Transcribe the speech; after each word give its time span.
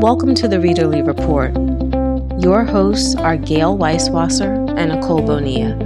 Welcome 0.00 0.34
to 0.36 0.48
the 0.48 0.56
Readerly 0.56 1.06
Report. 1.06 1.52
Your 2.42 2.64
hosts 2.64 3.14
are 3.16 3.36
Gayle 3.36 3.76
Weisswasser 3.76 4.74
and 4.78 4.92
Nicole 4.92 5.20
Bonilla. 5.20 5.76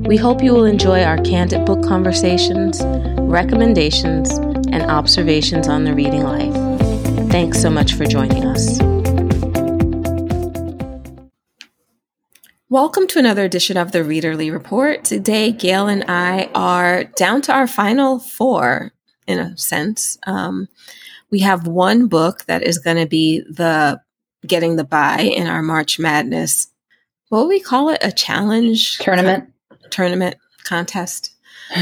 We 0.00 0.16
hope 0.16 0.42
you 0.42 0.52
will 0.52 0.64
enjoy 0.64 1.04
our 1.04 1.16
candid 1.18 1.64
book 1.64 1.84
conversations, 1.84 2.80
recommendations, 3.20 4.32
and 4.72 4.82
observations 4.90 5.68
on 5.68 5.84
the 5.84 5.94
reading 5.94 6.24
life. 6.24 6.52
Thanks 7.30 7.62
so 7.62 7.70
much 7.70 7.94
for 7.94 8.04
joining 8.04 8.44
us. 8.44 8.80
Welcome 12.68 13.06
to 13.06 13.20
another 13.20 13.44
edition 13.44 13.76
of 13.76 13.92
the 13.92 14.00
Readerly 14.00 14.52
Report. 14.52 15.04
Today, 15.04 15.52
Gayle 15.52 15.86
and 15.86 16.02
I 16.08 16.50
are 16.52 17.04
down 17.04 17.42
to 17.42 17.52
our 17.52 17.68
final 17.68 18.18
four, 18.18 18.90
in 19.28 19.38
a 19.38 19.56
sense. 19.56 20.18
Um, 20.26 20.68
we 21.32 21.40
have 21.40 21.66
one 21.66 22.06
book 22.06 22.44
that 22.44 22.62
is 22.62 22.78
going 22.78 22.98
to 22.98 23.06
be 23.06 23.40
the 23.40 24.00
getting 24.46 24.76
the 24.76 24.84
buy 24.84 25.20
in 25.20 25.48
our 25.48 25.62
March 25.62 25.98
Madness. 25.98 26.68
What 27.30 27.48
we 27.48 27.58
call 27.58 27.88
it? 27.88 27.98
A 28.02 28.12
challenge 28.12 28.98
tournament, 28.98 29.50
con- 29.68 29.78
tournament 29.90 30.36
contest. 30.64 31.34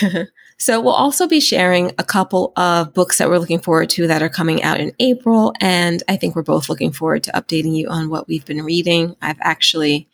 so 0.58 0.80
we'll 0.80 0.92
also 0.92 1.26
be 1.26 1.40
sharing 1.40 1.92
a 1.98 2.04
couple 2.04 2.52
of 2.56 2.92
books 2.92 3.18
that 3.18 3.28
we're 3.28 3.38
looking 3.38 3.60
forward 3.60 3.90
to 3.90 4.06
that 4.06 4.22
are 4.22 4.28
coming 4.28 4.62
out 4.62 4.78
in 4.78 4.92
April, 5.00 5.54
and 5.60 6.02
I 6.08 6.16
think 6.16 6.36
we're 6.36 6.42
both 6.42 6.68
looking 6.68 6.92
forward 6.92 7.24
to 7.24 7.32
updating 7.32 7.74
you 7.74 7.88
on 7.88 8.10
what 8.10 8.28
we've 8.28 8.44
been 8.44 8.62
reading. 8.62 9.16
I've 9.22 9.40
actually 9.40 10.08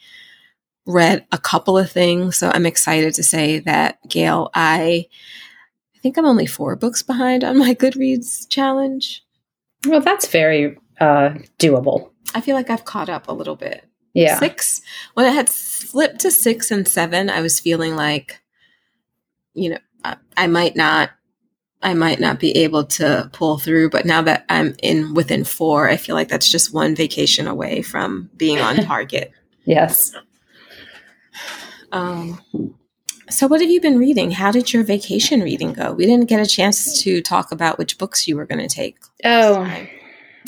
read 0.87 1.27
a 1.33 1.38
couple 1.38 1.77
of 1.77 1.91
things. 1.91 2.37
So 2.37 2.51
I'm 2.55 2.65
excited 2.65 3.15
to 3.15 3.23
say 3.23 3.59
that, 3.60 3.99
Gayle, 4.09 4.51
I, 4.55 5.07
I 5.98 6.01
think 6.01 6.16
I'm 6.16 6.27
only 6.27 6.47
four 6.47 6.77
books 6.77 7.02
behind 7.02 7.43
on 7.43 7.59
my 7.59 7.75
Goodreads 7.80 8.48
challenge. 8.48 9.25
Well, 9.87 10.01
that's 10.01 10.29
very 10.29 10.79
uh, 11.01 11.34
doable. 11.59 12.10
I 12.35 12.41
feel 12.41 12.54
like 12.54 12.71
I've 12.71 12.85
caught 12.85 13.09
up 13.09 13.27
a 13.29 13.32
little 13.32 13.57
bit. 13.57 13.85
Yeah. 14.15 14.38
Six, 14.38 14.80
when 15.15 15.26
I 15.26 15.30
had 15.30 15.49
slipped 15.49 16.21
to 16.21 16.30
six 16.30 16.71
and 16.71 16.87
seven, 16.87 17.29
I 17.29 17.41
was 17.41 17.59
feeling 17.59 17.96
like, 17.96 18.41
you 19.54 19.71
know, 19.71 19.79
I, 20.04 20.16
I 20.37 20.46
might 20.46 20.76
not 20.76 21.10
I 21.80 21.95
might 21.95 22.19
not 22.19 22.41
be 22.41 22.57
able 22.59 22.85
to 22.85 23.30
pull 23.32 23.59
through. 23.59 23.91
But 23.91 24.04
now 24.04 24.23
that 24.23 24.45
I'm 24.49 24.74
in 24.82 25.15
within 25.15 25.45
four, 25.45 25.88
I 25.88 25.96
feel 25.96 26.15
like 26.16 26.29
that's 26.29 26.51
just 26.51 26.74
one 26.74 26.95
vacation 26.95 27.46
away 27.46 27.82
from 27.82 28.30
being 28.37 28.59
on 28.59 28.76
target. 28.85 29.32
yes. 29.65 30.13
Um, 31.93 32.41
so, 33.30 33.46
what 33.46 33.60
have 33.60 33.71
you 33.71 33.80
been 33.80 33.98
reading? 33.98 34.30
How 34.30 34.51
did 34.51 34.73
your 34.73 34.84
vacation 34.84 35.40
reading 35.40 35.73
go? 35.73 35.93
We 35.93 36.07
didn't 36.07 36.29
get 36.29 36.40
a 36.40 36.46
chance 36.46 37.02
to 37.02 37.21
talk 37.23 37.52
about 37.52 37.79
which 37.79 37.98
books 37.98 38.26
you 38.26 38.37
were 38.37 38.46
going 38.46 38.66
to 38.66 38.74
take. 38.74 38.98
Oh, 39.24 39.87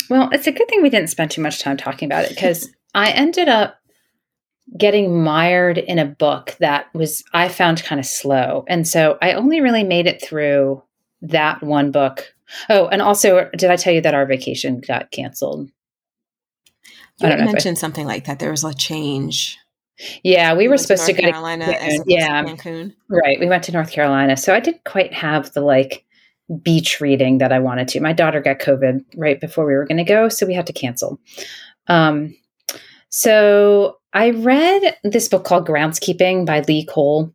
well, 0.09 0.29
it's 0.31 0.47
a 0.47 0.51
good 0.51 0.67
thing 0.67 0.81
we 0.81 0.89
didn't 0.89 1.09
spend 1.09 1.31
too 1.31 1.41
much 1.41 1.61
time 1.61 1.77
talking 1.77 2.07
about 2.07 2.25
it 2.25 2.29
because 2.29 2.69
I 2.93 3.11
ended 3.11 3.47
up 3.47 3.77
getting 4.77 5.23
mired 5.23 5.77
in 5.77 5.99
a 5.99 6.05
book 6.05 6.55
that 6.59 6.93
was, 6.93 7.23
I 7.33 7.49
found 7.49 7.83
kind 7.83 7.99
of 7.99 8.05
slow. 8.05 8.63
And 8.67 8.87
so 8.87 9.17
I 9.21 9.33
only 9.33 9.61
really 9.61 9.83
made 9.83 10.07
it 10.07 10.21
through 10.21 10.83
that 11.21 11.61
one 11.61 11.91
book. 11.91 12.33
Oh, 12.69 12.87
and 12.87 13.01
also, 13.01 13.49
did 13.57 13.69
I 13.69 13.75
tell 13.75 13.93
you 13.93 14.01
that 14.01 14.13
our 14.13 14.25
vacation 14.25 14.81
got 14.81 15.11
canceled? 15.11 15.69
You 17.19 17.27
I 17.27 17.35
mentioned 17.37 17.77
I, 17.77 17.79
something 17.79 18.05
like 18.05 18.25
that. 18.25 18.39
There 18.39 18.51
was 18.51 18.63
a 18.63 18.73
change. 18.73 19.57
Yeah, 20.23 20.55
we 20.55 20.67
were 20.67 20.77
supposed 20.77 21.05
to, 21.05 21.13
to 21.13 21.21
go 21.21 21.31
Carolina 21.31 21.65
to 21.65 22.03
yeah, 22.05 22.43
Cancun. 22.43 22.93
Right, 23.09 23.39
we 23.39 23.47
went 23.47 23.63
to 23.65 23.71
North 23.71 23.91
Carolina, 23.91 24.37
so 24.37 24.53
I 24.53 24.59
didn't 24.59 24.83
quite 24.83 25.13
have 25.13 25.53
the 25.53 25.61
like 25.61 26.05
beach 26.63 26.99
reading 26.99 27.37
that 27.37 27.51
I 27.51 27.59
wanted 27.59 27.87
to. 27.89 28.01
My 28.01 28.13
daughter 28.13 28.41
got 28.41 28.59
COVID 28.59 29.03
right 29.15 29.39
before 29.39 29.65
we 29.65 29.73
were 29.73 29.85
going 29.85 29.97
to 29.97 30.03
go, 30.03 30.29
so 30.29 30.45
we 30.45 30.53
had 30.53 30.67
to 30.67 30.73
cancel. 30.73 31.19
Um, 31.87 32.35
so 33.09 33.97
I 34.13 34.31
read 34.31 34.97
this 35.03 35.29
book 35.29 35.43
called 35.43 35.67
Groundskeeping 35.67 36.45
by 36.45 36.61
Lee 36.61 36.85
Cole 36.85 37.33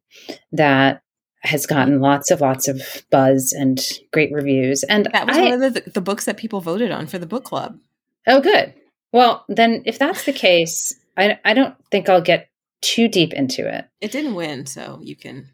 that 0.53 1.03
has 1.41 1.67
gotten 1.67 2.01
lots 2.01 2.31
of 2.31 2.41
lots 2.41 2.67
of 2.69 3.05
buzz 3.11 3.53
and 3.53 3.81
great 4.13 4.33
reviews. 4.33 4.83
And 4.85 5.07
that 5.13 5.27
was 5.27 5.37
I, 5.37 5.43
one 5.43 5.63
of 5.63 5.75
the, 5.75 5.91
the 5.91 6.01
books 6.01 6.25
that 6.25 6.37
people 6.37 6.61
voted 6.61 6.91
on 6.91 7.07
for 7.07 7.19
the 7.19 7.27
book 7.27 7.45
club. 7.45 7.79
Oh, 8.27 8.41
good. 8.41 8.75
Well, 9.13 9.45
then 9.49 9.83
if 9.87 9.99
that's 9.99 10.25
the 10.25 10.33
case, 10.33 10.95
I, 11.17 11.39
I 11.45 11.55
don't 11.55 11.75
think 11.91 12.09
I'll 12.09 12.21
get 12.21 12.49
too 12.87 13.09
deep 13.09 13.33
into 13.33 13.67
it. 13.67 13.89
It 14.01 14.13
didn't 14.13 14.37
win, 14.37 14.65
so 14.67 15.01
you 15.03 15.17
can. 15.17 15.49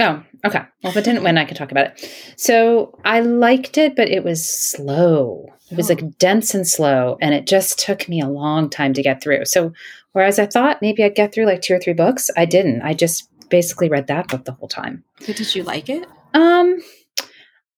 Oh, 0.00 0.22
okay. 0.44 0.62
Well, 0.82 0.90
if 0.90 0.96
it 0.96 1.04
didn't 1.04 1.22
win, 1.22 1.38
I 1.38 1.44
can 1.44 1.56
talk 1.56 1.70
about 1.70 1.86
it. 1.86 2.34
So 2.36 2.98
I 3.04 3.20
liked 3.20 3.78
it, 3.78 3.96
but 3.96 4.08
it 4.08 4.22
was 4.22 4.46
slow. 4.46 5.46
It 5.70 5.76
was 5.76 5.90
oh. 5.90 5.94
like 5.94 6.18
dense 6.18 6.54
and 6.54 6.68
slow, 6.68 7.16
and 7.22 7.34
it 7.34 7.46
just 7.46 7.78
took 7.78 8.08
me 8.08 8.20
a 8.20 8.28
long 8.28 8.68
time 8.68 8.92
to 8.94 9.02
get 9.02 9.22
through. 9.22 9.46
So, 9.46 9.72
whereas 10.12 10.38
I 10.38 10.46
thought 10.46 10.82
maybe 10.82 11.02
I'd 11.02 11.14
get 11.14 11.32
through 11.32 11.46
like 11.46 11.62
two 11.62 11.74
or 11.74 11.78
three 11.78 11.94
books, 11.94 12.28
I 12.36 12.44
didn't. 12.44 12.82
I 12.82 12.92
just 12.92 13.28
basically 13.48 13.88
read 13.88 14.08
that 14.08 14.28
book 14.28 14.44
the 14.44 14.52
whole 14.52 14.68
time. 14.68 15.04
But 15.26 15.36
did 15.36 15.54
you 15.54 15.62
like 15.62 15.88
it? 15.88 16.06
Um, 16.34 16.80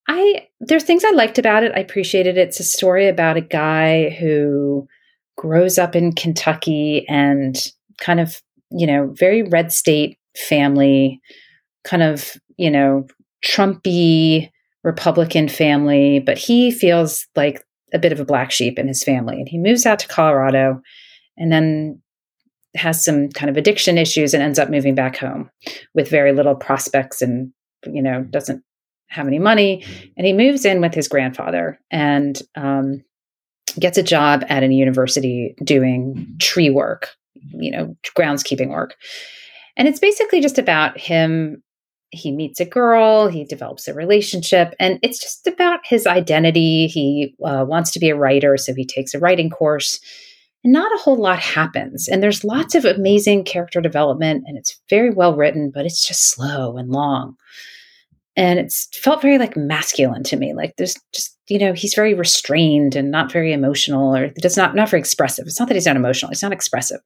I 0.09 0.49
there's 0.61 0.85
things 0.85 1.05
I 1.05 1.11
liked 1.11 1.39
about 1.39 1.63
it. 1.63 1.73
I 1.77 1.81
appreciated 1.81 2.39
it. 2.39 2.49
It's 2.49 2.61
a 2.61 2.65
story 2.65 3.07
about 3.07 3.37
a 3.37 3.43
guy 3.43 4.11
who 4.11 4.89
grows 5.37 5.79
up 5.79 5.95
in 5.95 6.13
Kentucky 6.13 7.07
and 7.09 7.57
kind 7.99 8.21
of 8.21 8.43
you 8.71 8.87
know, 8.87 9.13
very 9.17 9.43
red 9.43 9.73
state 9.73 10.19
family, 10.37 11.21
kind 11.85 12.03
of, 12.03 12.37
you 12.57 12.71
know, 12.71 13.07
Trumpy 13.45 14.51
Republican 14.83 15.49
family, 15.49 16.21
but 16.21 16.39
he 16.39 16.71
feels 16.71 17.27
like 17.37 17.65
a 17.93 17.99
bit 17.99 18.13
of 18.13 18.21
a 18.21 18.25
black 18.25 18.51
sheep 18.51 18.79
in 18.79 18.89
his 18.89 19.03
family. 19.03 19.37
And 19.37 19.49
he 19.49 19.59
moves 19.59 19.87
out 19.87 19.99
to 20.01 20.09
Colorado 20.09 20.81
and 21.37 21.53
then 21.53 22.01
has 22.75 23.05
some 23.05 23.29
kind 23.31 23.49
of 23.49 23.57
addiction 23.57 23.99
issues 23.99 24.35
and 24.35 24.43
ends 24.43 24.59
up 24.59 24.71
moving 24.71 24.95
back 24.95 25.17
home 25.17 25.51
with 25.95 26.11
very 26.11 26.33
little 26.33 26.55
prospects 26.55 27.23
and, 27.23 27.53
you 27.85 28.03
know, 28.03 28.23
doesn't 28.25 28.63
have 29.09 29.27
any 29.27 29.39
money. 29.39 29.85
And 30.17 30.27
he 30.27 30.33
moves 30.33 30.65
in 30.65 30.81
with 30.81 30.95
his 30.95 31.09
grandfather 31.09 31.79
and 31.91 32.41
um, 32.55 33.03
gets 33.79 33.99
a 33.99 34.03
job 34.03 34.45
at 34.49 34.63
a 34.63 34.73
university 34.73 35.55
doing 35.65 36.37
tree 36.39 36.71
work 36.71 37.11
you 37.53 37.71
know, 37.71 37.97
groundskeeping 38.17 38.71
work. 38.71 38.95
And 39.77 39.87
it's 39.89 40.01
basically 40.01 40.41
just 40.41 40.59
about 40.59 40.99
him. 40.99 41.63
He 42.11 42.33
meets 42.33 42.61
a 42.61 42.65
girl, 42.65 43.29
he 43.29 43.45
develops 43.45 43.89
a 43.89 43.95
relationship, 43.95 44.75
and 44.79 44.99
it's 45.03 45.19
just 45.19 45.47
about 45.47 45.81
his 45.85 46.07
identity. 46.07 46.87
He 46.87 47.35
uh, 47.45 47.65
wants 47.67 47.91
to 47.93 47.99
be 47.99 48.09
a 48.09 48.17
writer, 48.17 48.57
so 48.57 48.73
he 48.75 48.87
takes 48.87 49.13
a 49.13 49.19
writing 49.19 49.51
course. 49.51 50.01
And 50.63 50.73
not 50.73 50.93
a 50.93 51.03
whole 51.03 51.17
lot 51.17 51.41
happens. 51.41 52.09
And 52.09 52.23
there's 52.23 52.45
lots 52.45 52.75
of 52.75 52.85
amazing 52.85 53.45
character 53.45 53.81
development, 53.81 54.45
and 54.47 54.57
it's 54.57 54.81
very 54.89 55.11
well 55.11 55.37
written, 55.37 55.71
but 55.75 55.85
it's 55.85 56.07
just 56.07 56.31
slow 56.31 56.77
and 56.77 56.91
long. 56.91 57.37
And 58.37 58.59
it's 58.59 58.89
felt 58.95 59.23
very 59.23 59.39
like 59.39 59.57
masculine 59.57 60.23
to 60.25 60.37
me. 60.37 60.53
Like 60.53 60.75
there's 60.77 60.95
just, 61.13 61.39
you 61.49 61.59
know, 61.59 61.73
he's 61.73 61.95
very 61.95 62.13
restrained 62.13 62.95
and 62.95 63.11
not 63.11 63.33
very 63.33 63.53
emotional 63.53 64.15
or 64.15 64.29
does 64.29 64.57
not 64.57 64.75
not 64.75 64.91
very 64.91 65.01
expressive. 65.01 65.47
It's 65.47 65.59
not 65.59 65.69
that 65.69 65.75
he's 65.75 65.87
not 65.87 65.97
emotional, 65.97 66.31
he's 66.31 66.43
not 66.43 66.53
expressive. 66.53 67.01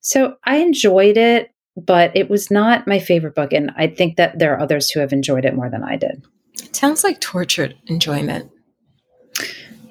So 0.00 0.36
I 0.44 0.56
enjoyed 0.56 1.16
it, 1.16 1.50
but 1.76 2.16
it 2.16 2.30
was 2.30 2.50
not 2.50 2.86
my 2.86 2.98
favorite 2.98 3.34
book. 3.34 3.52
And 3.52 3.70
I 3.76 3.88
think 3.88 4.16
that 4.16 4.38
there 4.38 4.54
are 4.54 4.60
others 4.60 4.90
who 4.90 5.00
have 5.00 5.12
enjoyed 5.12 5.44
it 5.44 5.56
more 5.56 5.70
than 5.70 5.82
I 5.82 5.96
did. 5.96 6.24
It 6.54 6.76
sounds 6.76 7.04
like 7.04 7.20
tortured 7.20 7.76
enjoyment. 7.86 8.50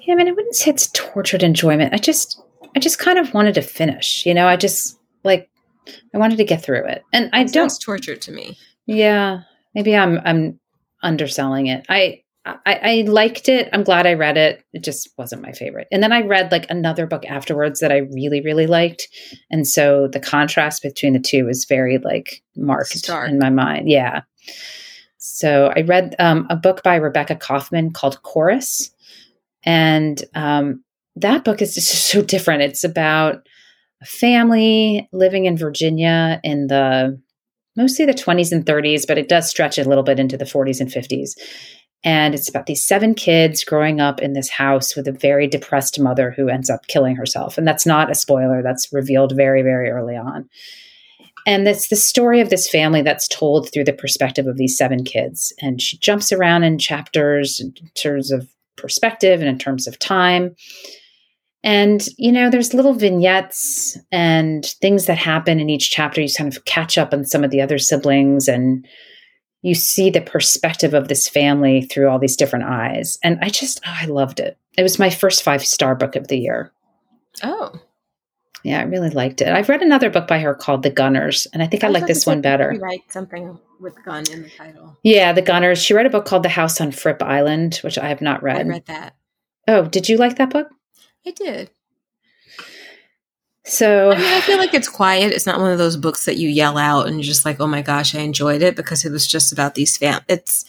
Yeah, 0.00 0.14
I 0.14 0.16
mean, 0.16 0.28
I 0.28 0.32
wouldn't 0.32 0.54
say 0.54 0.70
it's 0.70 0.90
tortured 0.92 1.42
enjoyment. 1.42 1.94
I 1.94 1.98
just, 1.98 2.40
I 2.74 2.80
just 2.80 2.98
kind 2.98 3.18
of 3.18 3.34
wanted 3.34 3.54
to 3.54 3.62
finish. 3.62 4.24
You 4.24 4.34
know, 4.34 4.46
I 4.46 4.56
just 4.56 4.98
like, 5.24 5.48
I 6.14 6.18
wanted 6.18 6.36
to 6.36 6.44
get 6.44 6.62
through 6.62 6.86
it, 6.86 7.02
and 7.12 7.30
I 7.32 7.44
don't 7.44 7.72
torture 7.80 8.14
to 8.14 8.32
me. 8.32 8.56
Yeah, 8.86 9.40
maybe 9.74 9.96
I'm, 9.96 10.20
I'm 10.24 10.59
underselling 11.02 11.66
it. 11.66 11.86
I 11.88 12.22
I, 12.46 12.80
I, 12.82 13.04
liked 13.06 13.50
it. 13.50 13.68
I'm 13.72 13.84
glad 13.84 14.06
I 14.06 14.14
read 14.14 14.38
it. 14.38 14.64
It 14.72 14.82
just 14.82 15.10
wasn't 15.18 15.42
my 15.42 15.52
favorite. 15.52 15.88
And 15.92 16.02
then 16.02 16.10
I 16.10 16.22
read 16.22 16.50
like 16.50 16.64
another 16.70 17.06
book 17.06 17.26
afterwards 17.26 17.80
that 17.80 17.92
I 17.92 17.98
really, 17.98 18.40
really 18.40 18.66
liked. 18.66 19.08
And 19.50 19.68
so 19.68 20.08
the 20.08 20.20
contrast 20.20 20.82
between 20.82 21.12
the 21.12 21.20
two 21.20 21.44
was 21.44 21.66
very 21.66 21.98
like 21.98 22.42
marked 22.56 22.96
Stark. 22.96 23.28
in 23.28 23.38
my 23.38 23.50
mind. 23.50 23.90
Yeah. 23.90 24.22
So 25.18 25.70
I 25.76 25.82
read 25.82 26.16
um, 26.18 26.46
a 26.48 26.56
book 26.56 26.82
by 26.82 26.96
Rebecca 26.96 27.36
Kauffman 27.36 27.92
called 27.92 28.22
Chorus. 28.22 28.90
And 29.64 30.22
um, 30.34 30.82
that 31.16 31.44
book 31.44 31.60
is 31.60 31.74
just 31.74 31.92
so 32.10 32.22
different. 32.22 32.62
It's 32.62 32.84
about 32.84 33.46
a 34.00 34.06
family 34.06 35.08
living 35.12 35.44
in 35.44 35.58
Virginia 35.58 36.40
in 36.42 36.68
the 36.68 37.20
mostly 37.76 38.04
the 38.04 38.12
20s 38.12 38.52
and 38.52 38.64
30s, 38.64 39.06
but 39.06 39.18
it 39.18 39.28
does 39.28 39.48
stretch 39.48 39.78
a 39.78 39.88
little 39.88 40.04
bit 40.04 40.20
into 40.20 40.36
the 40.36 40.44
40s 40.44 40.80
and 40.80 40.90
50s 40.90 41.34
and 42.02 42.34
it's 42.34 42.48
about 42.48 42.66
these 42.66 42.82
seven 42.82 43.14
kids 43.14 43.62
growing 43.62 44.00
up 44.00 44.22
in 44.22 44.32
this 44.32 44.48
house 44.48 44.96
with 44.96 45.06
a 45.06 45.12
very 45.12 45.46
depressed 45.46 46.00
mother 46.00 46.30
who 46.30 46.48
ends 46.48 46.70
up 46.70 46.86
killing 46.86 47.14
herself. 47.14 47.58
And 47.58 47.68
that's 47.68 47.84
not 47.84 48.10
a 48.10 48.14
spoiler, 48.14 48.62
that's 48.62 48.92
revealed 48.92 49.36
very, 49.36 49.62
very 49.62 49.90
early 49.90 50.16
on. 50.16 50.48
And 51.46 51.66
it's 51.68 51.88
the 51.88 51.96
story 51.96 52.40
of 52.40 52.48
this 52.48 52.68
family 52.68 53.02
that's 53.02 53.28
told 53.28 53.70
through 53.70 53.84
the 53.84 53.92
perspective 53.92 54.46
of 54.46 54.56
these 54.56 54.76
seven 54.76 55.04
kids. 55.04 55.52
And 55.60 55.80
she 55.80 55.98
jumps 55.98 56.32
around 56.32 56.64
in 56.64 56.78
chapters 56.78 57.60
in 57.60 57.72
terms 57.94 58.30
of 58.30 58.48
perspective 58.76 59.40
and 59.40 59.48
in 59.48 59.58
terms 59.58 59.86
of 59.86 59.98
time. 59.98 60.54
And, 61.62 62.06
you 62.16 62.32
know, 62.32 62.48
there's 62.48 62.72
little 62.72 62.94
vignettes 62.94 63.98
and 64.10 64.64
things 64.80 65.06
that 65.06 65.18
happen 65.18 65.60
in 65.60 65.68
each 65.68 65.90
chapter. 65.90 66.20
You 66.20 66.28
kind 66.36 66.54
of 66.54 66.64
catch 66.64 66.96
up 66.96 67.12
on 67.12 67.24
some 67.24 67.44
of 67.44 67.50
the 67.50 67.60
other 67.60 67.78
siblings 67.78 68.48
and 68.48 68.86
you 69.62 69.74
see 69.74 70.08
the 70.08 70.22
perspective 70.22 70.94
of 70.94 71.08
this 71.08 71.28
family 71.28 71.82
through 71.82 72.08
all 72.08 72.18
these 72.18 72.36
different 72.36 72.64
eyes. 72.64 73.18
And 73.22 73.38
I 73.42 73.50
just, 73.50 73.80
oh, 73.86 73.94
I 73.94 74.06
loved 74.06 74.40
it. 74.40 74.56
It 74.78 74.82
was 74.82 74.98
my 74.98 75.10
first 75.10 75.42
five 75.42 75.64
star 75.64 75.94
book 75.94 76.16
of 76.16 76.28
the 76.28 76.38
year. 76.38 76.72
Oh. 77.42 77.72
Yeah, 78.62 78.80
I 78.80 78.84
really 78.84 79.10
liked 79.10 79.40
it. 79.40 79.48
I've 79.48 79.68
read 79.68 79.82
another 79.82 80.10
book 80.10 80.26
by 80.26 80.38
her 80.38 80.54
called 80.54 80.82
The 80.82 80.90
Gunners, 80.90 81.46
and 81.54 81.62
I 81.62 81.66
think 81.66 81.82
I, 81.82 81.86
I 81.86 81.90
like 81.90 82.06
this 82.06 82.26
one 82.26 82.42
better. 82.42 82.76
Write 82.78 83.10
something 83.10 83.58
with 83.80 83.96
gun 84.04 84.24
in 84.30 84.42
the 84.42 84.50
title. 84.50 84.98
Yeah, 85.02 85.32
The 85.32 85.40
Gunners. 85.40 85.82
She 85.82 85.94
read 85.94 86.04
a 86.04 86.10
book 86.10 86.26
called 86.26 86.42
The 86.42 86.50
House 86.50 86.78
on 86.78 86.92
Fripp 86.92 87.22
Island, 87.22 87.76
which 87.76 87.96
I 87.96 88.08
have 88.08 88.20
not 88.20 88.42
read. 88.42 88.66
I 88.66 88.68
read 88.68 88.86
that. 88.86 89.14
Oh, 89.66 89.86
did 89.86 90.10
you 90.10 90.18
like 90.18 90.36
that 90.36 90.50
book? 90.50 90.68
I 91.26 91.30
did. 91.30 91.70
So 93.64 94.10
I 94.10 94.16
mean, 94.16 94.26
I 94.26 94.40
feel 94.40 94.58
like 94.58 94.74
it's 94.74 94.88
quiet. 94.88 95.32
It's 95.32 95.46
not 95.46 95.60
one 95.60 95.70
of 95.70 95.78
those 95.78 95.96
books 95.96 96.24
that 96.24 96.36
you 96.36 96.48
yell 96.48 96.78
out 96.78 97.06
and 97.06 97.16
you're 97.16 97.24
just 97.24 97.44
like, 97.44 97.60
"Oh 97.60 97.66
my 97.66 97.82
gosh, 97.82 98.14
I 98.14 98.20
enjoyed 98.20 98.62
it," 98.62 98.74
because 98.74 99.04
it 99.04 99.12
was 99.12 99.26
just 99.26 99.52
about 99.52 99.74
these 99.74 99.96
fam. 99.96 100.22
It's 100.28 100.64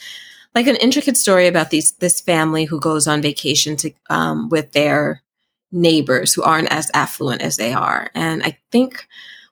like 0.53 0.67
an 0.67 0.75
intricate 0.77 1.17
story 1.17 1.47
about 1.47 1.69
these 1.69 1.93
this 1.93 2.21
family 2.21 2.65
who 2.65 2.79
goes 2.79 3.07
on 3.07 3.21
vacation 3.21 3.77
to 3.77 3.91
um, 4.09 4.49
with 4.49 4.73
their 4.73 5.21
neighbors 5.71 6.33
who 6.33 6.43
aren't 6.43 6.71
as 6.71 6.91
affluent 6.93 7.41
as 7.41 7.57
they 7.57 7.73
are, 7.73 8.11
and 8.13 8.43
I 8.43 8.57
think 8.71 9.07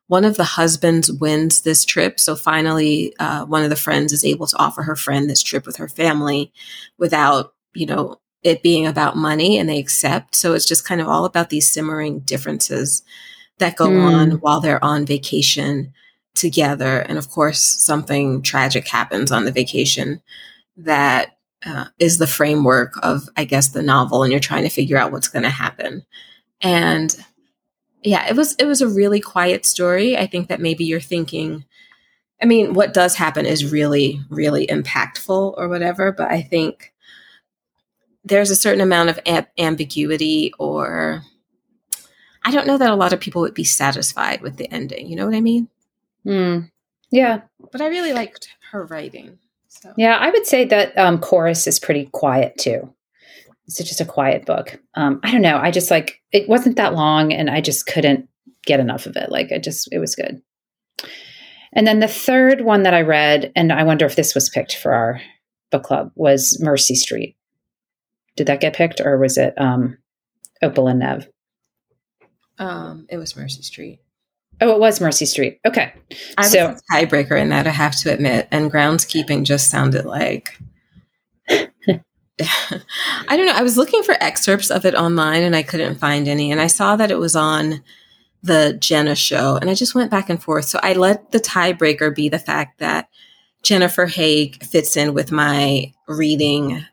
one 0.07 0.25
of 0.25 0.37
the 0.37 0.43
husbands 0.43 1.11
wins 1.11 1.61
this 1.61 1.85
trip. 1.85 2.19
So 2.19 2.35
finally, 2.35 3.13
uh, 3.19 3.45
one 3.45 3.63
of 3.63 3.69
the 3.69 3.75
friends 3.75 4.11
is 4.11 4.25
able 4.25 4.47
to 4.47 4.57
offer 4.57 4.81
her 4.83 4.95
friend 4.95 5.29
this 5.29 5.43
trip 5.43 5.67
with 5.67 5.77
her 5.77 5.87
family 5.87 6.51
without, 6.97 7.53
you 7.75 7.85
know, 7.85 8.19
it 8.43 8.63
being 8.63 8.87
about 8.87 9.17
money 9.17 9.57
and 9.57 9.67
they 9.67 9.79
accept. 9.79 10.35
So 10.35 10.53
it's 10.53 10.67
just 10.67 10.85
kind 10.85 11.01
of 11.01 11.07
all 11.07 11.25
about 11.25 11.49
these 11.49 11.69
simmering 11.69 12.19
differences 12.19 13.03
that 13.57 13.75
go 13.75 13.87
mm. 13.87 14.01
on 14.01 14.31
while 14.39 14.61
they're 14.61 14.83
on 14.83 15.05
vacation 15.05 15.93
together. 16.35 16.99
And 16.99 17.17
of 17.17 17.29
course, 17.29 17.61
something 17.61 18.41
tragic 18.41 18.87
happens 18.87 19.31
on 19.31 19.45
the 19.45 19.51
vacation 19.51 20.21
that 20.77 21.37
uh, 21.65 21.85
is 21.99 22.17
the 22.17 22.27
framework 22.27 22.93
of, 23.03 23.27
I 23.35 23.43
guess, 23.43 23.69
the 23.69 23.83
novel, 23.83 24.23
and 24.23 24.31
you're 24.31 24.39
trying 24.39 24.63
to 24.63 24.69
figure 24.69 24.97
out 24.97 25.11
what's 25.11 25.27
going 25.27 25.43
to 25.43 25.49
happen. 25.49 26.05
And 26.61 27.13
yeah, 28.01 28.27
it 28.29 28.35
was 28.35 28.55
it 28.55 28.65
was 28.65 28.81
a 28.81 28.87
really 28.87 29.19
quiet 29.19 29.65
story. 29.65 30.17
I 30.17 30.25
think 30.25 30.47
that 30.47 30.61
maybe 30.61 30.85
you're 30.85 31.01
thinking, 31.01 31.65
I 32.41 32.45
mean, 32.45 32.73
what 32.73 32.93
does 32.93 33.15
happen 33.15 33.45
is 33.45 33.71
really, 33.71 34.21
really 34.29 34.67
impactful 34.67 35.53
or 35.57 35.67
whatever. 35.67 36.13
But 36.13 36.31
I 36.31 36.41
think 36.41 36.93
there's 38.23 38.51
a 38.51 38.55
certain 38.55 38.81
amount 38.81 39.09
of 39.09 39.23
amb- 39.25 39.47
ambiguity 39.57 40.53
or 40.59 41.23
I 42.43 42.51
don't 42.51 42.67
know 42.67 42.77
that 42.77 42.91
a 42.91 42.95
lot 42.95 43.13
of 43.13 43.19
people 43.19 43.41
would 43.41 43.53
be 43.53 43.63
satisfied 43.63 44.41
with 44.41 44.57
the 44.57 44.71
ending. 44.71 45.07
You 45.07 45.15
know 45.15 45.25
what 45.25 45.35
I 45.35 45.41
mean? 45.41 45.67
Mm. 46.25 46.71
Yeah. 47.11 47.41
But 47.71 47.81
I 47.81 47.87
really 47.87 48.13
liked 48.13 48.49
her 48.71 48.85
writing. 48.85 49.39
So. 49.67 49.93
Yeah, 49.97 50.17
I 50.17 50.29
would 50.29 50.45
say 50.45 50.65
that 50.65 50.97
um, 50.97 51.19
Chorus 51.19 51.67
is 51.67 51.79
pretty 51.79 52.05
quiet 52.11 52.57
too. 52.57 52.93
It's 53.65 53.77
just 53.77 54.01
a 54.01 54.05
quiet 54.05 54.45
book. 54.45 54.79
Um, 54.95 55.19
I 55.23 55.31
don't 55.31 55.43
know. 55.43 55.57
I 55.57 55.69
just 55.69 55.91
like 55.91 56.21
it 56.31 56.49
wasn't 56.49 56.75
that 56.77 56.95
long, 56.95 57.31
and 57.31 57.51
I 57.51 57.61
just 57.61 57.85
couldn't 57.85 58.27
get 58.65 58.79
enough 58.79 59.05
of 59.05 59.15
it. 59.15 59.29
Like 59.31 59.51
I 59.51 59.59
just, 59.59 59.87
it 59.91 59.99
was 59.99 60.15
good. 60.15 60.41
And 61.73 61.85
then 61.85 61.99
the 61.99 62.07
third 62.07 62.61
one 62.61 62.81
that 62.83 62.95
I 62.95 63.01
read, 63.01 63.51
and 63.55 63.71
I 63.71 63.83
wonder 63.83 64.05
if 64.05 64.15
this 64.15 64.33
was 64.33 64.49
picked 64.49 64.75
for 64.75 64.91
our 64.91 65.21
book 65.71 65.83
club, 65.83 66.11
was 66.15 66.57
Mercy 66.59 66.95
Street. 66.95 67.35
Did 68.35 68.47
that 68.47 68.61
get 68.61 68.75
picked, 68.75 69.01
or 69.01 69.17
was 69.17 69.37
it 69.37 69.53
um, 69.57 69.97
Opal 70.61 70.87
and 70.87 70.99
Nev? 70.99 71.27
Um, 72.57 73.05
it 73.09 73.17
was 73.17 73.35
Mercy 73.35 73.61
Street. 73.61 73.99
Oh, 74.61 74.71
it 74.71 74.79
was 74.79 74.99
Mercy 74.99 75.25
Street. 75.25 75.59
Okay. 75.65 75.93
I 76.37 76.41
was 76.41 76.53
a 76.53 76.77
tiebreaker 76.91 77.39
in 77.39 77.49
that, 77.49 77.67
I 77.67 77.71
have 77.71 77.95
to 78.01 78.13
admit. 78.13 78.47
And 78.51 78.71
groundskeeping 78.71 79.45
just 79.45 79.69
sounded 79.69 80.05
like 80.05 80.57
I 81.49 83.37
don't 83.37 83.45
know. 83.45 83.55
I 83.55 83.63
was 83.63 83.77
looking 83.77 84.03
for 84.03 84.15
excerpts 84.21 84.69
of 84.69 84.85
it 84.85 84.95
online 84.95 85.43
and 85.43 85.55
I 85.55 85.63
couldn't 85.63 85.95
find 85.95 86.27
any. 86.27 86.51
And 86.51 86.61
I 86.61 86.67
saw 86.67 86.95
that 86.95 87.11
it 87.11 87.19
was 87.19 87.35
on 87.35 87.83
the 88.43 88.77
Jenna 88.79 89.15
show 89.15 89.57
and 89.57 89.69
I 89.69 89.73
just 89.73 89.95
went 89.95 90.11
back 90.11 90.29
and 90.29 90.41
forth. 90.41 90.65
So 90.65 90.79
I 90.81 90.93
let 90.93 91.31
the 91.31 91.39
tiebreaker 91.39 92.13
be 92.13 92.29
the 92.29 92.39
fact 92.39 92.79
that 92.79 93.09
Jennifer 93.63 94.05
Haigh 94.05 94.51
fits 94.51 94.95
in 94.95 95.13
with 95.13 95.31
my 95.31 95.91
reading 96.07 96.85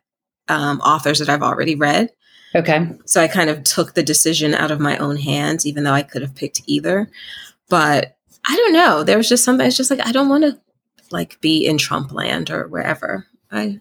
um, 0.49 0.81
authors 0.81 1.19
that 1.19 1.29
I've 1.29 1.43
already 1.43 1.75
read. 1.75 2.11
Okay. 2.55 2.91
So 3.05 3.21
I 3.21 3.29
kind 3.29 3.51
of 3.51 3.65
took 3.65 3.95
the 3.95 4.03
decision 4.03 4.55
out 4.55 4.71
of 4.71 4.81
my 4.81 4.97
own 4.97 5.17
hands, 5.17 5.67
even 5.67 5.85
though 5.85 5.93
I 5.93 6.03
could 6.03 6.23
have 6.23 6.35
picked 6.35 6.63
either. 6.67 7.11
But 7.69 8.17
I 8.47 8.57
don't 8.57 8.73
know. 8.73 9.03
There 9.03 9.17
was 9.17 9.29
just 9.29 9.45
something. 9.45 9.67
It's 9.67 9.77
just 9.77 9.91
like 9.91 10.07
I 10.07 10.13
don't 10.13 10.29
want 10.29 10.45
to 10.45 10.59
like 11.11 11.41
be 11.41 11.67
in 11.67 11.79
Trump 11.79 12.13
land 12.13 12.51
or 12.51 12.69
wherever. 12.69 13.27
I 13.51 13.81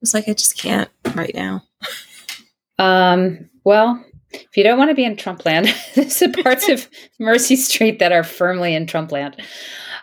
was 0.00 0.14
like, 0.14 0.28
I 0.28 0.34
just 0.34 0.58
can't 0.58 0.90
right 1.14 1.34
now. 1.34 1.62
Um. 2.78 3.48
Well, 3.62 4.02
if 4.32 4.56
you 4.56 4.64
don't 4.64 4.78
want 4.78 4.90
to 4.90 4.94
be 4.94 5.04
in 5.04 5.16
Trump 5.16 5.44
land, 5.44 5.74
there's 5.94 6.22
parts 6.42 6.68
of 6.68 6.88
Mercy 7.18 7.56
Street 7.56 7.98
that 7.98 8.12
are 8.12 8.24
firmly 8.24 8.74
in 8.74 8.86
Trump 8.86 9.12
land. 9.12 9.40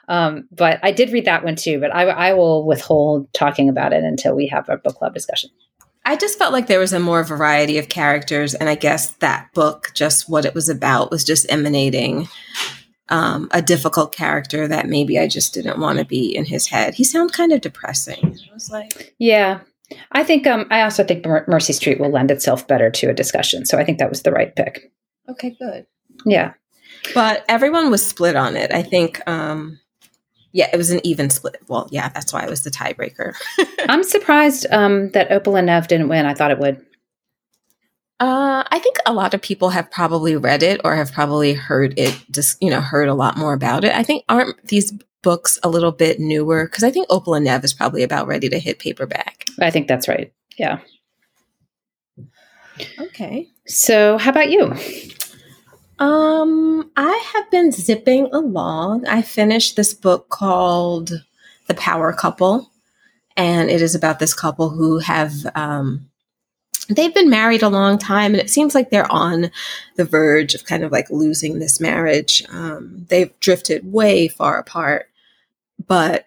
Um, 0.07 0.47
but 0.51 0.79
I 0.83 0.91
did 0.91 1.11
read 1.11 1.25
that 1.25 1.43
one 1.43 1.55
too. 1.55 1.79
But 1.79 1.93
I, 1.93 2.03
I 2.03 2.33
will 2.33 2.65
withhold 2.65 3.33
talking 3.33 3.67
about 3.67 3.93
it 3.93 4.03
until 4.03 4.35
we 4.35 4.47
have 4.47 4.69
our 4.69 4.77
book 4.77 4.95
club 4.95 5.13
discussion. 5.13 5.49
I 6.07 6.15
just 6.15 6.39
felt 6.39 6.53
like 6.53 6.67
there 6.67 6.79
was 6.79 6.93
a 6.93 7.01
more 7.01 7.21
variety 7.25 7.77
of 7.77 7.89
characters, 7.89 8.53
and 8.53 8.69
I 8.69 8.75
guess 8.75 9.09
that 9.17 9.53
book, 9.53 9.91
just 9.93 10.29
what 10.29 10.45
it 10.45 10.55
was 10.55 10.69
about, 10.69 11.11
was 11.11 11.25
just 11.25 11.51
emanating 11.51 12.29
um, 13.09 13.49
a 13.51 13.61
difficult 13.61 14.15
character 14.15 14.69
that 14.69 14.87
maybe 14.87 15.19
I 15.19 15.27
just 15.27 15.53
didn't 15.53 15.81
want 15.81 15.99
to 15.99 16.05
be 16.05 16.33
in 16.33 16.45
his 16.45 16.67
head. 16.67 16.93
He 16.93 17.03
sounded 17.03 17.35
kind 17.35 17.51
of 17.51 17.59
depressing. 17.59 18.37
I 18.49 18.53
was 18.53 18.71
like, 18.71 19.15
yeah. 19.19 19.59
I 20.13 20.23
think 20.23 20.47
um, 20.47 20.65
I 20.71 20.83
also 20.83 21.03
think 21.03 21.25
Mercy 21.25 21.73
Street 21.73 21.99
will 21.99 22.11
lend 22.11 22.31
itself 22.31 22.65
better 22.65 22.89
to 22.89 23.09
a 23.09 23.13
discussion. 23.13 23.65
So 23.65 23.77
I 23.77 23.83
think 23.83 23.97
that 23.97 24.09
was 24.09 24.23
the 24.23 24.31
right 24.31 24.55
pick. 24.55 24.93
Okay, 25.27 25.57
good. 25.59 25.87
Yeah. 26.25 26.53
But 27.13 27.43
everyone 27.49 27.91
was 27.91 28.05
split 28.05 28.37
on 28.37 28.55
it. 28.55 28.71
I 28.71 28.81
think 28.81 29.27
um, 29.27 29.77
yeah, 30.57 30.67
it 30.73 30.77
was 30.77 30.89
an 30.89 30.99
even 31.03 31.29
split. 31.29 31.61
Well, 31.67 31.87
yeah, 31.91 32.09
that's 32.09 32.33
why 32.33 32.43
it 32.43 32.49
was 32.49 32.63
the 32.63 32.71
tiebreaker. 32.71 33.35
I'm 33.87 34.03
surprised 34.03 34.65
um, 34.71 35.11
that 35.11 35.31
Opal 35.31 35.55
and 35.55 35.67
Nev 35.67 35.87
didn't 35.87 36.09
win. 36.09 36.25
I 36.25 36.33
thought 36.33 36.49
it 36.49 36.57
would. 36.57 36.83
Uh, 38.19 38.63
I 38.71 38.79
think 38.79 38.97
a 39.05 39.13
lot 39.13 39.35
of 39.35 39.41
people 39.43 39.69
have 39.69 39.91
probably 39.91 40.35
read 40.35 40.63
it 40.63 40.81
or 40.83 40.95
have 40.95 41.11
probably 41.11 41.53
heard 41.53 41.93
it, 41.99 42.19
just 42.31 42.59
you 42.59 42.71
know, 42.71 42.81
heard 42.81 43.07
a 43.07 43.13
lot 43.13 43.37
more 43.37 43.53
about 43.53 43.83
it. 43.83 43.93
I 43.93 44.01
think 44.01 44.23
aren't 44.29 44.67
these 44.67 44.91
books 45.21 45.59
a 45.61 45.69
little 45.69 45.91
bit 45.91 46.19
newer? 46.19 46.65
Because 46.65 46.83
I 46.83 46.89
think 46.89 47.05
Opal 47.11 47.35
and 47.35 47.45
Nev 47.45 47.63
is 47.63 47.75
probably 47.75 48.01
about 48.01 48.25
ready 48.25 48.49
to 48.49 48.57
hit 48.57 48.79
paperback. 48.79 49.45
I 49.61 49.69
think 49.69 49.87
that's 49.87 50.07
right. 50.07 50.33
Yeah. 50.57 50.79
Okay. 52.99 53.47
So, 53.67 54.17
how 54.17 54.31
about 54.31 54.49
you? 54.49 54.73
Um, 55.99 56.91
I 56.95 57.23
have 57.33 57.49
been 57.49 57.71
zipping 57.71 58.29
along. 58.31 59.07
I 59.07 59.21
finished 59.21 59.75
this 59.75 59.93
book 59.93 60.29
called 60.29 61.11
The 61.67 61.73
Power 61.73 62.13
Couple, 62.13 62.71
and 63.35 63.69
it 63.69 63.81
is 63.81 63.95
about 63.95 64.19
this 64.19 64.33
couple 64.33 64.69
who 64.69 64.99
have 64.99 65.33
um, 65.55 66.09
they've 66.87 67.13
been 67.13 67.29
married 67.29 67.63
a 67.63 67.69
long 67.69 67.97
time, 67.97 68.33
and 68.33 68.41
it 68.41 68.49
seems 68.49 68.75
like 68.75 68.89
they're 68.89 69.11
on 69.11 69.49
the 69.95 70.05
verge 70.05 70.53
of 70.53 70.65
kind 70.65 70.83
of 70.83 70.91
like 70.91 71.09
losing 71.09 71.57
this 71.59 71.79
marriage. 71.79 72.43
Um, 72.49 73.05
they've 73.09 73.37
drifted 73.39 73.91
way 73.91 74.27
far 74.27 74.59
apart, 74.59 75.09
but 75.87 76.26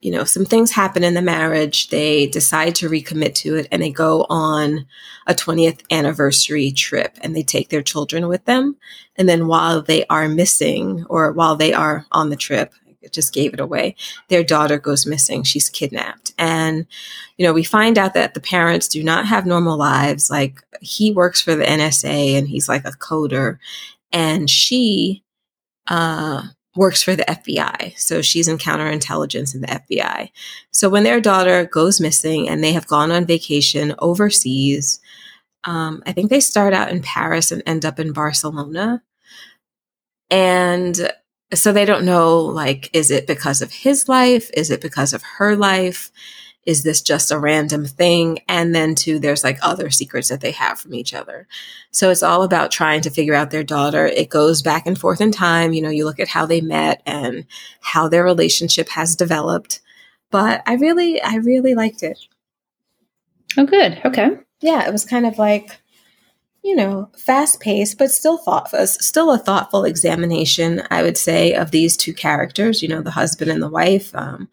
you 0.00 0.12
know, 0.12 0.24
some 0.24 0.44
things 0.44 0.70
happen 0.70 1.02
in 1.02 1.14
the 1.14 1.22
marriage. 1.22 1.88
They 1.88 2.26
decide 2.26 2.76
to 2.76 2.88
recommit 2.88 3.34
to 3.36 3.56
it 3.56 3.68
and 3.72 3.82
they 3.82 3.90
go 3.90 4.26
on 4.28 4.86
a 5.26 5.34
20th 5.34 5.82
anniversary 5.90 6.70
trip 6.70 7.18
and 7.20 7.34
they 7.34 7.42
take 7.42 7.68
their 7.68 7.82
children 7.82 8.28
with 8.28 8.44
them. 8.44 8.76
And 9.16 9.28
then 9.28 9.48
while 9.48 9.82
they 9.82 10.06
are 10.06 10.28
missing 10.28 11.04
or 11.08 11.32
while 11.32 11.56
they 11.56 11.72
are 11.72 12.06
on 12.12 12.30
the 12.30 12.36
trip, 12.36 12.74
it 13.02 13.12
just 13.12 13.34
gave 13.34 13.54
it 13.54 13.60
away. 13.60 13.96
Their 14.28 14.44
daughter 14.44 14.78
goes 14.78 15.06
missing. 15.06 15.42
She's 15.42 15.68
kidnapped. 15.68 16.32
And, 16.38 16.86
you 17.36 17.44
know, 17.44 17.52
we 17.52 17.64
find 17.64 17.98
out 17.98 18.14
that 18.14 18.34
the 18.34 18.40
parents 18.40 18.86
do 18.86 19.02
not 19.02 19.26
have 19.26 19.46
normal 19.46 19.76
lives. 19.76 20.30
Like 20.30 20.62
he 20.80 21.12
works 21.12 21.40
for 21.40 21.56
the 21.56 21.64
NSA 21.64 22.38
and 22.38 22.46
he's 22.46 22.68
like 22.68 22.84
a 22.84 22.92
coder. 22.92 23.58
And 24.12 24.48
she, 24.48 25.24
uh, 25.88 26.42
works 26.78 27.02
for 27.02 27.16
the 27.16 27.24
FBI. 27.24 27.98
So 27.98 28.22
she's 28.22 28.46
in 28.46 28.56
counterintelligence 28.56 29.54
in 29.54 29.62
the 29.62 29.66
FBI. 29.66 30.30
So 30.70 30.88
when 30.88 31.02
their 31.02 31.20
daughter 31.20 31.66
goes 31.66 32.00
missing 32.00 32.48
and 32.48 32.62
they 32.62 32.72
have 32.72 32.86
gone 32.86 33.10
on 33.10 33.26
vacation 33.26 33.94
overseas, 33.98 35.00
um, 35.64 36.02
I 36.06 36.12
think 36.12 36.30
they 36.30 36.38
start 36.38 36.72
out 36.72 36.90
in 36.90 37.02
Paris 37.02 37.50
and 37.50 37.64
end 37.66 37.84
up 37.84 37.98
in 37.98 38.12
Barcelona. 38.12 39.02
And 40.30 41.10
so 41.52 41.72
they 41.72 41.84
don't 41.84 42.04
know 42.04 42.38
like, 42.38 42.90
is 42.94 43.10
it 43.10 43.26
because 43.26 43.60
of 43.60 43.72
his 43.72 44.08
life? 44.08 44.48
Is 44.54 44.70
it 44.70 44.80
because 44.80 45.12
of 45.12 45.22
her 45.22 45.56
life? 45.56 46.12
Is 46.68 46.82
this 46.82 47.00
just 47.00 47.32
a 47.32 47.38
random 47.38 47.86
thing? 47.86 48.40
And 48.46 48.74
then 48.74 48.94
two, 48.94 49.18
there's 49.18 49.42
like 49.42 49.58
other 49.62 49.88
secrets 49.88 50.28
that 50.28 50.42
they 50.42 50.50
have 50.50 50.78
from 50.78 50.92
each 50.92 51.14
other. 51.14 51.48
So 51.92 52.10
it's 52.10 52.22
all 52.22 52.42
about 52.42 52.70
trying 52.70 53.00
to 53.00 53.10
figure 53.10 53.32
out 53.32 53.50
their 53.50 53.64
daughter. 53.64 54.04
It 54.04 54.28
goes 54.28 54.60
back 54.60 54.86
and 54.86 54.98
forth 54.98 55.22
in 55.22 55.32
time. 55.32 55.72
You 55.72 55.80
know, 55.80 55.88
you 55.88 56.04
look 56.04 56.20
at 56.20 56.28
how 56.28 56.44
they 56.44 56.60
met 56.60 57.00
and 57.06 57.46
how 57.80 58.06
their 58.06 58.22
relationship 58.22 58.90
has 58.90 59.16
developed. 59.16 59.80
But 60.30 60.62
I 60.66 60.74
really, 60.74 61.22
I 61.22 61.36
really 61.36 61.74
liked 61.74 62.02
it. 62.02 62.18
Oh, 63.56 63.64
good. 63.64 64.02
Okay. 64.04 64.36
Yeah, 64.60 64.86
it 64.86 64.92
was 64.92 65.06
kind 65.06 65.24
of 65.24 65.38
like, 65.38 65.80
you 66.62 66.76
know, 66.76 67.10
fast 67.16 67.60
paced, 67.60 67.96
but 67.96 68.10
still 68.10 68.36
thoughtful, 68.36 68.86
still 68.86 69.32
a 69.32 69.38
thoughtful 69.38 69.84
examination, 69.84 70.82
I 70.90 71.02
would 71.02 71.16
say, 71.16 71.54
of 71.54 71.70
these 71.70 71.96
two 71.96 72.12
characters, 72.12 72.82
you 72.82 72.88
know, 72.88 73.00
the 73.00 73.12
husband 73.12 73.50
and 73.50 73.62
the 73.62 73.70
wife. 73.70 74.14
Um, 74.14 74.50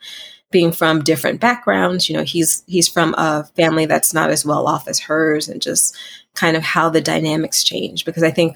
being 0.56 0.72
from 0.72 1.04
different 1.04 1.42
backgrounds 1.42 2.08
you 2.08 2.16
know 2.16 2.24
he's 2.24 2.64
he's 2.66 2.88
from 2.88 3.14
a 3.18 3.44
family 3.58 3.86
that's 3.86 4.14
not 4.14 4.30
as 4.30 4.46
well 4.46 4.70
off 4.70 4.88
as 4.88 5.02
hers 5.02 5.50
and 5.50 5.62
just 5.62 5.94
kind 6.34 6.56
of 6.56 6.64
how 6.64 6.90
the 6.90 7.02
dynamics 7.02 7.62
change. 7.62 8.06
Because 8.06 8.24
i 8.24 8.32
think 8.32 8.56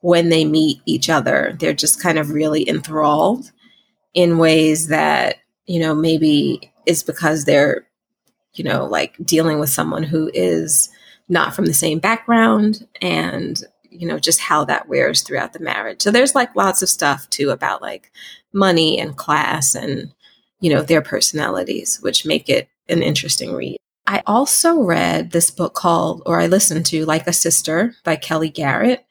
when 0.00 0.28
they 0.28 0.44
meet 0.44 0.78
each 0.86 1.08
other 1.08 1.56
they're 1.60 1.72
just 1.72 2.02
kind 2.02 2.18
of 2.18 2.30
really 2.30 2.68
enthralled 2.68 3.52
in 4.12 4.38
ways 4.38 4.88
that 4.88 5.36
you 5.66 5.78
know 5.78 5.94
maybe 5.94 6.72
is 6.84 7.04
because 7.04 7.44
they're 7.44 7.86
you 8.54 8.64
know 8.64 8.84
like 8.84 9.14
dealing 9.24 9.60
with 9.60 9.70
someone 9.70 10.02
who 10.02 10.28
is 10.34 10.88
not 11.28 11.54
from 11.54 11.66
the 11.66 11.74
same 11.74 12.00
background 12.00 12.88
and 13.00 13.62
you 13.88 14.08
know 14.08 14.18
just 14.18 14.40
how 14.40 14.64
that 14.64 14.88
wears 14.88 15.22
throughout 15.22 15.52
the 15.52 15.60
marriage. 15.60 16.02
So 16.02 16.10
there's 16.10 16.34
like 16.34 16.56
lots 16.56 16.82
of 16.82 16.88
stuff 16.88 17.30
too 17.30 17.50
about 17.50 17.82
like 17.82 18.10
money 18.52 18.98
and 18.98 19.16
class 19.16 19.76
and 19.76 20.12
you 20.66 20.74
know, 20.74 20.82
their 20.82 21.00
personalities, 21.00 21.98
which 22.02 22.26
make 22.26 22.48
it 22.48 22.68
an 22.88 23.00
interesting 23.00 23.54
read. 23.54 23.76
I 24.04 24.24
also 24.26 24.82
read 24.82 25.30
this 25.30 25.48
book 25.48 25.74
called, 25.74 26.24
or 26.26 26.40
I 26.40 26.48
listened 26.48 26.86
to, 26.86 27.04
Like 27.04 27.28
a 27.28 27.32
Sister 27.32 27.94
by 28.02 28.16
Kellye 28.16 28.52
Garrett. 28.52 29.06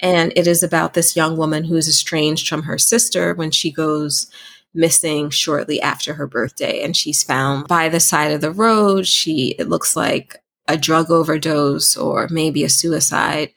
And 0.00 0.34
it 0.36 0.46
is 0.46 0.62
about 0.62 0.92
this 0.92 1.16
young 1.16 1.38
woman 1.38 1.64
who 1.64 1.76
is 1.76 1.88
estranged 1.88 2.46
from 2.46 2.64
her 2.64 2.76
sister 2.76 3.32
when 3.32 3.50
she 3.50 3.72
goes 3.72 4.30
missing 4.74 5.30
shortly 5.30 5.80
after 5.80 6.12
her 6.12 6.26
birthday. 6.26 6.82
And 6.82 6.94
she's 6.94 7.22
found 7.22 7.68
by 7.68 7.88
the 7.88 8.00
side 8.00 8.32
of 8.32 8.42
the 8.42 8.52
road. 8.52 9.06
She, 9.06 9.56
it 9.58 9.70
looks 9.70 9.96
like 9.96 10.36
a 10.66 10.76
drug 10.76 11.10
overdose 11.10 11.96
or 11.96 12.28
maybe 12.30 12.64
a 12.64 12.68
suicide. 12.68 13.54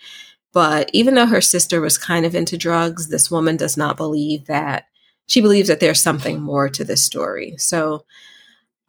But 0.54 0.90
even 0.94 1.16
though 1.16 1.26
her 1.26 1.42
sister 1.42 1.82
was 1.82 1.98
kind 1.98 2.26
of 2.26 2.34
into 2.34 2.58
drugs, 2.58 3.10
this 3.10 3.30
woman 3.30 3.58
does 3.58 3.76
not 3.76 3.98
believe 3.98 4.46
that 4.46 4.86
she 5.32 5.40
believes 5.40 5.70
that 5.70 5.80
there's 5.80 6.02
something 6.02 6.42
more 6.42 6.68
to 6.68 6.84
this 6.84 7.02
story. 7.02 7.56
So 7.58 8.04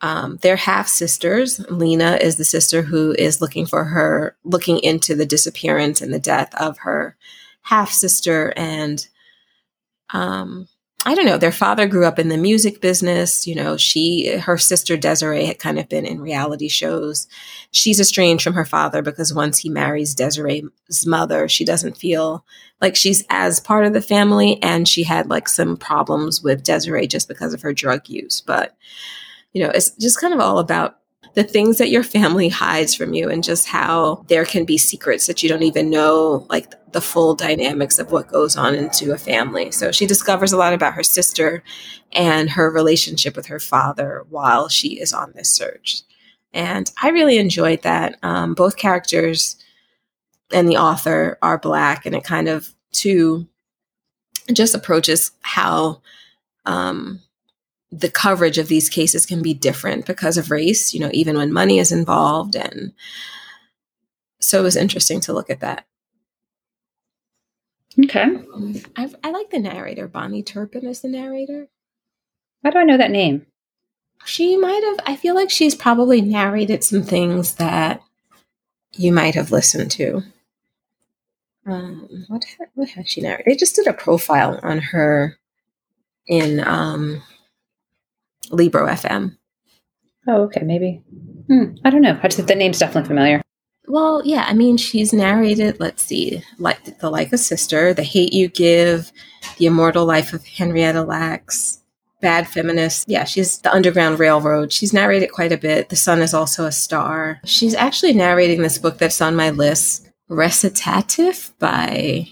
um, 0.00 0.40
they're 0.42 0.56
half 0.56 0.88
sisters. 0.88 1.61
Lena 1.70 2.18
is 2.20 2.34
the 2.34 2.44
sister 2.44 2.82
who 2.82 3.14
is 3.16 3.40
looking 3.40 3.64
for 3.64 3.84
her, 3.84 4.37
looking 4.42 4.80
into 4.80 5.14
the 5.14 5.25
disappearance 5.25 6.00
and 6.00 6.12
the 6.12 6.18
death 6.18 6.52
of 6.56 6.78
her 6.78 7.16
half 7.61 7.92
sister. 7.92 8.52
And 8.56 9.06
um, 10.11 10.66
I 11.04 11.16
don't 11.16 11.26
know, 11.26 11.37
their 11.38 11.50
father 11.50 11.88
grew 11.88 12.06
up 12.06 12.21
in 12.21 12.28
the 12.28 12.37
music 12.37 12.80
business. 12.80 13.44
You 13.47 13.56
know, 13.56 13.76
she, 13.76 14.37
her 14.37 14.56
sister 14.56 14.97
Desiree 14.97 15.47
had 15.47 15.59
kind 15.59 15.80
of 15.80 15.88
been 15.88 16.06
in 16.06 16.21
reality 16.21 16.68
shows. 16.68 17.26
She's 17.73 17.99
estranged 17.99 18.44
from 18.44 18.54
her 18.54 18.64
father 18.64 19.02
because 19.02 19.35
once 19.35 19.59
he 19.59 19.68
marries 19.68 20.14
Desiree's 20.14 21.04
mother, 21.04 21.49
she 21.49 21.64
doesn't 21.64 21.97
feel 21.97 22.44
like 22.80 22.94
she's 22.94 23.25
as 23.30 23.59
part 23.59 23.85
of 23.85 23.94
the 23.94 24.00
family. 24.02 24.62
And 24.62 24.87
she 24.87 25.02
had 25.02 25.28
like 25.28 25.49
some 25.49 25.76
problems 25.76 26.40
with 26.40 26.62
Desiree 26.62 27.09
just 27.09 27.26
because 27.26 27.52
of 27.52 27.62
her 27.62 27.73
drug 27.73 28.09
use. 28.09 28.40
But, 28.40 28.76
you 29.52 29.64
know, 29.64 29.71
it's 29.71 29.90
just 29.97 30.21
kind 30.21 30.32
of 30.32 30.38
all 30.38 30.61
about 30.61 30.99
the 31.35 31.45
things 31.45 31.79
that 31.79 31.91
your 31.91 32.03
family 32.03 32.49
hides 32.49 32.95
from 32.95 33.15
you 33.15 33.31
and 33.31 33.43
just 33.43 33.67
how 33.67 34.25
there 34.29 34.45
can 34.45 34.65
be 34.65 34.77
secrets 34.77 35.27
that 35.27 35.43
you 35.43 35.49
don't 35.49 35.62
even 35.62 35.89
know, 35.89 36.47
like 36.51 36.75
the 36.93 37.01
full 37.01 37.35
dynamics 37.35 37.99
of 37.99 38.12
what 38.12 38.29
goes 38.29 38.57
on 38.57 38.75
into 38.75 39.12
a 39.12 39.19
family. 39.19 39.71
So 39.71 39.93
she 39.93 40.07
discovers 40.07 40.53
a 40.53 40.59
lot 40.59 40.75
about 40.75 40.95
her 40.95 41.03
sister 41.03 41.62
and 42.12 42.51
her 42.51 42.71
relationship 42.71 43.35
with 43.35 43.47
her 43.47 43.61
father 43.61 44.25
while 44.29 44.69
she 44.69 45.01
is 45.01 45.12
on 45.12 45.33
this 45.35 45.49
search. 45.49 46.03
And 46.53 46.93
I 47.03 47.09
really 47.09 47.39
enjoyed 47.39 47.83
that. 47.83 48.19
Um, 48.23 48.53
both 48.53 48.77
characters 48.77 49.57
and 50.53 50.69
the 50.69 50.77
author 50.77 51.39
are 51.41 51.57
black, 51.57 52.05
and 52.05 52.15
it 52.15 52.25
kind 52.25 52.49
of 52.49 52.69
too 52.93 53.49
just 54.53 54.75
approaches 54.75 55.31
how 55.41 56.03
um, 56.67 57.21
the 57.92 58.11
coverage 58.11 58.56
of 58.56 58.68
these 58.68 58.88
cases 58.88 59.26
can 59.26 59.42
be 59.42 59.52
different 59.52 60.06
because 60.06 60.38
of 60.38 60.50
race, 60.50 60.94
you 60.94 61.00
know, 61.00 61.11
even 61.12 61.37
when 61.37 61.52
money 61.52 61.78
is 61.78 61.92
involved. 61.92 62.56
And 62.56 62.94
so 64.40 64.61
it 64.61 64.62
was 64.62 64.76
interesting 64.76 65.20
to 65.20 65.34
look 65.34 65.50
at 65.50 65.61
that. 65.61 65.87
Okay. 68.02 68.25
I, 68.96 69.11
I 69.22 69.30
like 69.30 69.50
the 69.50 69.58
narrator. 69.58 70.08
Bahni 70.08 70.44
Turpin 70.44 70.87
is 70.87 71.02
the 71.02 71.08
narrator. 71.08 71.68
How 72.64 72.70
do 72.70 72.78
I 72.78 72.84
know 72.84 72.96
that 72.96 73.11
name? 73.11 73.44
She 74.25 74.56
might 74.56 74.82
have, 74.84 75.00
I 75.06 75.16
feel 75.16 75.34
like 75.34 75.50
she's 75.50 75.75
probably 75.75 76.22
narrated 76.22 76.82
some 76.82 77.02
things 77.02 77.56
that 77.56 78.02
you 78.92 79.12
might 79.12 79.34
have 79.34 79.50
listened 79.50 79.90
to. 79.92 80.22
Um, 81.66 82.25
what, 82.28 82.44
what 82.75 82.88
has 82.90 83.08
she 83.08 83.20
narrated? 83.20 83.44
They 83.46 83.56
just 83.56 83.76
did 83.76 83.87
a 83.87 83.92
profile 83.92 84.58
on 84.62 84.78
her 84.78 85.37
in 86.26 86.66
um, 86.66 87.22
Libro 88.52 88.87
FM. 88.87 89.37
Oh, 90.28 90.42
okay, 90.42 90.62
maybe. 90.62 91.02
Hmm, 91.49 91.75
I 91.85 91.90
don't 91.90 92.02
know. 92.02 92.18
I 92.23 92.28
just 92.28 92.47
the 92.47 92.54
name's 92.54 92.78
definitely 92.78 93.09
familiar. 93.09 93.42
Well, 93.88 94.23
yeah, 94.25 94.47
I 94.49 94.54
mean, 94.54 94.76
she's 94.76 95.12
narrated. 95.12 95.80
Let's 95.80 96.04
see, 96.04 96.42
like 96.59 96.99
the 97.00 97.11
Like 97.11 97.32
a 97.32 97.38
Sister, 97.38 97.92
The 97.92 98.04
Hate 98.04 98.32
You 98.32 98.49
Give, 98.49 99.11
The 99.59 99.66
Immortal 99.66 100.06
Life 100.06 100.32
of 100.32 100.47
Henrietta 100.47 101.02
Lacks, 101.02 101.82
Bad 102.21 102.47
Feminist. 102.47 103.09
Yeah, 103.09 103.25
she's 103.25 103.59
the 103.59 103.75
Underground 103.75 104.21
Railroad. 104.21 104.73
She's 104.73 104.92
narrated 104.92 105.32
quite 105.32 105.50
a 105.50 105.59
bit. 105.59 105.88
The 105.88 105.97
Sun 105.97 106.23
is 106.23 106.32
also 106.32 106.64
a 106.64 106.73
star. 106.73 107.40
She's 107.44 107.75
actually 107.75 108.12
narrating 108.12 108.62
this 108.62 108.78
book 108.78 108.99
that's 108.99 109.21
on 109.21 109.35
my 109.35 109.50
list, 109.50 110.09
Recitative 110.28 111.52
by 111.59 112.28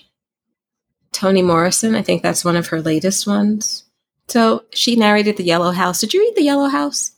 Toni 1.13 1.43
Morrison. 1.43 1.97
I 1.97 2.03
think 2.03 2.23
that's 2.23 2.45
one 2.45 2.57
of 2.57 2.69
her 2.69 2.81
latest 2.81 3.27
ones. 3.27 3.90
So 4.31 4.65
she 4.73 4.95
narrated 4.95 5.37
The 5.37 5.43
Yellow 5.43 5.73
House. 5.73 6.01
Did 6.01 6.15
you 6.15 6.21
read 6.21 6.37
The 6.37 6.45
Yellow 6.45 6.69
House? 6.69 7.13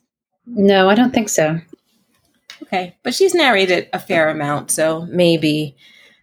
No, 0.46 0.88
I 0.88 0.94
don't 0.94 1.12
think 1.12 1.28
so. 1.28 1.60
Okay. 2.62 2.96
But 3.02 3.14
she's 3.14 3.34
narrated 3.34 3.90
a 3.92 3.98
fair 3.98 4.30
amount. 4.30 4.70
So 4.70 5.06
maybe, 5.10 5.76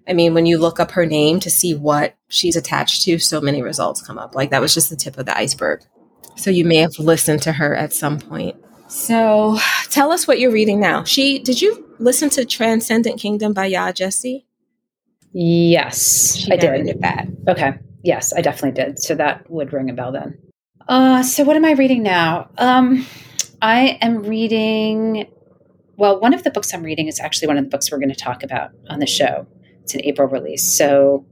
I 0.08 0.14
mean, 0.14 0.34
when 0.34 0.48
you 0.48 0.58
look 0.58 0.80
up 0.80 0.92
her 0.92 1.06
name 1.06 1.40
to 1.42 1.52
see 1.52 1.76
what 1.76 2.16
she's 2.28 2.56
attached 2.56 3.04
to, 3.04 3.20
so 3.20 3.40
many 3.40 3.62
results 3.62 4.02
come 4.02 4.18
up. 4.18 4.34
Like 4.34 4.50
that 4.50 4.62
was 4.62 4.74
just 4.74 4.90
the 4.90 4.96
tip 4.96 5.18
of 5.20 5.28
the 5.28 5.38
iceberg. 5.38 5.82
So 6.36 6.50
you 6.50 6.66
may 6.66 6.78
have 6.78 6.98
listened 6.98 7.44
to 7.44 7.52
her 7.52 7.76
at 7.76 7.94
some 7.94 8.20
point. 8.20 8.56
So 8.88 9.60
tell 9.92 10.12
us 10.12 10.28
what 10.28 10.40
you're 10.40 10.52
reading 10.52 10.80
now. 10.80 11.04
She 11.04 11.38
did 11.38 11.62
you 11.62 11.96
listen 12.00 12.32
to 12.32 12.46
Transcendent 12.46 13.20
Kingdom 13.20 13.54
by 13.54 13.70
Yaa 13.70 13.94
Gyasi? 13.94 14.46
Yes, 15.34 16.36
she 16.38 16.52
I 16.52 16.56
did. 16.56 17.00
That. 17.02 17.28
Okay. 17.48 17.78
Yes, 18.02 18.34
I 18.34 18.42
definitely 18.42 18.84
did. 18.84 18.98
So 18.98 19.14
that 19.14 19.48
would 19.52 19.72
ring 19.72 19.92
a 19.92 19.94
bell 19.94 20.12
then. 20.12 20.40
Uh, 20.90 21.22
so 21.22 21.44
what 21.44 21.56
am 21.56 21.64
I 21.66 21.74
reading 21.74 22.02
now? 22.02 22.50
Um, 22.58 23.06
I 23.62 24.00
am 24.02 24.24
reading. 24.24 25.30
Well, 25.98 26.20
one 26.20 26.34
of 26.34 26.44
the 26.44 26.50
books 26.50 26.74
I'm 26.74 26.82
reading 26.82 27.08
is 27.08 27.20
actually 27.20 27.48
one 27.48 27.58
of 27.58 27.64
the 27.64 27.70
books 27.70 27.92
we're 27.92 28.00
going 28.00 28.10
to 28.10 28.16
talk 28.16 28.42
about 28.42 28.72
on 28.90 29.00
the 29.00 29.06
show. 29.06 29.46
It's 29.84 29.94
an 29.94 30.02
April 30.04 30.28
release, 30.28 30.76
so 30.76 31.28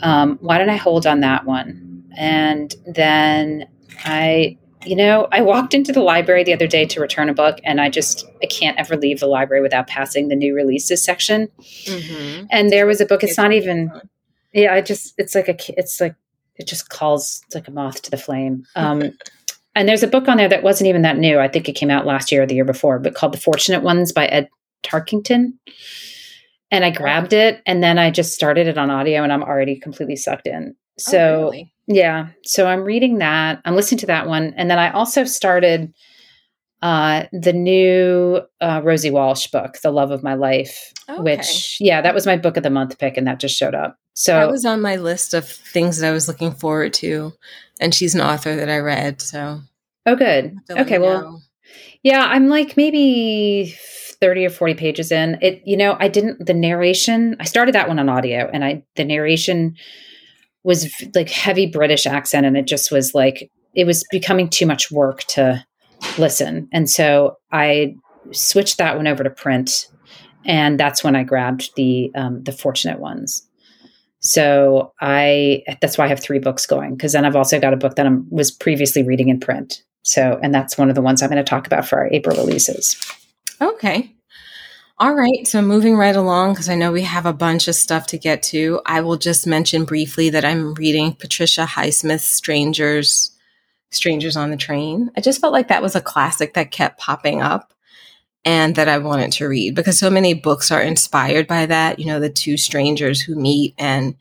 um, 0.00 0.38
why 0.40 0.58
don't 0.58 0.70
I 0.70 0.76
hold 0.76 1.08
on 1.08 1.20
that 1.20 1.44
one? 1.44 2.04
And 2.16 2.72
then 2.86 3.68
I, 4.04 4.56
you 4.84 4.94
know, 4.94 5.26
I 5.32 5.40
walked 5.40 5.74
into 5.74 5.92
the 5.92 6.00
library 6.00 6.44
the 6.44 6.54
other 6.54 6.68
day 6.68 6.84
to 6.86 7.00
return 7.00 7.28
a 7.28 7.34
book, 7.34 7.58
and 7.64 7.80
I 7.80 7.90
just 7.90 8.24
I 8.44 8.46
can't 8.46 8.78
ever 8.78 8.96
leave 8.96 9.18
the 9.18 9.26
library 9.26 9.60
without 9.60 9.88
passing 9.88 10.28
the 10.28 10.36
new 10.36 10.54
releases 10.54 11.02
section. 11.02 11.48
Mm-hmm. 11.84 12.46
And 12.50 12.70
there 12.70 12.86
was 12.86 13.00
a 13.00 13.06
book. 13.06 13.24
It's, 13.24 13.32
it's 13.32 13.38
not 13.38 13.52
even. 13.52 13.90
Yeah, 14.52 14.72
I 14.72 14.82
just 14.82 15.14
it's 15.18 15.34
like 15.34 15.48
a 15.48 15.56
it's 15.76 16.00
like 16.00 16.14
it 16.58 16.66
just 16.66 16.88
calls 16.88 17.42
it's 17.46 17.54
like 17.54 17.68
a 17.68 17.72
moth 17.72 18.02
to 18.02 18.10
the 18.10 18.16
flame. 18.16 18.64
Um, 18.76 19.12
and 19.74 19.88
there's 19.88 20.02
a 20.02 20.08
book 20.08 20.28
on 20.28 20.36
there 20.36 20.48
that 20.48 20.62
wasn't 20.62 20.88
even 20.88 21.02
that 21.02 21.18
new. 21.18 21.38
I 21.38 21.48
think 21.48 21.68
it 21.68 21.74
came 21.74 21.90
out 21.90 22.06
last 22.06 22.32
year 22.32 22.42
or 22.42 22.46
the 22.46 22.54
year 22.54 22.64
before, 22.64 22.98
but 22.98 23.14
called 23.14 23.32
The 23.32 23.40
Fortunate 23.40 23.82
Ones 23.82 24.12
by 24.12 24.26
Ed 24.26 24.48
Tarkington. 24.82 25.52
And 26.70 26.84
I 26.84 26.90
grabbed 26.90 27.32
it 27.32 27.62
and 27.64 27.82
then 27.82 27.98
I 27.98 28.10
just 28.10 28.34
started 28.34 28.66
it 28.66 28.76
on 28.76 28.90
audio 28.90 29.22
and 29.22 29.32
I'm 29.32 29.42
already 29.42 29.78
completely 29.78 30.16
sucked 30.16 30.46
in. 30.46 30.74
Oh, 30.76 30.92
so, 30.98 31.18
oh, 31.18 31.44
really? 31.44 31.72
yeah. 31.86 32.28
So 32.44 32.66
I'm 32.66 32.82
reading 32.82 33.18
that. 33.18 33.60
I'm 33.64 33.74
listening 33.74 34.00
to 34.00 34.06
that 34.06 34.26
one. 34.26 34.52
And 34.56 34.70
then 34.70 34.78
I 34.78 34.90
also 34.90 35.24
started 35.24 35.94
uh, 36.82 37.24
the 37.32 37.52
new 37.52 38.40
uh, 38.60 38.80
Rosie 38.84 39.10
Walsh 39.10 39.48
book, 39.48 39.78
The 39.82 39.90
Love 39.90 40.10
of 40.10 40.22
My 40.22 40.34
Life, 40.34 40.92
okay. 41.08 41.20
which, 41.20 41.78
yeah, 41.80 42.00
that 42.00 42.14
was 42.14 42.26
my 42.26 42.36
book 42.36 42.56
of 42.56 42.62
the 42.62 42.70
month 42.70 42.98
pick 42.98 43.16
and 43.16 43.26
that 43.26 43.40
just 43.40 43.56
showed 43.56 43.74
up. 43.74 43.98
So 44.14 44.32
that 44.32 44.50
was 44.50 44.64
on 44.64 44.80
my 44.80 44.96
list 44.96 45.34
of 45.34 45.48
things 45.48 45.98
that 45.98 46.08
I 46.08 46.12
was 46.12 46.28
looking 46.28 46.52
forward 46.52 46.92
to, 46.94 47.32
and 47.80 47.94
she's 47.94 48.14
an 48.14 48.20
author 48.20 48.56
that 48.56 48.68
I 48.68 48.78
read. 48.78 49.20
So 49.20 49.60
oh, 50.06 50.16
good. 50.16 50.56
Okay, 50.68 50.98
well, 50.98 51.22
know. 51.22 51.38
Yeah, 52.02 52.24
I'm 52.24 52.48
like 52.48 52.76
maybe 52.76 53.76
30 54.20 54.46
or 54.46 54.50
40 54.50 54.74
pages 54.74 55.12
in. 55.12 55.38
It 55.40 55.62
you 55.64 55.76
know, 55.76 55.96
I 56.00 56.08
didn't 56.08 56.44
the 56.44 56.54
narration, 56.54 57.36
I 57.38 57.44
started 57.44 57.74
that 57.74 57.88
one 57.88 57.98
on 57.98 58.08
audio 58.08 58.50
and 58.52 58.64
I 58.64 58.82
the 58.96 59.04
narration 59.04 59.76
was 60.64 60.92
like 61.14 61.30
heavy 61.30 61.66
British 61.66 62.06
accent 62.06 62.44
and 62.44 62.56
it 62.56 62.66
just 62.66 62.90
was 62.90 63.14
like 63.14 63.50
it 63.74 63.84
was 63.84 64.04
becoming 64.10 64.48
too 64.48 64.66
much 64.66 64.90
work 64.90 65.22
to 65.24 65.64
listen. 66.18 66.68
And 66.72 66.88
so 66.88 67.38
I 67.52 67.96
switched 68.32 68.78
that 68.78 68.96
one 68.96 69.06
over 69.06 69.24
to 69.24 69.30
print 69.30 69.88
and 70.44 70.80
that's 70.80 71.04
when 71.04 71.14
I 71.14 71.22
grabbed 71.24 71.70
the 71.76 72.10
um, 72.14 72.42
the 72.42 72.52
fortunate 72.52 72.98
ones. 72.98 73.42
So 74.20 74.92
I 75.00 75.62
that's 75.80 75.98
why 75.98 76.06
I 76.06 76.08
have 76.08 76.20
three 76.20 76.38
books 76.38 76.66
going 76.66 76.96
because 76.96 77.12
then 77.12 77.24
I've 77.24 77.36
also 77.36 77.60
got 77.60 77.74
a 77.74 77.76
book 77.76 77.94
that 77.96 78.06
I 78.06 78.10
was 78.30 78.50
previously 78.50 79.02
reading 79.02 79.28
in 79.28 79.38
print. 79.38 79.82
So 80.02 80.40
and 80.42 80.54
that's 80.54 80.78
one 80.78 80.88
of 80.88 80.94
the 80.94 81.02
ones 81.02 81.22
I'm 81.22 81.30
going 81.30 81.44
to 81.44 81.48
talk 81.48 81.66
about 81.66 81.86
for 81.86 81.98
our 81.98 82.08
April 82.12 82.36
releases. 82.36 82.96
Okay. 83.60 84.12
All 85.00 85.14
right. 85.14 85.46
So 85.46 85.62
moving 85.62 85.96
right 85.96 86.16
along 86.16 86.54
because 86.54 86.68
I 86.68 86.74
know 86.74 86.90
we 86.90 87.02
have 87.02 87.26
a 87.26 87.32
bunch 87.32 87.68
of 87.68 87.76
stuff 87.76 88.08
to 88.08 88.18
get 88.18 88.42
to. 88.44 88.80
I 88.84 89.00
will 89.00 89.16
just 89.16 89.46
mention 89.46 89.84
briefly 89.84 90.30
that 90.30 90.44
I'm 90.44 90.74
reading 90.74 91.14
Patricia 91.14 91.64
Highsmith's 91.64 92.24
Strangers 92.24 93.30
Strangers 93.90 94.36
on 94.36 94.50
the 94.50 94.56
Train. 94.56 95.10
I 95.16 95.20
just 95.20 95.40
felt 95.40 95.52
like 95.52 95.68
that 95.68 95.82
was 95.82 95.94
a 95.94 96.00
classic 96.00 96.54
that 96.54 96.70
kept 96.70 96.98
popping 96.98 97.40
up 97.40 97.72
and 98.44 98.76
that 98.76 98.88
I 98.88 98.98
wanted 98.98 99.32
to 99.32 99.48
read 99.48 99.74
because 99.74 99.98
so 99.98 100.10
many 100.10 100.34
books 100.34 100.70
are 100.70 100.80
inspired 100.80 101.46
by 101.46 101.66
that. 101.66 101.98
You 101.98 102.06
know, 102.06 102.20
the 102.20 102.30
two 102.30 102.56
strangers 102.56 103.20
who 103.20 103.34
meet 103.34 103.74
and 103.78 104.14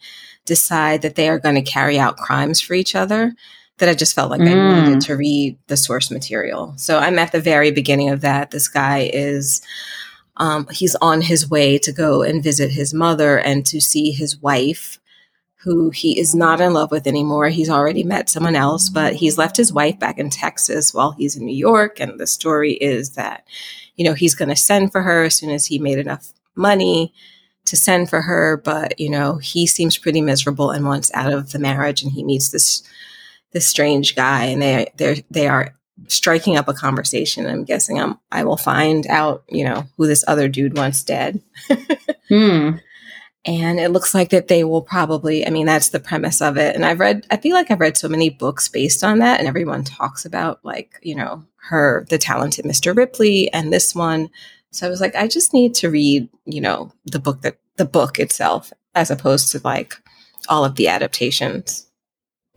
decide 0.46 1.02
that 1.02 1.16
they 1.16 1.30
are 1.30 1.40
going 1.40 1.56
to 1.56 1.62
carry 1.62 2.00
out 2.00 2.18
crimes 2.18 2.60
for 2.60 2.74
each 2.74 2.96
other. 2.96 3.34
That 3.78 3.90
I 3.90 3.94
just 3.94 4.16
felt 4.16 4.32
like 4.32 4.42
mm. 4.42 4.48
I 4.48 4.86
needed 4.86 5.02
to 5.02 5.16
read 5.16 5.60
the 5.68 5.78
source 5.78 6.10
material. 6.10 6.74
So 6.78 6.98
I'm 6.98 7.20
at 7.20 7.32
the 7.32 7.40
very 7.40 7.70
beginning 7.70 8.10
of 8.10 8.22
that. 8.22 8.50
This 8.50 8.68
guy 8.68 9.10
is, 9.14 9.62
um, 10.38 10.68
he's 10.72 10.96
on 10.96 11.22
his 11.22 11.48
way 11.48 11.78
to 11.80 11.92
go 11.92 12.24
and 12.24 12.44
visit 12.44 12.72
his 12.72 12.92
mother 12.92 13.38
and 13.38 13.64
to 13.68 13.80
see 13.80 14.10
his 14.10 14.36
wife 14.42 15.00
who 15.64 15.90
he 15.90 16.20
is 16.20 16.36
not 16.36 16.62
in 16.62 16.74
love 16.74 16.92
with 16.92 17.08
anymore. 17.08 17.50
He's 17.50 17.70
already 17.70 18.04
met 18.04 18.30
someone 18.30 18.56
else, 18.56 18.90
but 18.90 19.14
he's 19.14 19.38
left 19.38 19.58
his 19.58 19.74
wife 19.74 20.00
back 20.00 20.18
in 20.18 20.30
Texas 20.30 20.94
while 20.94 21.12
he's 21.12 21.36
in 21.36 21.46
New 21.46 21.56
York. 21.56 22.00
And 22.00 22.20
the 22.20 22.28
story 22.28 22.74
is 22.74 23.12
that 23.12 23.46
you 23.98 24.06
know, 24.06 24.14
he's 24.14 24.36
going 24.36 24.50
to 24.50 24.56
send 24.56 24.92
for 24.92 25.02
her 25.02 25.24
as 25.24 25.36
soon 25.36 25.50
as 25.50 25.66
he 25.66 25.80
made 25.80 25.98
enough 25.98 26.32
money 26.56 27.14
to 27.66 27.76
send 27.76 28.10
for 28.10 28.22
her. 28.22 28.58
But, 28.58 28.98
you 29.00 29.10
know, 29.10 29.38
he 29.38 29.68
seems 29.68 29.98
pretty 29.98 30.22
miserable 30.22 30.72
and 30.72 30.86
wants 30.86 31.12
out 31.14 31.34
of 31.34 31.52
the 31.52 31.60
marriage. 31.60 32.02
And 32.02 32.12
he 32.12 32.24
meets 32.24 32.50
this, 32.50 32.84
this 33.52 33.68
strange 33.68 34.16
guy 34.16 34.46
and 34.46 34.62
they, 34.62 34.92
they're, 34.96 35.18
they 35.30 35.48
are 35.48 35.76
striking 36.08 36.56
up 36.56 36.68
a 36.68 36.74
conversation. 36.74 37.48
I'm 37.48 37.66
guessing 37.66 38.00
I'm, 38.00 38.20
I 38.32 38.44
will 38.44 38.58
find 38.58 39.08
out, 39.08 39.44
you 39.50 39.66
know, 39.66 39.88
who 39.98 40.06
this 40.06 40.24
other 40.28 40.48
dude 40.48 40.78
wants 40.78 41.04
dead. 41.04 41.42
hmm. 42.30 42.78
And 43.48 43.80
it 43.80 43.92
looks 43.92 44.13
like 44.13 44.30
that 44.32 44.50
they 44.50 44.66
will 44.66 44.82
probably, 44.82 45.48
I 45.48 45.50
mean, 45.50 45.66
that's 45.66 45.89
the 45.89 46.01
premise 46.01 46.42
of 46.42 46.58
it. 46.58 46.75
And 46.75 46.86
I've 46.86 47.00
read, 47.00 47.25
I 47.32 47.38
feel 47.38 47.54
like 47.54 47.72
I've 47.72 47.80
read 47.80 47.96
so 47.96 48.10
many 48.10 48.30
books 48.30 48.68
based 48.68 49.06
on 49.06 49.20
that, 49.20 49.39
and 49.39 49.48
everyone 49.48 49.86
talks 49.86 50.25
about, 50.25 50.60
like, 50.66 51.00
you 51.01 51.16
know, 51.16 51.46
her, 51.70 52.06
the 52.10 52.18
talented 52.18 52.66
Mr. 52.66 52.96
Ripley, 52.96 53.51
and 53.54 53.72
this 53.72 53.96
one. 53.96 54.30
So 54.72 54.86
I 54.86 54.89
was 54.89 55.00
like, 55.00 55.16
I 55.16 55.27
just 55.27 55.54
need 55.54 55.74
to 55.75 55.89
read, 55.89 56.27
you 56.46 56.60
know, 56.60 56.92
the 57.06 57.20
book 57.20 57.42
that 57.42 57.58
the 57.77 57.86
book 57.86 58.20
itself, 58.20 58.74
as 58.96 59.10
opposed 59.10 59.51
to 59.51 59.62
like 59.63 59.96
all 60.50 60.66
of 60.66 60.75
the 60.75 60.89
adaptations. 60.89 61.87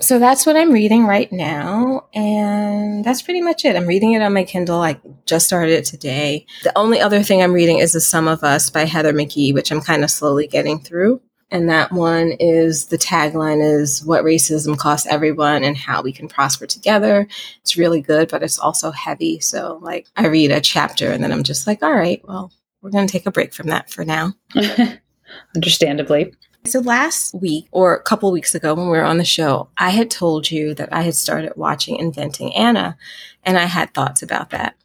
So 0.01 0.19
that's 0.19 0.47
what 0.47 0.57
I'm 0.57 0.73
reading 0.73 1.07
right 1.07 1.31
now. 1.31 2.07
And 2.15 3.05
that's 3.05 3.23
pretty 3.23 3.43
much 3.43 3.65
it. 3.65 3.77
I'm 3.77 3.87
reading 3.87 4.13
it 4.13 4.23
on 4.23 4.33
my 4.33 4.45
Kindle. 4.45 4.81
I 4.81 5.01
just 5.27 5.47
started 5.47 5.73
it 5.73 5.85
today. 5.85 6.47
The 6.63 6.77
only 6.77 7.01
other 7.01 7.23
thing 7.23 7.43
I'm 7.43 7.53
reading 7.53 7.79
is 7.79 7.93
The 7.93 8.01
Sum 8.01 8.27
of 8.27 8.43
Us 8.43 8.71
by 8.71 8.85
Heather 8.85 9.13
McGhee, 9.13 9.55
which 9.55 9.71
I'm 9.71 9.81
kind 9.81 10.03
of 10.05 10.11
slowly 10.11 10.47
getting 10.47 10.81
through. 10.81 11.21
And 11.51 11.69
that 11.69 11.91
one 11.91 12.33
is 12.39 12.87
the 12.87 12.99
tagline 12.99 13.61
is 13.61 14.05
what 14.05 14.25
racism 14.25 14.79
costs 14.79 15.07
everyone 15.09 15.65
and 15.65 15.77
how 15.77 16.01
we 16.01 16.13
can 16.13 16.29
prosper 16.29 16.67
together. 16.67 17.27
It's 17.61 17.77
really 17.77 18.01
good, 18.01 18.29
but 18.31 18.43
it's 18.43 18.59
also 18.59 18.93
heavy. 18.93 19.41
So, 19.41 19.81
like, 19.83 20.07
I 20.17 20.29
read 20.29 20.53
a 20.53 20.61
chapter 20.61 21.11
and 21.11 21.23
then 21.23 21.33
I'm 21.33 21.43
just 21.43 21.67
like, 21.67 21.83
all 21.83 21.93
right, 21.93 22.23
well, 22.25 22.53
we're 22.83 22.91
going 22.91 23.07
to 23.07 23.13
take 23.13 23.27
a 23.27 23.33
break 23.33 23.53
from 23.53 23.67
that 23.67 23.91
for 23.91 24.05
now. 24.05 24.35
Understandably. 25.57 26.33
So 26.67 26.81
last 26.81 27.35
week 27.35 27.67
or 27.71 27.97
a 27.97 28.03
couple 28.03 28.31
weeks 28.31 28.55
ago 28.55 28.75
when 28.75 28.87
we 28.87 28.99
were 28.99 29.05
on 29.05 29.19
the 29.19 29.25
show, 29.25 29.69
I 29.79 29.91
had 29.91 30.11
told 30.11 30.51
you 30.51 30.75
that 30.75 30.93
I 30.93 31.03
had 31.03 31.15
started 31.15 31.55
watching 31.57 31.97
Inventing 31.97 32.55
Anna 32.55 32.97
and 33.45 33.59
I 33.59 33.65
had 33.65 33.95
thoughts 33.95 34.23
about 34.23 34.51
that. 34.51 34.77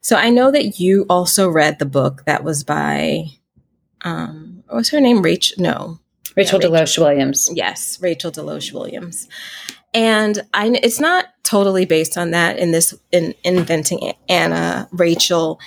So 0.00 0.16
I 0.16 0.30
know 0.30 0.50
that 0.50 0.78
you 0.78 1.06
also 1.08 1.48
read 1.48 1.78
the 1.78 1.86
book 1.86 2.24
that 2.26 2.44
was 2.44 2.64
by 2.64 3.26
um 4.02 4.62
what's 4.68 4.90
her 4.90 5.00
name? 5.00 5.22
Rachel 5.22 5.62
no. 5.62 5.98
Rachel 6.36 6.60
yeah, 6.62 6.68
DeLoache 6.68 6.98
Williams. 6.98 7.50
Yes, 7.52 8.00
Rachel 8.00 8.30
DeLoache 8.30 8.72
Williams. 8.72 9.28
And 9.92 10.40
I 10.54 10.68
it's 10.82 11.00
not 11.00 11.26
totally 11.42 11.84
based 11.84 12.16
on 12.16 12.30
that 12.30 12.58
in 12.58 12.70
this 12.70 12.94
in 13.10 13.34
Inventing 13.44 14.14
Anna, 14.28 14.88
Rachel 14.92 15.60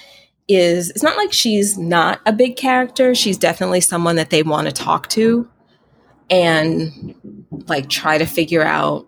is 0.48 0.92
it's 0.92 1.04
not 1.04 1.18
like 1.18 1.34
she's 1.34 1.78
not 1.78 2.22
a 2.26 2.34
big 2.34 2.56
character. 2.56 3.16
She's 3.16 3.38
definitely 3.38 3.82
someone 3.82 4.16
that 4.18 4.30
they 4.30 4.44
want 4.44 4.68
to 4.68 4.74
talk 4.74 5.10
to 5.10 5.50
and 6.30 7.16
like 7.68 7.90
try 7.90 8.18
to 8.18 8.26
figure 8.26 8.64
out 8.64 9.08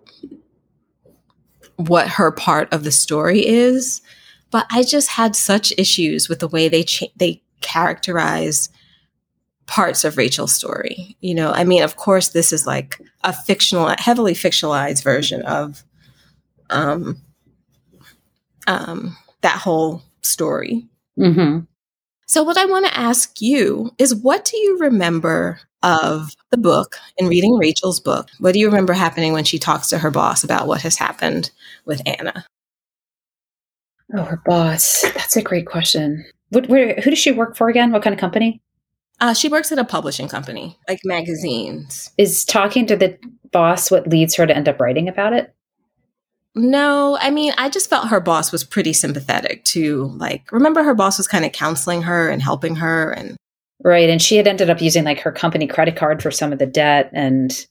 what 1.75 2.07
her 2.07 2.31
part 2.31 2.71
of 2.73 2.83
the 2.83 2.91
story 2.91 3.45
is. 3.45 4.01
But 4.49 4.65
I 4.71 4.83
just 4.83 5.09
had 5.09 5.35
such 5.35 5.73
issues 5.77 6.29
with 6.29 6.39
the 6.39 6.47
way 6.47 6.69
they 6.69 6.83
cha- 6.83 7.07
they 7.15 7.43
characterize 7.61 8.69
parts 9.67 10.03
of 10.03 10.17
Rachel's 10.17 10.55
story. 10.55 11.17
You 11.19 11.35
know, 11.35 11.51
I 11.51 11.63
mean, 11.63 11.83
of 11.83 11.97
course, 11.97 12.29
this 12.29 12.51
is 12.51 12.65
like 12.65 12.99
a 13.23 13.33
fictional, 13.33 13.93
heavily 13.97 14.33
fictionalized 14.33 15.03
version 15.03 15.41
of 15.43 15.83
um, 16.69 17.21
um, 18.65 19.15
that 19.41 19.57
whole 19.57 20.01
story. 20.21 20.87
Mm-hmm. 21.17 21.59
So, 22.27 22.43
what 22.43 22.57
I 22.57 22.65
want 22.65 22.85
to 22.85 22.97
ask 22.97 23.41
you 23.41 23.91
is 23.97 24.13
what 24.13 24.45
do 24.45 24.57
you 24.57 24.77
remember 24.79 25.59
of 25.83 26.33
the 26.51 26.57
book 26.57 26.97
and 27.17 27.29
reading 27.29 27.57
Rachel's 27.57 27.99
book? 27.99 28.29
What 28.39 28.53
do 28.53 28.59
you 28.59 28.67
remember 28.67 28.93
happening 28.93 29.33
when 29.33 29.43
she 29.43 29.59
talks 29.59 29.87
to 29.89 29.97
her 29.99 30.11
boss 30.11 30.43
about 30.43 30.67
what 30.67 30.81
has 30.81 30.97
happened 30.97 31.51
with 31.85 32.01
Anna? 32.05 32.45
Oh, 34.13 34.23
her 34.23 34.41
boss. 34.45 35.01
That's 35.13 35.37
a 35.37 35.41
great 35.41 35.67
question. 35.67 36.25
What, 36.49 36.67
where, 36.69 36.95
who 36.95 37.09
does 37.09 37.19
she 37.19 37.31
work 37.31 37.57
for 37.57 37.69
again? 37.69 37.91
What 37.91 38.03
kind 38.03 38.13
of 38.13 38.19
company? 38.19 38.61
Uh, 39.19 39.33
she 39.33 39.49
works 39.49 39.71
at 39.71 39.79
a 39.79 39.83
publishing 39.83 40.27
company, 40.27 40.77
like 40.87 40.99
magazines. 41.03 42.11
Is 42.17 42.45
talking 42.45 42.85
to 42.87 42.95
the 42.95 43.17
boss 43.51 43.89
what 43.89 44.07
leads 44.07 44.35
her 44.35 44.45
to 44.45 44.55
end 44.55 44.69
up 44.69 44.79
writing 44.79 45.09
about 45.09 45.33
it? 45.33 45.53
No, 46.57 47.17
I 47.21 47.29
mean, 47.29 47.53
I 47.57 47.69
just 47.69 47.89
felt 47.89 48.07
her 48.09 48.19
boss 48.19 48.51
was 48.51 48.63
pretty 48.63 48.93
sympathetic 48.93 49.63
to 49.65 50.07
like 50.17 50.51
remember 50.51 50.83
her 50.83 50.95
boss 50.95 51.17
was 51.17 51.27
kind 51.27 51.45
of 51.45 51.51
counseling 51.51 52.01
her 52.01 52.29
and 52.29 52.41
helping 52.41 52.75
her 52.75 53.11
and 53.11 53.37
Right, 53.83 54.09
and 54.09 54.21
she 54.21 54.37
had 54.37 54.47
ended 54.47 54.69
up 54.69 54.81
using 54.81 55.03
like 55.03 55.19
her 55.19 55.31
company 55.31 55.67
credit 55.67 55.95
card 55.95 56.21
for 56.23 56.31
some 56.31 56.51
of 56.51 56.59
the 56.59 56.65
debt 56.65 57.11
and 57.13 57.65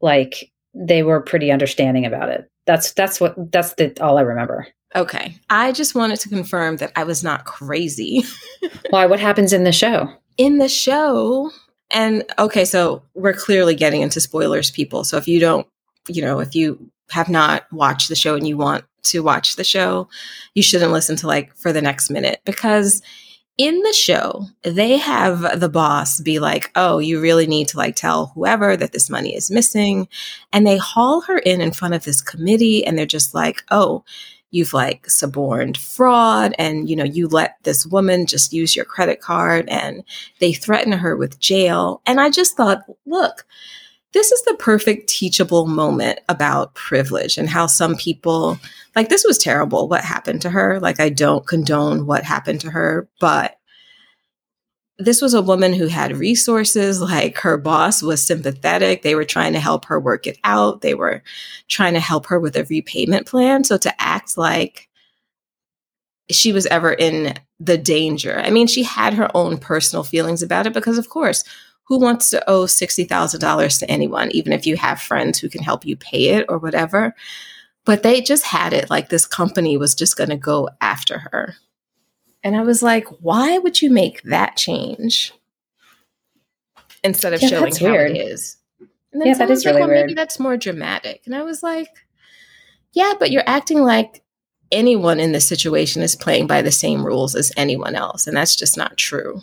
like 0.00 0.52
they 0.74 1.02
were 1.02 1.20
pretty 1.20 1.50
understanding 1.50 2.04
about 2.04 2.28
it. 2.28 2.50
That's 2.66 2.92
that's 2.92 3.20
what 3.20 3.34
that's 3.50 3.74
the 3.74 3.96
all 4.02 4.18
I 4.18 4.22
remember. 4.22 4.68
Okay. 4.94 5.36
I 5.50 5.72
just 5.72 5.94
wanted 5.94 6.20
to 6.20 6.28
confirm 6.28 6.76
that 6.76 6.92
I 6.94 7.04
was 7.04 7.24
not 7.24 7.46
crazy. 7.46 8.22
Why 8.90 9.06
what 9.06 9.20
happens 9.20 9.52
in 9.52 9.64
the 9.64 9.72
show? 9.72 10.12
In 10.36 10.58
the 10.58 10.68
show, 10.68 11.50
and 11.90 12.22
okay, 12.38 12.64
so 12.64 13.02
we're 13.14 13.32
clearly 13.32 13.74
getting 13.74 14.02
into 14.02 14.20
spoilers 14.20 14.70
people. 14.70 15.04
So 15.04 15.16
if 15.16 15.26
you 15.26 15.40
don't, 15.40 15.66
you 16.06 16.22
know, 16.22 16.38
if 16.38 16.54
you 16.54 16.90
have 17.10 17.28
not 17.28 17.70
watched 17.72 18.08
the 18.08 18.16
show 18.16 18.34
and 18.34 18.46
you 18.46 18.56
want 18.56 18.84
to 19.04 19.22
watch 19.22 19.56
the 19.56 19.64
show, 19.64 20.08
you 20.54 20.62
shouldn't 20.62 20.92
listen 20.92 21.16
to 21.16 21.26
like 21.26 21.54
for 21.54 21.72
the 21.72 21.82
next 21.82 22.10
minute 22.10 22.40
because 22.44 23.02
in 23.56 23.80
the 23.80 23.92
show, 23.92 24.46
they 24.62 24.96
have 24.96 25.58
the 25.58 25.68
boss 25.68 26.20
be 26.20 26.38
like, 26.38 26.70
Oh, 26.76 26.98
you 27.00 27.20
really 27.20 27.46
need 27.46 27.68
to 27.68 27.76
like 27.76 27.96
tell 27.96 28.26
whoever 28.26 28.76
that 28.76 28.92
this 28.92 29.10
money 29.10 29.34
is 29.34 29.50
missing. 29.50 30.06
And 30.52 30.64
they 30.66 30.76
haul 30.76 31.22
her 31.22 31.38
in 31.38 31.60
in 31.60 31.72
front 31.72 31.94
of 31.94 32.04
this 32.04 32.20
committee 32.20 32.86
and 32.86 32.96
they're 32.96 33.06
just 33.06 33.34
like, 33.34 33.64
Oh, 33.70 34.04
you've 34.50 34.72
like 34.72 35.08
suborned 35.10 35.76
fraud 35.76 36.54
and 36.58 36.88
you 36.88 36.96
know 36.96 37.04
you 37.04 37.28
let 37.28 37.56
this 37.64 37.86
woman 37.86 38.26
just 38.26 38.52
use 38.52 38.74
your 38.74 38.84
credit 38.84 39.20
card 39.20 39.68
and 39.68 40.02
they 40.40 40.52
threaten 40.52 40.92
her 40.92 41.16
with 41.16 41.38
jail 41.38 42.00
and 42.06 42.20
i 42.20 42.30
just 42.30 42.56
thought 42.56 42.82
look 43.04 43.44
this 44.12 44.32
is 44.32 44.42
the 44.44 44.54
perfect 44.54 45.08
teachable 45.08 45.66
moment 45.66 46.20
about 46.28 46.74
privilege 46.74 47.36
and 47.36 47.48
how 47.48 47.66
some 47.66 47.96
people 47.96 48.58
like 48.96 49.08
this 49.08 49.24
was 49.26 49.38
terrible 49.38 49.88
what 49.88 50.02
happened 50.02 50.42
to 50.42 50.50
her. 50.50 50.80
Like 50.80 51.00
i 51.00 51.08
don't 51.08 51.46
condone 51.46 52.06
what 52.06 52.24
happened 52.24 52.60
to 52.62 52.70
her 52.70 53.08
but 53.20 53.58
this 54.98 55.22
was 55.22 55.32
a 55.32 55.42
woman 55.42 55.72
who 55.72 55.86
had 55.86 56.16
resources. 56.16 57.00
Like 57.00 57.38
her 57.38 57.56
boss 57.56 58.02
was 58.02 58.24
sympathetic. 58.24 59.02
They 59.02 59.14
were 59.14 59.24
trying 59.24 59.52
to 59.52 59.60
help 59.60 59.84
her 59.86 60.00
work 60.00 60.26
it 60.26 60.38
out. 60.42 60.80
They 60.80 60.94
were 60.94 61.22
trying 61.68 61.94
to 61.94 62.00
help 62.00 62.26
her 62.26 62.40
with 62.40 62.56
a 62.56 62.64
repayment 62.64 63.26
plan. 63.26 63.62
So 63.64 63.78
to 63.78 64.02
act 64.02 64.36
like 64.36 64.88
she 66.30 66.52
was 66.52 66.66
ever 66.66 66.92
in 66.92 67.34
the 67.60 67.78
danger. 67.78 68.38
I 68.38 68.50
mean, 68.50 68.66
she 68.66 68.82
had 68.82 69.14
her 69.14 69.34
own 69.34 69.58
personal 69.58 70.04
feelings 70.04 70.42
about 70.42 70.66
it 70.66 70.72
because, 70.74 70.98
of 70.98 71.08
course, 71.08 71.42
who 71.88 71.98
wants 71.98 72.28
to 72.30 72.50
owe 72.50 72.64
$60,000 72.64 73.78
to 73.78 73.90
anyone, 73.90 74.30
even 74.32 74.52
if 74.52 74.66
you 74.66 74.76
have 74.76 75.00
friends 75.00 75.38
who 75.38 75.48
can 75.48 75.62
help 75.62 75.86
you 75.86 75.96
pay 75.96 76.28
it 76.28 76.44
or 76.48 76.58
whatever? 76.58 77.14
But 77.86 78.02
they 78.02 78.20
just 78.20 78.44
had 78.44 78.74
it 78.74 78.90
like 78.90 79.08
this 79.08 79.26
company 79.26 79.78
was 79.78 79.94
just 79.94 80.16
going 80.16 80.28
to 80.28 80.36
go 80.36 80.68
after 80.82 81.18
her. 81.18 81.54
And 82.44 82.54
I 82.54 82.60
was 82.60 82.82
like, 82.82 83.06
why 83.20 83.56
would 83.58 83.80
you 83.80 83.90
make 83.90 84.22
that 84.24 84.56
change 84.56 85.32
instead 87.02 87.32
of 87.32 87.40
Yeah, 87.40 87.48
showing 87.48 87.74
how 87.74 87.92
weird. 87.92 88.10
it 88.10 88.20
is? 88.20 88.58
And 89.12 89.24
Yeah, 89.24 89.34
that 89.34 89.48
like, 89.48 89.64
really 89.64 89.80
well, 89.80 89.88
maybe 89.88 90.12
that's 90.12 90.38
more 90.38 90.58
dramatic. 90.58 91.22
And 91.24 91.34
I 91.34 91.42
was 91.42 91.62
like, 91.62 91.88
yeah, 92.92 93.14
but 93.18 93.30
you're 93.30 93.42
acting 93.46 93.80
like 93.82 94.22
anyone 94.70 95.18
in 95.20 95.32
this 95.32 95.48
situation 95.48 96.02
is 96.02 96.14
playing 96.14 96.46
by 96.46 96.60
the 96.60 96.70
same 96.70 97.04
rules 97.04 97.34
as 97.34 97.50
anyone 97.56 97.96
else. 97.96 98.26
And 98.26 98.36
that's 98.36 98.56
just 98.56 98.76
not 98.76 98.98
true. 98.98 99.40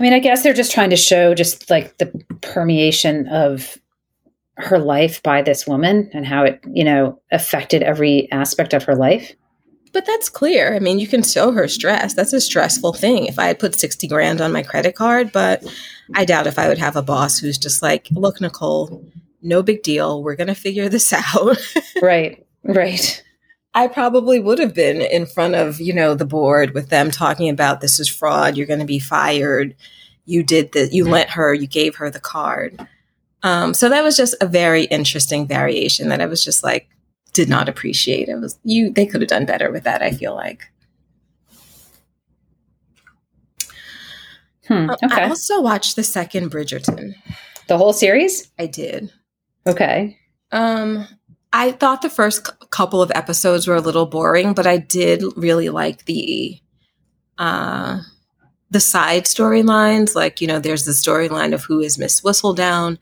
I 0.00 0.02
mean, 0.02 0.14
I 0.14 0.18
guess 0.18 0.42
they're 0.42 0.54
just 0.54 0.72
trying 0.72 0.88
to 0.90 0.96
show 0.96 1.34
just 1.34 1.68
like 1.68 1.98
the 1.98 2.06
permeation 2.40 3.28
of 3.28 3.76
her 4.56 4.78
life 4.78 5.22
by 5.22 5.42
this 5.42 5.66
woman 5.66 6.10
and 6.14 6.26
how 6.26 6.44
it, 6.44 6.58
you 6.72 6.84
know, 6.84 7.20
affected 7.30 7.82
every 7.82 8.32
aspect 8.32 8.72
of 8.72 8.84
her 8.84 8.94
life. 8.94 9.34
But 9.92 10.06
that's 10.06 10.30
clear. 10.30 10.74
I 10.74 10.78
mean, 10.78 11.00
you 11.00 11.06
can 11.06 11.22
show 11.22 11.52
her 11.52 11.68
stress. 11.68 12.14
That's 12.14 12.32
a 12.32 12.40
stressful 12.40 12.94
thing. 12.94 13.26
If 13.26 13.38
I 13.38 13.46
had 13.46 13.58
put 13.58 13.78
60 13.78 14.08
grand 14.08 14.40
on 14.40 14.52
my 14.52 14.62
credit 14.62 14.94
card, 14.94 15.32
but 15.32 15.62
I 16.14 16.24
doubt 16.24 16.46
if 16.46 16.58
I 16.58 16.68
would 16.68 16.78
have 16.78 16.96
a 16.96 17.02
boss 17.02 17.38
who's 17.38 17.58
just 17.58 17.82
like, 17.82 18.08
look, 18.10 18.40
Nicole, 18.40 19.04
no 19.42 19.62
big 19.62 19.82
deal. 19.82 20.22
We're 20.22 20.36
going 20.36 20.46
to 20.48 20.54
figure 20.54 20.88
this 20.88 21.12
out. 21.34 21.58
right. 22.00 22.46
Right. 22.64 23.22
I 23.72 23.86
probably 23.86 24.40
would 24.40 24.58
have 24.58 24.74
been 24.74 25.00
in 25.00 25.26
front 25.26 25.54
of, 25.54 25.80
you 25.80 25.92
know, 25.92 26.14
the 26.14 26.24
board 26.24 26.74
with 26.74 26.88
them 26.88 27.10
talking 27.10 27.48
about 27.48 27.80
this 27.80 28.00
is 28.00 28.08
fraud. 28.08 28.56
You're 28.56 28.66
going 28.66 28.80
to 28.80 28.86
be 28.86 28.98
fired. 28.98 29.76
You 30.24 30.42
did 30.42 30.72
the, 30.72 30.88
you 30.90 31.08
lent 31.08 31.30
her, 31.30 31.54
you 31.54 31.66
gave 31.66 31.96
her 31.96 32.10
the 32.10 32.20
card. 32.20 32.86
Um, 33.42 33.72
so 33.72 33.88
that 33.88 34.02
was 34.02 34.16
just 34.16 34.34
a 34.40 34.46
very 34.46 34.84
interesting 34.84 35.46
variation 35.46 36.08
that 36.08 36.20
I 36.20 36.26
was 36.26 36.44
just 36.44 36.64
like, 36.64 36.88
did 37.32 37.48
not 37.48 37.68
appreciate. 37.68 38.28
It 38.28 38.36
was 38.36 38.58
you, 38.64 38.90
they 38.90 39.06
could 39.06 39.20
have 39.20 39.30
done 39.30 39.46
better 39.46 39.70
with 39.70 39.84
that. 39.84 40.02
I 40.02 40.10
feel 40.10 40.34
like. 40.34 40.64
Hmm. 44.66 44.90
Um, 44.90 44.96
I 45.10 45.28
also 45.28 45.60
watched 45.60 45.96
the 45.96 46.02
second 46.02 46.50
Bridgerton. 46.50 47.14
The 47.68 47.78
whole 47.78 47.92
series? 47.92 48.50
I 48.58 48.66
did. 48.66 49.12
Okay. 49.66 50.18
Um, 50.52 51.06
I 51.52 51.72
thought 51.72 52.02
the 52.02 52.10
first 52.10 52.44
cou- 52.44 52.66
couple 52.66 53.02
of 53.02 53.10
episodes 53.14 53.66
were 53.66 53.76
a 53.76 53.80
little 53.80 54.06
boring, 54.06 54.54
but 54.54 54.66
I 54.66 54.76
did 54.76 55.22
really 55.36 55.68
like 55.68 56.04
the 56.04 56.60
uh 57.38 58.00
the 58.70 58.80
side 58.80 59.24
storylines. 59.24 60.14
Like, 60.14 60.40
you 60.40 60.46
know, 60.46 60.60
there's 60.60 60.84
the 60.84 60.92
storyline 60.92 61.52
of 61.52 61.64
who 61.64 61.80
is 61.80 61.98
Miss 61.98 62.20
Whistledown, 62.20 62.98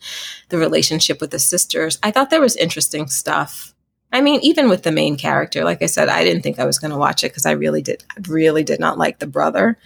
the 0.48 0.58
relationship 0.58 1.20
with 1.20 1.30
the 1.30 1.38
sisters. 1.38 1.98
I 2.02 2.10
thought 2.10 2.30
there 2.30 2.40
was 2.40 2.56
interesting 2.56 3.08
stuff. 3.08 3.74
I 4.10 4.22
mean, 4.22 4.40
even 4.40 4.70
with 4.70 4.82
the 4.82 4.92
main 4.92 5.18
character, 5.18 5.64
like 5.64 5.82
I 5.82 5.86
said, 5.86 6.08
I 6.08 6.24
didn't 6.24 6.42
think 6.42 6.58
I 6.58 6.64
was 6.64 6.78
going 6.78 6.92
to 6.92 6.96
watch 6.96 7.22
it 7.22 7.30
because 7.30 7.44
I 7.44 7.50
really 7.50 7.82
did, 7.82 8.02
really 8.26 8.64
did 8.64 8.80
not 8.80 8.96
like 8.96 9.18
the 9.18 9.26
brother. 9.26 9.76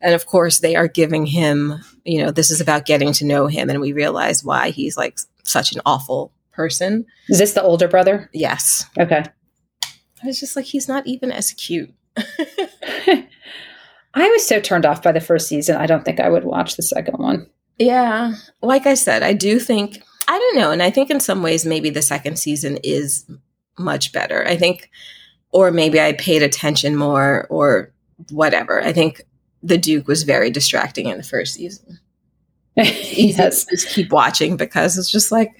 And 0.00 0.14
of 0.14 0.26
course, 0.26 0.60
they 0.60 0.76
are 0.76 0.86
giving 0.86 1.26
him, 1.26 1.82
you 2.04 2.22
know, 2.22 2.30
this 2.30 2.52
is 2.52 2.60
about 2.60 2.86
getting 2.86 3.12
to 3.14 3.26
know 3.26 3.48
him, 3.48 3.70
and 3.70 3.80
we 3.80 3.92
realize 3.92 4.44
why 4.44 4.70
he's 4.70 4.96
like 4.96 5.18
such 5.42 5.74
an 5.74 5.80
awful 5.84 6.30
person. 6.54 7.04
Is 7.28 7.38
this 7.38 7.52
the 7.52 7.62
older 7.62 7.88
brother? 7.88 8.30
Yes. 8.32 8.84
Okay. 8.98 9.24
I 10.22 10.26
was 10.26 10.40
just 10.40 10.56
like, 10.56 10.64
he's 10.66 10.88
not 10.88 11.06
even 11.06 11.30
as 11.30 11.52
cute. 11.52 11.92
I 14.16 14.28
was 14.28 14.46
so 14.46 14.60
turned 14.60 14.86
off 14.86 15.02
by 15.02 15.12
the 15.12 15.20
first 15.20 15.48
season. 15.48 15.76
I 15.76 15.86
don't 15.86 16.04
think 16.04 16.20
I 16.20 16.28
would 16.30 16.44
watch 16.44 16.76
the 16.76 16.82
second 16.82 17.18
one. 17.18 17.48
yeah. 17.78 18.34
Like 18.62 18.86
I 18.86 18.94
said, 18.94 19.22
I 19.22 19.32
do 19.32 19.58
think, 19.58 20.02
I 20.28 20.38
don't 20.38 20.56
know. 20.56 20.70
And 20.70 20.82
I 20.82 20.90
think 20.90 21.10
in 21.10 21.20
some 21.20 21.42
ways, 21.42 21.66
maybe 21.66 21.90
the 21.90 22.00
second 22.02 22.38
season 22.38 22.78
is 22.84 23.28
much 23.78 24.12
better. 24.12 24.46
I 24.46 24.56
think, 24.56 24.88
or 25.50 25.70
maybe 25.70 26.00
I 26.00 26.12
paid 26.12 26.42
attention 26.42 26.96
more 26.96 27.46
or 27.50 27.92
whatever. 28.30 28.80
I 28.80 28.92
think 28.92 29.22
the 29.62 29.76
Duke 29.78 30.06
was 30.06 30.22
very 30.22 30.50
distracting 30.50 31.08
in 31.08 31.16
the 31.18 31.24
first 31.24 31.54
season. 31.54 31.98
Yes. 32.76 33.66
just 33.66 33.88
keep 33.88 34.10
watching 34.10 34.56
because 34.56 34.98
it's 34.98 35.10
just 35.10 35.30
like, 35.30 35.50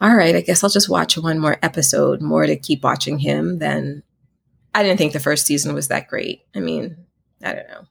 all 0.00 0.14
right, 0.14 0.36
I 0.36 0.40
guess 0.42 0.62
I'll 0.62 0.70
just 0.70 0.88
watch 0.88 1.16
one 1.16 1.38
more 1.38 1.58
episode 1.62 2.20
more 2.20 2.46
to 2.46 2.56
keep 2.56 2.82
watching 2.84 3.18
him 3.18 3.58
than 3.58 4.02
I 4.74 4.82
didn't 4.82 4.98
think 4.98 5.12
the 5.14 5.20
first 5.20 5.46
season 5.46 5.74
was 5.74 5.88
that 5.88 6.08
great. 6.08 6.42
I 6.54 6.60
mean, 6.60 6.96
I 7.42 7.54
don't 7.54 7.68
know. 7.68 7.86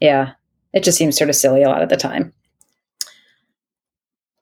Yeah. 0.00 0.32
It 0.72 0.84
just 0.84 0.98
seems 0.98 1.16
sort 1.16 1.30
of 1.30 1.36
silly 1.36 1.62
a 1.62 1.68
lot 1.68 1.82
of 1.82 1.88
the 1.88 1.96
time. 1.96 2.32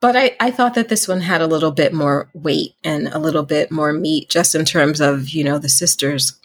But 0.01 0.17
I, 0.17 0.37
I 0.39 0.51
thought 0.51 0.75
that 0.75 0.89
this 0.89 1.09
one 1.09 1.21
had 1.23 1.41
a 1.41 1.47
little 1.47 1.73
bit 1.73 1.93
more 1.93 2.31
weight 2.33 2.75
and 2.85 3.09
a 3.09 3.19
little 3.19 3.43
bit 3.43 3.71
more 3.71 3.93
meat 3.93 4.29
just 4.29 4.55
in 4.55 4.65
terms 4.65 5.01
of, 5.01 5.29
you 5.31 5.43
know, 5.43 5.59
the 5.59 5.69
sisters 5.69 6.39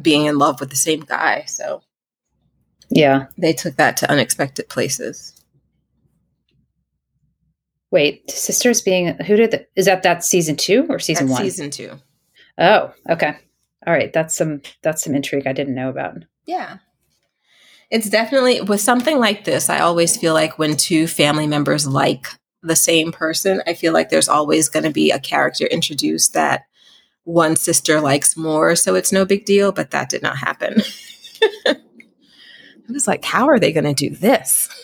being 0.00 0.26
in 0.26 0.38
love 0.38 0.60
with 0.60 0.70
the 0.70 0.76
same 0.76 1.00
guy. 1.00 1.44
So 1.46 1.82
Yeah. 2.90 3.26
they 3.36 3.52
took 3.52 3.76
that 3.76 3.96
to 3.98 4.10
unexpected 4.10 4.68
places. 4.68 5.33
Wait, 7.94 8.28
sisters 8.28 8.80
being 8.80 9.16
who 9.18 9.36
did 9.36 9.52
the, 9.52 9.64
is 9.76 9.84
that 9.84 10.02
that 10.02 10.24
season 10.24 10.56
two 10.56 10.84
or 10.88 10.98
season 10.98 11.28
That's 11.28 11.38
one? 11.38 11.48
season 11.48 11.70
two. 11.70 11.92
Oh, 12.58 12.92
okay. 13.08 13.36
All 13.86 13.92
right. 13.92 14.12
That's 14.12 14.36
some 14.36 14.62
that's 14.82 15.04
some 15.04 15.14
intrigue 15.14 15.46
I 15.46 15.52
didn't 15.52 15.76
know 15.76 15.90
about. 15.90 16.24
Yeah. 16.44 16.78
It's 17.92 18.10
definitely 18.10 18.60
with 18.62 18.80
something 18.80 19.20
like 19.20 19.44
this, 19.44 19.70
I 19.70 19.78
always 19.78 20.16
feel 20.16 20.34
like 20.34 20.58
when 20.58 20.76
two 20.76 21.06
family 21.06 21.46
members 21.46 21.86
like 21.86 22.26
the 22.62 22.74
same 22.74 23.12
person, 23.12 23.62
I 23.64 23.74
feel 23.74 23.92
like 23.92 24.08
there's 24.08 24.28
always 24.28 24.68
going 24.68 24.82
to 24.82 24.90
be 24.90 25.12
a 25.12 25.20
character 25.20 25.64
introduced 25.66 26.32
that 26.32 26.64
one 27.22 27.54
sister 27.54 28.00
likes 28.00 28.36
more, 28.36 28.74
so 28.74 28.96
it's 28.96 29.12
no 29.12 29.24
big 29.24 29.44
deal, 29.44 29.70
but 29.70 29.92
that 29.92 30.08
did 30.08 30.20
not 30.20 30.38
happen. 30.38 30.82
I 31.66 31.76
was 32.88 33.06
like, 33.06 33.24
how 33.24 33.46
are 33.46 33.60
they 33.60 33.72
going 33.72 33.84
to 33.84 33.94
do 33.94 34.10
this? 34.10 34.83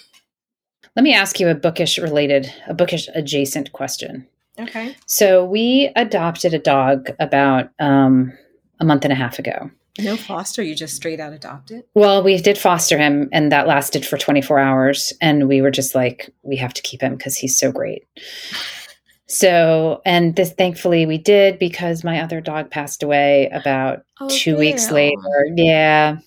Let 0.96 1.03
me 1.03 1.14
ask 1.14 1.38
you 1.40 1.48
a 1.48 1.55
bookish 1.55 1.98
related, 1.98 2.53
a 2.68 2.74
bookish 2.74 3.09
adjacent 3.14 3.72
question. 3.72 4.26
Okay. 4.59 4.96
So 5.07 5.44
we 5.44 5.90
adopted 5.96 6.53
a 6.53 6.59
dog 6.59 7.11
about 7.18 7.70
um, 7.79 8.33
a 8.81 8.85
month 8.85 9.05
and 9.05 9.12
a 9.12 9.16
half 9.16 9.38
ago. 9.38 9.70
No 9.98 10.16
foster, 10.16 10.62
you 10.62 10.74
just 10.74 10.96
straight 10.96 11.20
out 11.20 11.33
adopted? 11.33 11.85
Well, 11.94 12.22
we 12.22 12.38
did 12.38 12.57
foster 12.57 12.96
him, 12.96 13.29
and 13.33 13.50
that 13.53 13.66
lasted 13.66 14.07
for 14.07 14.16
24 14.16 14.59
hours. 14.59 15.12
And 15.20 15.48
we 15.48 15.61
were 15.61 15.70
just 15.70 15.94
like, 15.94 16.31
we 16.42 16.57
have 16.57 16.72
to 16.74 16.83
keep 16.83 17.03
him 17.03 17.16
because 17.16 17.37
he's 17.37 17.59
so 17.59 17.72
great. 17.72 18.07
So, 19.33 20.03
and 20.05 20.35
this 20.35 20.53
thankfully 20.53 21.07
we 21.07 21.16
did 21.16 21.61
because 21.61 22.03
my 22.03 22.20
other 22.20 22.40
dog 22.40 22.68
passed 22.68 23.05
away 23.05 23.48
about 23.53 24.03
Oh, 24.20 24.29
two 24.29 24.57
weeks 24.57 24.90
later. 24.90 25.46
Yeah. 25.55 26.18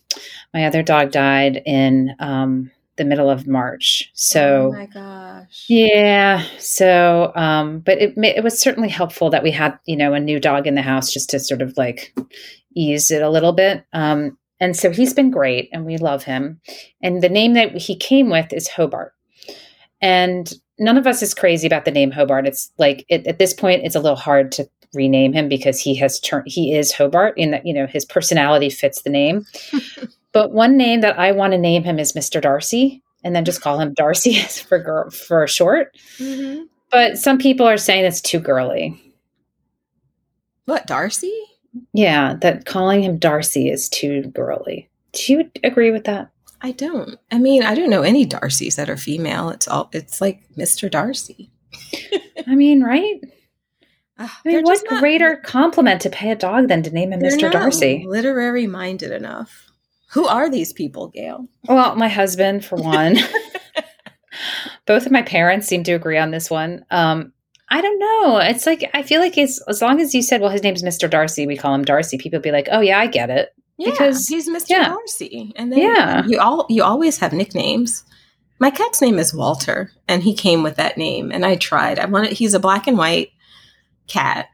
My 0.54 0.66
other 0.68 0.82
dog 0.84 1.12
died 1.12 1.62
in 1.66 2.16
um, 2.20 2.72
the 2.96 3.06
middle 3.06 3.30
of 3.30 3.48
March. 3.48 4.12
So, 4.14 4.72
oh 4.74 4.78
my 4.78 4.86
gosh. 4.86 5.66
yeah. 5.68 6.44
So, 6.60 7.32
um, 7.36 7.80
but 7.80 7.98
it 8.00 8.14
it 8.18 8.44
was 8.44 8.60
certainly 8.60 8.90
helpful 8.90 9.30
that 9.30 9.44
we 9.44 9.52
had 9.52 9.78
you 9.86 9.96
know 9.96 10.14
a 10.14 10.20
new 10.20 10.40
dog 10.40 10.68
in 10.68 10.76
the 10.76 10.82
house 10.82 11.12
just 11.12 11.30
to 11.32 11.40
sort 11.40 11.62
of 11.62 11.78
like 11.78 12.16
ease 12.76 13.12
it 13.12 13.22
a 13.22 13.30
little 13.30 13.54
bit. 13.54 13.86
Um, 13.94 14.38
and 14.60 14.78
so 14.78 14.92
he's 14.92 15.14
been 15.14 15.32
great, 15.32 15.70
and 15.74 15.86
we 15.86 15.98
love 15.98 16.24
him. 16.24 16.62
And 17.02 17.22
the 17.22 17.30
name 17.30 17.54
that 17.54 17.76
he 17.76 17.96
came 17.96 18.30
with 18.30 18.54
is 18.54 18.70
Hobart. 18.70 19.14
And 20.02 20.52
none 20.80 20.98
of 20.98 21.08
us 21.08 21.22
is 21.22 21.34
crazy 21.34 21.68
about 21.68 21.86
the 21.86 21.92
name 21.92 22.12
Hobart. 22.12 22.48
It's 22.48 22.72
like 22.78 23.06
it, 23.10 23.26
at 23.28 23.40
this 23.40 23.54
point, 23.54 23.84
it's 23.84 23.96
a 23.96 24.00
little 24.00 24.18
hard 24.18 24.52
to 24.54 24.70
rename 24.94 25.34
him 25.34 25.50
because 25.50 25.80
he 25.80 25.96
has 25.96 26.20
turned 26.20 26.44
he 26.46 26.76
is 26.76 26.94
Hobart 26.94 27.38
in 27.38 27.52
that 27.52 27.66
you 27.66 27.74
know 27.74 27.88
his 27.88 28.06
personality 28.06 28.70
fits 28.70 29.02
the 29.02 29.10
name. 29.10 29.46
but 30.34 30.52
one 30.52 30.76
name 30.78 31.02
that 31.02 31.18
I 31.18 31.32
want 31.32 31.54
to 31.54 31.58
name 31.58 31.84
him 31.84 32.00
is 32.00 32.14
Mr. 32.14 32.42
Darcy, 32.42 33.02
and 33.24 33.36
then 33.36 33.46
just 33.46 33.62
call 33.62 33.80
him 33.80 33.94
Darcy 33.94 34.34
for 34.68 34.80
girl 34.80 35.10
for 35.10 35.48
short. 35.48 35.96
Mhm. 36.18 36.66
But 36.92 37.18
some 37.18 37.38
people 37.40 37.66
are 37.68 37.78
saying 37.78 38.06
it's 38.06 38.22
too 38.22 38.40
girly. 38.40 39.00
What, 40.66 40.86
Darcy? 40.88 41.34
Yeah, 41.94 42.36
that 42.42 42.66
calling 42.66 43.04
him 43.04 43.18
Darcy 43.18 43.70
is 43.70 43.90
too 43.90 44.24
girly. 44.34 44.90
Do 45.14 45.34
you 45.34 45.52
agree 45.64 45.92
with 45.92 46.04
that? 46.06 46.30
I 46.62 46.72
don't. 46.72 47.18
I 47.32 47.40
mean, 47.40 47.64
I 47.64 47.76
don't 47.76 47.90
know 47.90 48.04
any 48.04 48.26
Darcys 48.26 48.76
that 48.76 48.90
are 48.90 48.98
female. 48.98 49.50
It's 49.50 49.68
all 49.68 49.90
it's 49.92 50.22
like 50.22 50.42
Mr. 50.58 50.90
Darcy. 50.90 51.52
I 52.48 52.56
mean, 52.56 52.84
right? 52.84 53.20
Ugh, 54.20 54.30
I 54.46 54.48
mean, 54.48 54.64
what 54.64 54.82
not- 54.90 55.00
greater 55.02 55.38
compliment 55.38 56.02
to 56.02 56.10
pay 56.10 56.32
a 56.32 56.36
dog 56.36 56.68
than 56.68 56.84
to 56.84 56.92
name 56.92 57.12
him 57.12 57.20
Mr. 57.20 57.42
not 57.44 57.54
Darcy? 57.54 58.06
Literary 58.08 58.68
minded 58.68 59.12
enough. 59.12 59.63
Who 60.14 60.28
are 60.28 60.50
these 60.50 60.74
people, 60.74 61.08
Gayle? 61.10 61.48
Well, 61.68 61.96
my 61.96 62.08
husband, 62.08 62.64
for 62.66 62.76
one. 62.76 63.18
Both 64.86 65.06
of 65.06 65.12
my 65.12 65.22
parents 65.22 65.68
seem 65.68 65.84
to 65.86 65.94
agree 65.94 66.18
on 66.18 66.32
this 66.32 66.50
one. 66.50 66.86
Um, 66.92 67.34
I 67.70 67.82
don't 67.82 68.00
know. 68.00 68.38
It's 68.38 68.66
like 68.66 68.90
I 68.94 69.02
feel 69.04 69.20
like 69.22 69.38
it's 69.38 69.62
as 69.68 69.82
long 69.82 70.00
as 70.02 70.14
you 70.14 70.22
said, 70.22 70.42
"Well, 70.42 70.50
his 70.50 70.62
name's 70.64 70.84
Mr. 70.84 71.10
Darcy," 71.10 71.48
we 71.48 71.58
call 71.58 71.74
him 71.74 71.84
Darcy. 71.86 72.18
People 72.18 72.40
be 72.40 72.52
like, 72.52 72.68
"Oh 72.72 72.82
yeah, 72.82 73.00
I 73.00 73.08
get 73.08 73.30
it." 73.30 73.50
Yeah, 73.78 73.92
because 73.92 74.28
he's 74.28 74.48
Mr. 74.50 74.70
yeah. 74.70 74.90
Darcy. 74.90 75.54
And 75.56 75.72
then 75.72 75.80
Yeah. 75.80 76.24
you 76.26 76.40
all 76.40 76.66
you 76.70 76.84
always 76.84 77.18
have 77.20 77.34
nicknames. 77.34 78.04
My 78.60 78.70
cat's 78.70 79.02
name 79.02 79.18
is 79.18 79.34
Walter, 79.34 79.92
and 80.08 80.22
he 80.24 80.36
came 80.36 80.62
with 80.62 80.76
that 80.76 80.98
name. 80.98 81.32
And 81.32 81.46
I 81.46 81.56
tried. 81.56 81.98
I 82.00 82.06
wanted 82.06 82.34
he's 82.34 82.54
a 82.54 82.60
black 82.60 82.86
and 82.88 82.98
white 82.98 83.30
cat, 84.08 84.48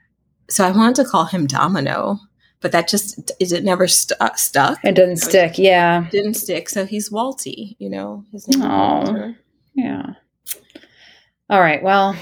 so 0.50 0.66
I 0.66 0.72
wanted 0.72 0.96
to 0.98 1.06
call 1.10 1.26
him 1.26 1.48
Domino, 1.48 2.20
but 2.62 2.72
that 2.72 2.88
just 2.88 3.32
is 3.40 3.52
it 3.52 3.64
never 3.64 3.88
stu- 3.88 4.16
stuck. 4.36 4.80
it 4.84 4.94
doesn't 4.96 5.18
stick. 5.18 5.58
Yeah, 5.58 6.08
Didn't 6.12 6.34
stick. 6.36 6.70
So 6.70 6.86
he's 6.86 7.10
Walty. 7.10 7.76
You 7.80 7.90
know 7.90 8.26
his 8.32 8.48
name. 8.48 8.68
Walter. 8.68 9.36
yeah. 9.74 10.14
All 11.50 11.62
right. 11.62 11.82
Well, 11.82 12.16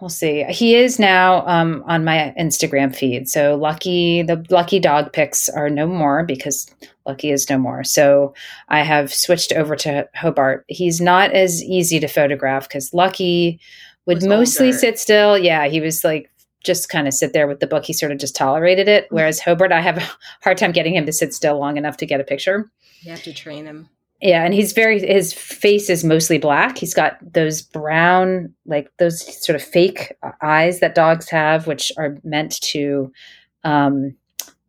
we'll 0.00 0.10
see. 0.10 0.44
He 0.44 0.74
is 0.74 0.98
now 0.98 1.46
um, 1.46 1.82
on 1.86 2.04
my 2.04 2.34
Instagram 2.38 2.94
feed. 2.94 3.28
So 3.28 3.54
Lucky, 3.56 4.22
the 4.22 4.44
Lucky 4.50 4.78
dog 4.78 5.12
pics 5.12 5.48
are 5.48 5.70
no 5.70 5.86
more 5.86 6.22
because 6.24 6.66
Lucky 7.06 7.30
is 7.30 7.48
no 7.48 7.56
more. 7.58 7.82
So 7.84 8.34
I 8.68 8.82
have 8.82 9.12
switched 9.12 9.52
over 9.52 9.74
to 9.76 10.08
Hobart. 10.14 10.64
He's 10.68 11.00
not 11.00 11.32
as 11.32 11.62
easy 11.62 11.98
to 12.00 12.08
photograph 12.08 12.68
because 12.68 12.92
Lucky 12.92 13.58
would 14.06 14.22
mostly 14.22 14.66
older. 14.66 14.78
sit 14.78 14.98
still. 14.98 15.38
Yeah, 15.38 15.66
he 15.68 15.80
was 15.80 16.04
like 16.04 16.30
just 16.64 16.88
kind 16.88 17.06
of 17.06 17.14
sit 17.14 17.32
there 17.32 17.46
with 17.46 17.60
the 17.60 17.66
book. 17.66 17.84
He 17.84 17.92
sort 17.92 18.12
of 18.12 18.18
just 18.18 18.34
tolerated 18.34 18.88
it. 18.88 19.06
Whereas 19.10 19.40
Hobart, 19.40 19.72
I 19.72 19.80
have 19.80 19.98
a 19.98 20.10
hard 20.42 20.58
time 20.58 20.72
getting 20.72 20.94
him 20.94 21.06
to 21.06 21.12
sit 21.12 21.34
still 21.34 21.58
long 21.58 21.76
enough 21.76 21.96
to 21.98 22.06
get 22.06 22.20
a 22.20 22.24
picture. 22.24 22.70
You 23.00 23.10
have 23.10 23.22
to 23.24 23.32
train 23.32 23.66
him. 23.66 23.88
Yeah, 24.20 24.44
and 24.44 24.54
he's 24.54 24.72
very 24.72 25.06
his 25.06 25.34
face 25.34 25.90
is 25.90 26.02
mostly 26.02 26.38
black. 26.38 26.78
He's 26.78 26.94
got 26.94 27.18
those 27.20 27.60
brown, 27.60 28.54
like 28.64 28.90
those 28.98 29.44
sort 29.44 29.54
of 29.56 29.62
fake 29.62 30.16
eyes 30.40 30.80
that 30.80 30.94
dogs 30.94 31.28
have, 31.28 31.66
which 31.66 31.92
are 31.98 32.16
meant 32.24 32.58
to 32.62 33.12
um, 33.64 34.16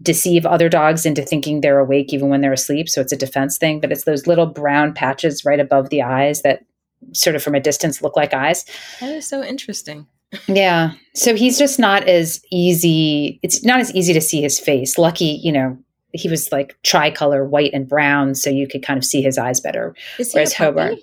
deceive 0.02 0.46
other 0.46 0.68
dogs 0.68 1.06
into 1.06 1.22
thinking 1.22 1.62
they're 1.62 1.80
awake 1.80 2.14
even 2.14 2.28
when 2.28 2.42
they're 2.42 2.52
asleep. 2.52 2.90
So 2.90 3.00
it's 3.00 3.14
a 3.14 3.18
defense 3.18 3.58
thing, 3.58 3.80
but 3.80 3.94
it's 3.94 4.04
those 4.04 4.28
little 4.28 4.46
brown 4.46 4.94
patches 4.94 5.46
right 5.46 5.60
above 5.60 5.90
the 5.90 6.02
eyes 6.02 6.42
that 6.42 6.66
sort 7.14 7.36
of 7.36 7.44
from 7.44 7.56
a 7.56 7.60
distance 7.60 8.02
look 8.02 8.16
like 8.18 8.34
eyes. 8.34 8.66
That 9.00 9.12
is 9.12 9.28
so 9.28 9.42
interesting. 9.44 10.08
Yeah. 10.48 10.92
So 11.14 11.36
he's 11.36 11.58
just 11.58 11.80
not 11.80 12.04
as 12.08 12.42
easy. 12.52 13.40
It's 13.44 13.64
not 13.64 13.80
as 13.80 13.94
easy 13.96 14.14
to 14.14 14.22
see 14.22 14.42
his 14.42 14.60
face. 14.60 14.98
Lucky, 14.98 15.40
you 15.44 15.52
know, 15.52 15.78
he 16.14 16.30
was 16.30 16.52
like 16.52 16.78
tricolor, 16.84 17.46
white 17.46 17.72
and 17.74 17.88
brown, 17.88 18.36
so 18.36 18.50
you 18.50 18.68
could 18.68 18.84
kind 18.84 18.98
of 18.98 19.06
see 19.06 19.22
his 19.22 19.38
eyes 19.38 19.60
better. 19.62 19.96
Is 20.20 20.32
he 20.32 20.38
Whereas 20.38 20.54
a 20.54 20.56
puppy? 20.58 20.66
Hobart- 20.66 21.00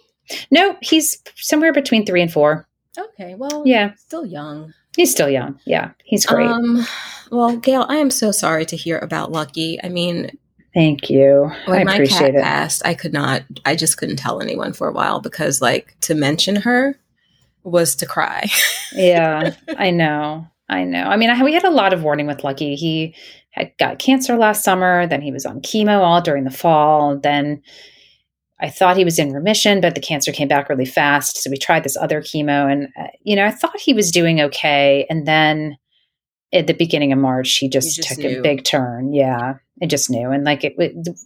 No, 0.51 0.77
he's 0.81 1.19
somewhere 1.37 1.73
between 1.73 2.05
three 2.07 2.23
and 2.23 2.33
four. 2.33 2.67
Okay, 2.99 3.35
well, 3.37 3.63
Yeah, 3.65 3.95
still 3.97 4.27
young. 4.27 4.73
he's 4.97 5.11
still 5.11 5.29
young. 5.29 5.59
Yeah, 5.65 5.91
he's 6.05 6.27
great. 6.27 6.47
Um, 6.49 6.87
well, 7.31 7.57
Gayle, 7.57 7.87
I 7.89 7.97
am 7.97 8.11
so 8.11 8.31
sorry 8.33 8.67
to 8.67 8.77
hear 8.77 8.99
about 8.99 9.33
Lucky. 9.33 9.79
I 9.83 9.89
mean, 9.89 10.31
Thank 10.75 11.09
you. 11.11 11.51
when 11.67 11.81
I 11.81 11.85
my 11.85 12.07
cat 12.07 12.35
it. 12.35 12.43
passed, 12.43 12.83
I 12.85 12.93
could 12.95 13.13
not. 13.15 13.43
I 13.65 13.77
just 13.77 13.97
couldn't 13.97 14.17
tell 14.17 14.41
anyone 14.43 14.73
for 14.75 14.89
a 14.89 14.93
while 14.93 15.21
because, 15.21 15.61
like, 15.63 15.97
to 16.03 16.15
mention 16.15 16.57
her 16.57 16.99
was 17.64 17.94
to 17.96 18.07
cry. 18.07 18.48
yeah, 18.92 19.55
I 19.77 19.90
know. 19.90 20.46
I 20.68 20.85
know. 20.85 21.05
I 21.05 21.16
mean, 21.16 21.31
I, 21.31 21.42
we 21.42 21.53
had 21.53 21.64
a 21.64 21.70
lot 21.70 21.92
of 21.92 22.03
warning 22.03 22.27
with 22.27 22.44
Lucky. 22.44 22.75
He 22.77 23.14
had 23.51 23.72
got 23.79 23.98
cancer 23.98 24.37
last 24.37 24.64
summer. 24.64 25.07
Then 25.07 25.20
he 25.20 25.31
was 25.31 25.44
on 25.44 25.61
chemo 25.61 26.01
all 26.01 26.20
during 26.20 26.44
the 26.44 26.51
fall. 26.51 27.18
Then 27.18 27.62
I 28.61 28.70
thought 28.70 28.96
he 28.96 29.05
was 29.05 29.18
in 29.18 29.33
remission, 29.33 29.81
but 29.81 29.94
the 29.94 30.01
cancer 30.01 30.33
came 30.33 30.48
back 30.48 30.68
really 30.68 30.87
fast. 30.87 31.42
So 31.42 31.51
we 31.51 31.57
tried 31.57 31.85
this 31.85 31.96
other 31.96 32.22
chemo, 32.22 32.70
and 32.70 32.88
uh, 32.96 33.09
you 33.22 33.37
know, 33.37 33.44
I 33.44 33.51
thought 33.51 33.79
he 33.79 33.92
was 33.92 34.11
doing 34.11 34.40
okay. 34.40 35.05
And 35.11 35.27
then 35.27 35.77
at 36.53 36.67
the 36.67 36.75
beginning 36.75 37.12
of 37.12 37.19
March, 37.19 37.57
he 37.57 37.69
just, 37.69 37.97
just 37.97 38.09
took 38.09 38.19
knew. 38.19 38.38
a 38.38 38.43
big 38.43 38.65
turn. 38.65 39.12
Yeah, 39.12 39.55
I 39.83 39.87
just 39.87 40.11
knew. 40.11 40.31
And 40.31 40.45
like 40.45 40.65
it, 40.65 40.75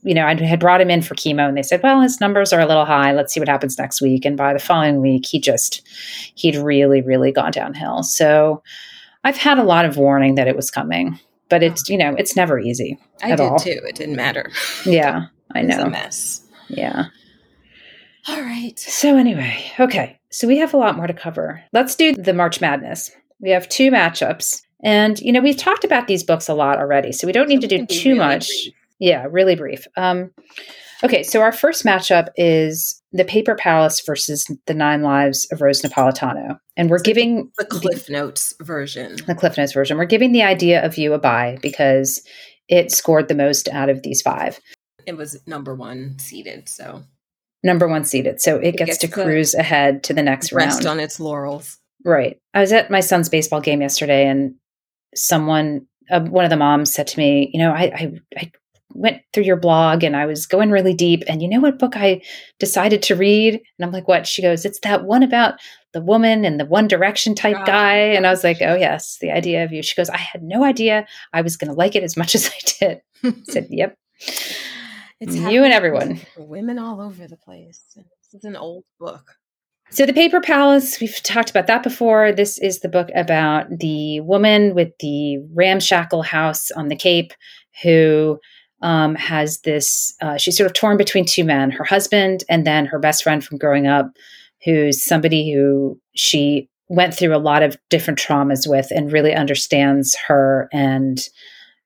you 0.03 0.15
know, 0.15 0.25
I 0.25 0.35
had 0.35 0.61
brought 0.61 0.81
him 0.81 0.91
in 0.91 1.03
for 1.03 1.15
chemo, 1.15 1.49
and 1.49 1.57
they 1.57 1.63
said, 1.63 1.83
"Well, 1.83 2.01
his 2.01 2.21
numbers 2.21 2.53
are 2.53 2.61
a 2.61 2.67
little 2.67 2.85
high. 2.85 3.13
Let's 3.13 3.35
see 3.35 3.41
what 3.41 3.49
happens 3.49 3.79
next 3.79 4.01
week." 4.01 4.25
And 4.25 4.37
by 4.37 4.53
the 4.53 4.59
following 4.59 5.01
week, 5.01 5.27
he 5.27 5.41
just 5.41 5.87
he'd 6.37 6.57
really, 6.57 7.03
really 7.03 7.33
gone 7.33 7.51
downhill. 7.51 8.03
So 8.03 8.63
I've 9.25 9.37
had 9.37 9.59
a 9.59 9.65
lot 9.65 9.85
of 9.85 9.97
warning 9.97 10.37
that 10.37 10.49
it 10.49 10.57
was 10.57 10.71
coming, 10.71 11.19
but 11.49 11.63
it's 11.63 11.83
oh. 11.91 11.93
you 11.93 11.99
know, 11.99 12.15
it's 12.17 12.37
never 12.37 12.59
easy. 12.61 12.99
I 13.23 13.31
did 13.31 13.41
all. 13.41 13.59
too. 13.59 13.81
It 13.85 13.97
didn't 13.97 14.17
matter. 14.17 14.51
Yeah, 14.87 15.27
I 15.55 15.61
It 15.61 15.67
was 15.67 15.77
a 15.77 15.85
know. 15.85 15.91
mess. 15.91 16.43
Yeah. 16.69 17.07
All 18.29 18.41
right. 18.41 18.79
So 18.79 19.17
anyway, 19.17 19.73
okay. 19.79 20.19
So 20.31 20.47
we 20.47 20.59
have 20.59 20.75
a 20.75 20.77
lot 20.77 20.97
more 20.97 21.07
to 21.07 21.15
cover. 21.15 21.63
Let's 21.73 21.95
do 21.95 22.13
the 22.15 22.35
March 22.35 22.61
Madness. 22.61 23.11
We 23.41 23.51
have 23.51 23.69
two 23.69 23.91
matchups. 23.91 24.63
And 24.83 25.19
you 25.21 25.33
know, 25.33 25.41
we've 25.41 25.57
talked 25.57 25.85
about 25.85 26.07
these 26.07 26.23
books 26.25 26.49
a 26.49 26.55
lot 26.55 26.79
already, 26.79 27.13
so 27.13 27.27
we 27.27 27.33
don't 27.33 27.49
need 27.49 27.63
So 27.63 27.69
to 27.69 27.79
do 27.79 27.87
too 27.87 28.09
really 28.11 28.19
much. 28.19 28.47
brief. 28.49 28.75
Yeah, 28.99 29.27
really 29.31 29.57
brief. 29.57 29.87
Um 29.97 30.31
okay, 31.05 31.23
so 31.23 31.41
our 31.43 31.53
first 31.53 31.85
matchup 31.85 32.29
is 32.37 33.01
The 33.13 33.25
Paper 33.25 33.55
Palace 33.55 34.01
versus 34.05 34.51
The 34.67 34.75
Nine 34.75 35.03
Lives 35.03 35.47
of 35.53 35.61
Rose 35.61 35.83
Napolitano. 35.83 36.59
And 36.77 36.91
we're 36.91 37.01
giving 37.03 37.51
The 37.59 37.65
Cliff 37.65 38.09
Notes 38.11 38.55
version. 38.61 39.17
the 39.27 39.35
Cliff 39.35 39.57
Notes 39.57 39.73
version. 39.73 39.97
We're 39.99 40.05
giving 40.07 40.33
the 40.33 40.43
idea 40.43 40.85
of 40.85 40.97
you 40.99 41.13
a 41.15 41.19
buy 41.19 41.59
because 41.63 42.23
it 42.69 42.91
scored 42.91 43.29
the 43.29 43.35
most 43.35 43.69
out 43.69 43.89
of 43.89 44.03
these 44.03 44.23
five. 44.23 44.59
It 45.07 45.17
was 45.17 45.39
number 45.47 45.75
one 45.75 46.19
seated, 46.19 46.69
so 46.69 47.03
Number 47.63 47.89
one 47.89 48.05
seeded. 48.05 48.41
So 48.41 48.57
it, 48.59 48.77
gets, 48.77 48.91
gets 48.91 48.99
to 48.99 49.09
cruise 49.09 49.55
ahead 49.55 50.05
to 50.05 50.13
the 50.15 50.23
next 50.23 50.53
rest 50.53 50.85
round. 50.85 50.99
on 50.99 51.01
its 51.05 51.19
laurels. 51.19 51.79
Right. 52.05 52.39
I 52.55 52.61
was 52.61 52.73
at 52.73 52.91
my 52.91 53.01
son's 53.01 53.29
baseball 53.29 53.61
game 53.61 53.81
yesterday, 53.81 54.27
and 54.29 54.55
someone, 55.15 55.87
uh, 56.11 56.21
one 56.21 56.45
of 56.45 56.51
the 56.51 56.57
moms, 56.57 56.93
said 56.93 57.07
to 57.09 57.19
me, 57.19 57.51
"You 57.53 57.61
know, 57.61 57.73
I, 57.73 57.83
I, 57.95 58.13
I 58.37 58.53
went 58.95 59.23
through 59.33 59.45
your 59.45 59.57
blog, 59.57 60.03
and 60.05 60.17
I 60.17 60.27
was 60.27 60.47
going 60.47 60.71
really 60.71 60.95
deep, 60.95 61.23
and 61.29 61.43
you 61.43 61.49
know 61.49 61.61
what 61.61 61.79
book 61.79 61.97
I 61.97 62.23
decided 62.59 63.03
to 63.05 63.15
read?" 63.17 63.55
And 63.55 63.85
I'm 63.87 63.93
like, 63.93 64.09
"What?" 64.09 64.27
She 64.27 64.43
goes, 64.43 64.65
"It's 64.65 64.81
that 64.81 65.05
one 65.05 65.23
about 65.23 65.55
the 65.93 66.01
woman 66.03 66.45
and 66.45 66.59
the 66.61 66.67
One 66.67 66.89
Direction 66.89 67.35
type 67.35 67.57
Ah. 67.61 67.65
guy." 67.65 67.97
And 67.97 68.27
I 68.27 68.31
was 68.31 68.45
like, 68.45 68.59
"Oh 68.61 68.75
yes, 68.77 69.19
the 69.21 69.31
idea 69.31 69.65
of 69.65 69.73
you." 69.73 69.83
She 69.83 69.95
goes, 69.97 70.11
"I 70.11 70.19
had 70.19 70.43
no 70.43 70.65
idea 70.65 71.07
I 71.33 71.43
was 71.43 71.57
going 71.57 71.71
to 71.71 71.77
like 71.77 71.95
it 71.97 72.03
as 72.03 72.17
much 72.17 72.35
as 72.37 72.49
I 72.51 72.59
did." 72.79 73.01
I 73.25 73.35
said, 73.51 73.67
"Yep." 73.71 73.97
It's 75.19 75.35
You 75.35 75.65
and 75.65 75.73
everyone. 75.73 76.21
Women 76.37 76.79
all 76.79 77.01
over 77.01 77.27
the 77.27 77.39
place. 77.39 77.81
This 77.97 78.35
is 78.35 78.45
an 78.45 78.55
old 78.55 78.85
book. 79.01 79.37
So, 79.91 80.05
The 80.05 80.13
Paper 80.13 80.41
Palace, 80.41 81.01
we've 81.01 81.23
talked 81.23 81.49
about 81.49 81.69
that 81.69 81.85
before. 81.85 82.33
This 82.33 82.59
is 82.59 82.81
the 82.81 82.89
book 82.89 83.09
about 83.15 83.67
the 83.79 84.21
woman 84.21 84.75
with 84.75 84.91
the 84.99 85.39
ramshackle 85.55 86.23
house 86.23 86.73
on 86.73 86.89
the 86.89 86.97
Cape 86.97 87.33
who 87.83 88.41
um, 88.83 89.15
has 89.15 89.61
this, 89.61 90.15
uh, 90.21 90.39
she's 90.39 90.57
sort 90.57 90.67
of 90.67 90.75
torn 90.75 90.97
between 90.97 91.25
two 91.25 91.45
men 91.45 91.71
her 91.71 91.85
husband 91.85 92.43
and 92.49 92.67
then 92.67 92.87
her 92.87 92.99
best 92.99 93.23
friend 93.23 93.45
from 93.45 93.59
growing 93.59 93.87
up, 93.87 94.11
who's 94.65 95.03
somebody 95.03 95.53
who 95.53 95.99
she 96.15 96.69
went 96.89 97.15
through 97.15 97.35
a 97.35 97.39
lot 97.39 97.63
of 97.63 97.77
different 97.89 98.19
traumas 98.19 98.69
with 98.69 98.91
and 98.91 99.13
really 99.13 99.35
understands 99.35 100.17
her 100.27 100.69
and 100.73 101.29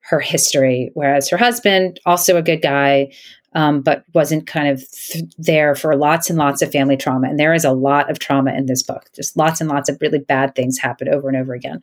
her 0.01 0.21
history. 0.21 0.91
Whereas 0.95 1.29
her 1.29 1.37
husband, 1.37 2.01
also 2.07 2.37
a 2.37 2.43
good 2.43 2.63
guy, 2.63 3.13
um, 3.55 3.81
but 3.81 4.05
wasn't 4.15 4.47
kind 4.47 4.69
of 4.69 4.89
th- 4.91 5.25
there 5.37 5.75
for 5.75 5.97
lots 5.97 6.31
and 6.31 6.39
lots 6.39 6.63
of 6.63 6.71
family 6.71 6.97
trauma. 6.97 7.29
And 7.29 7.39
there 7.39 7.55
is 7.55 7.65
a 7.65 7.73
lot 7.73 8.11
of 8.11 8.19
trauma 8.19 8.53
in 8.53 8.67
this 8.67 8.83
book. 8.83 9.07
Just 9.15 9.37
lots 9.37 9.61
and 9.61 9.69
lots 9.69 9.89
of 9.89 9.99
really 10.01 10.21
bad 10.21 10.55
things 10.55 10.79
happen 10.79 11.09
over 11.09 11.29
and 11.29 11.37
over 11.37 11.53
again. 11.53 11.81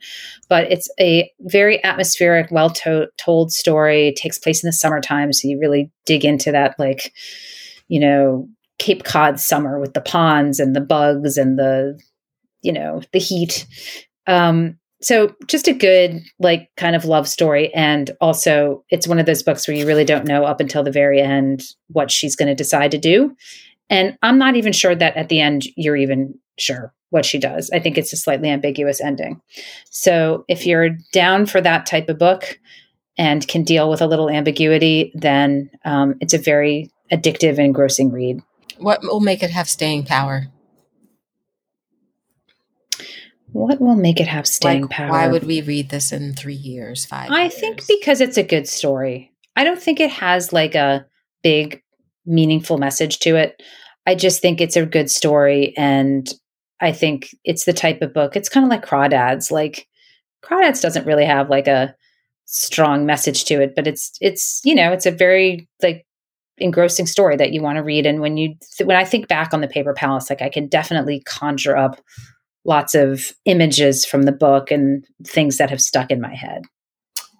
But 0.48 0.70
it's 0.72 0.90
a 0.98 1.30
very 1.40 1.82
atmospheric, 1.84 2.50
well 2.50 2.70
to- 2.70 3.08
told 3.18 3.52
story. 3.52 4.08
It 4.08 4.16
takes 4.16 4.38
place 4.38 4.62
in 4.62 4.68
the 4.68 4.72
summertime, 4.72 5.32
so 5.32 5.48
you 5.48 5.58
really 5.58 5.90
dig 6.06 6.24
into 6.24 6.52
that, 6.52 6.74
like 6.78 7.12
you 7.88 8.00
know, 8.00 8.48
Cape 8.78 9.04
Cod 9.04 9.40
summer 9.40 9.78
with 9.80 9.94
the 9.94 10.00
ponds 10.00 10.60
and 10.60 10.76
the 10.76 10.80
bugs 10.80 11.36
and 11.36 11.58
the 11.58 11.98
you 12.62 12.72
know 12.72 13.02
the 13.12 13.18
heat. 13.18 13.66
Um, 14.26 14.78
so 15.00 15.34
just 15.46 15.68
a 15.68 15.72
good 15.72 16.22
like 16.38 16.70
kind 16.76 16.96
of 16.96 17.04
love 17.04 17.28
story 17.28 17.72
and 17.74 18.10
also 18.20 18.84
it's 18.90 19.08
one 19.08 19.18
of 19.18 19.26
those 19.26 19.42
books 19.42 19.66
where 19.66 19.76
you 19.76 19.86
really 19.86 20.04
don't 20.04 20.26
know 20.26 20.44
up 20.44 20.60
until 20.60 20.82
the 20.82 20.90
very 20.90 21.20
end 21.20 21.62
what 21.88 22.10
she's 22.10 22.36
going 22.36 22.48
to 22.48 22.54
decide 22.54 22.90
to 22.90 22.98
do 22.98 23.34
and 23.90 24.16
i'm 24.22 24.38
not 24.38 24.56
even 24.56 24.72
sure 24.72 24.94
that 24.94 25.16
at 25.16 25.28
the 25.28 25.40
end 25.40 25.64
you're 25.76 25.96
even 25.96 26.34
sure 26.58 26.92
what 27.10 27.24
she 27.24 27.38
does. 27.38 27.70
I 27.72 27.78
think 27.78 27.96
it's 27.96 28.12
a 28.12 28.16
slightly 28.16 28.50
ambiguous 28.50 29.00
ending. 29.00 29.40
So 29.90 30.44
if 30.48 30.66
you're 30.66 30.90
down 31.12 31.46
for 31.46 31.60
that 31.60 31.86
type 31.86 32.08
of 32.08 32.18
book 32.18 32.58
and 33.16 33.46
can 33.48 33.64
deal 33.64 33.88
with 33.90 34.00
a 34.00 34.06
little 34.06 34.30
ambiguity 34.30 35.12
then 35.14 35.70
um, 35.84 36.14
it's 36.20 36.34
a 36.34 36.38
very 36.38 36.90
addictive 37.12 37.58
engrossing 37.58 38.12
read. 38.12 38.40
What 38.78 39.02
will 39.02 39.20
make 39.20 39.42
it 39.42 39.50
have 39.50 39.68
staying 39.68 40.04
power? 40.04 40.46
What 43.52 43.80
will 43.80 43.96
make 43.96 44.20
it 44.20 44.26
have 44.26 44.46
staying 44.46 44.82
Like, 44.82 44.90
power 44.90 45.10
Why 45.10 45.28
would 45.28 45.44
we 45.44 45.60
read 45.62 45.88
this 45.88 46.12
in 46.12 46.34
three 46.34 46.54
years, 46.54 47.06
five? 47.06 47.30
I 47.30 47.44
years? 47.44 47.54
think 47.54 47.86
because 47.86 48.20
it's 48.20 48.36
a 48.36 48.42
good 48.42 48.68
story. 48.68 49.32
I 49.56 49.64
don't 49.64 49.80
think 49.80 50.00
it 50.00 50.10
has 50.10 50.52
like 50.52 50.74
a 50.74 51.06
big, 51.42 51.82
meaningful 52.26 52.78
message 52.78 53.18
to 53.20 53.36
it. 53.36 53.60
I 54.06 54.14
just 54.14 54.40
think 54.40 54.60
it's 54.60 54.76
a 54.76 54.86
good 54.86 55.10
story. 55.10 55.74
And 55.76 56.28
I 56.80 56.92
think 56.92 57.30
it's 57.44 57.64
the 57.64 57.72
type 57.72 58.02
of 58.02 58.14
book, 58.14 58.36
it's 58.36 58.48
kind 58.48 58.64
of 58.64 58.70
like 58.70 58.86
Crawdads. 58.86 59.50
Like, 59.50 59.88
Crawdads 60.44 60.80
doesn't 60.80 61.06
really 61.06 61.24
have 61.24 61.50
like 61.50 61.66
a 61.66 61.94
strong 62.44 63.04
message 63.04 63.44
to 63.44 63.60
it, 63.60 63.74
but 63.74 63.86
it's 63.86 64.12
it's 64.20 64.60
you 64.64 64.74
know 64.74 64.92
it's 64.92 65.06
a 65.06 65.10
very 65.10 65.68
like 65.82 66.06
engrossing 66.58 67.06
story 67.06 67.36
that 67.36 67.52
you 67.52 67.62
want 67.62 67.76
to 67.76 67.82
read. 67.82 68.06
And 68.06 68.20
when 68.20 68.36
you 68.36 68.54
when 68.84 68.96
I 68.96 69.04
think 69.04 69.28
back 69.28 69.52
on 69.52 69.60
the 69.60 69.68
Paper 69.68 69.92
Palace, 69.92 70.30
like 70.30 70.42
I 70.42 70.48
can 70.48 70.68
definitely 70.68 71.20
conjure 71.26 71.76
up 71.76 72.00
lots 72.64 72.94
of 72.94 73.32
images 73.44 74.04
from 74.04 74.22
the 74.22 74.32
book 74.32 74.70
and 74.70 75.04
things 75.24 75.56
that 75.58 75.70
have 75.70 75.80
stuck 75.80 76.10
in 76.10 76.20
my 76.20 76.34
head. 76.34 76.62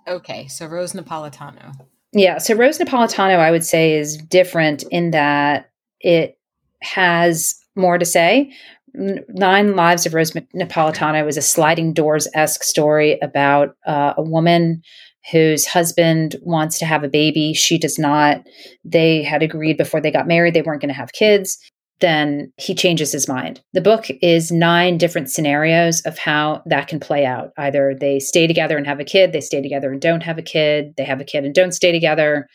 Okay, 0.06 0.48
so 0.48 0.66
Rose 0.66 0.92
Napolitano. 0.92 1.74
Yeah, 2.12 2.38
so 2.38 2.54
Rose 2.54 2.78
Napolitano, 2.78 3.38
I 3.38 3.50
would 3.50 3.64
say, 3.64 3.94
is 3.94 4.16
different 4.16 4.84
in 4.90 5.10
that 5.10 5.70
it 6.00 6.38
has 6.80 7.54
more 7.76 7.98
to 7.98 8.06
say. 8.06 8.52
Nine 8.94 9.76
Lives 9.76 10.06
of 10.06 10.14
Rose 10.14 10.32
Napolitano 10.32 11.24
was 11.24 11.36
a 11.36 11.42
sliding 11.42 11.92
doors 11.92 12.26
esque 12.34 12.62
story 12.62 13.18
about 13.20 13.76
uh, 13.86 14.14
a 14.16 14.22
woman 14.22 14.82
whose 15.30 15.66
husband 15.66 16.36
wants 16.42 16.78
to 16.78 16.86
have 16.86 17.04
a 17.04 17.08
baby. 17.08 17.52
She 17.52 17.78
does 17.78 17.98
not. 17.98 18.42
They 18.84 19.22
had 19.22 19.42
agreed 19.42 19.76
before 19.76 20.00
they 20.00 20.10
got 20.10 20.26
married 20.26 20.54
they 20.54 20.62
weren't 20.62 20.80
going 20.80 20.88
to 20.88 20.94
have 20.94 21.12
kids. 21.12 21.58
Then 22.00 22.52
he 22.56 22.74
changes 22.74 23.10
his 23.10 23.26
mind. 23.26 23.60
The 23.72 23.80
book 23.80 24.06
is 24.22 24.52
nine 24.52 24.98
different 24.98 25.30
scenarios 25.30 26.00
of 26.02 26.16
how 26.16 26.62
that 26.66 26.86
can 26.86 27.00
play 27.00 27.26
out. 27.26 27.50
Either 27.58 27.96
they 27.98 28.20
stay 28.20 28.46
together 28.46 28.76
and 28.76 28.86
have 28.86 29.00
a 29.00 29.04
kid, 29.04 29.32
they 29.32 29.40
stay 29.40 29.60
together 29.60 29.90
and 29.90 30.00
don't 30.00 30.22
have 30.22 30.38
a 30.38 30.42
kid, 30.42 30.94
they 30.96 31.04
have 31.04 31.20
a 31.20 31.24
kid 31.24 31.44
and 31.44 31.54
don't 31.54 31.72
stay 31.72 31.90
together, 31.90 32.46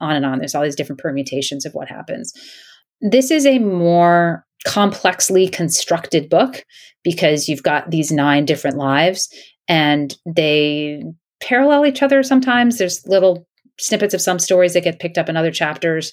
on 0.00 0.16
and 0.16 0.26
on. 0.26 0.38
There's 0.38 0.54
all 0.54 0.62
these 0.62 0.76
different 0.76 1.00
permutations 1.00 1.64
of 1.64 1.74
what 1.74 1.88
happens. 1.88 2.32
This 3.00 3.30
is 3.30 3.46
a 3.46 3.58
more 3.58 4.44
complexly 4.66 5.48
constructed 5.48 6.28
book 6.28 6.64
because 7.02 7.48
you've 7.48 7.62
got 7.62 7.90
these 7.90 8.10
nine 8.10 8.44
different 8.44 8.76
lives 8.76 9.28
and 9.68 10.16
they 10.26 11.02
parallel 11.40 11.86
each 11.86 12.02
other 12.02 12.22
sometimes. 12.22 12.78
There's 12.78 13.06
little 13.06 13.46
snippets 13.78 14.12
of 14.12 14.20
some 14.20 14.38
stories 14.38 14.74
that 14.74 14.84
get 14.84 14.98
picked 15.00 15.16
up 15.16 15.28
in 15.28 15.36
other 15.36 15.50
chapters. 15.50 16.12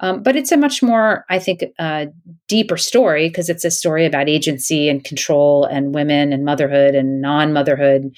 Um, 0.00 0.22
but 0.22 0.34
it's 0.34 0.50
a 0.50 0.56
much 0.56 0.82
more, 0.82 1.24
I 1.28 1.38
think, 1.38 1.64
uh, 1.78 2.06
deeper 2.48 2.76
story 2.76 3.28
because 3.28 3.48
it's 3.48 3.64
a 3.64 3.70
story 3.70 4.06
about 4.06 4.28
agency 4.28 4.88
and 4.88 5.04
control 5.04 5.64
and 5.64 5.94
women 5.94 6.32
and 6.32 6.44
motherhood 6.44 6.94
and 6.94 7.20
non 7.20 7.52
motherhood 7.52 8.16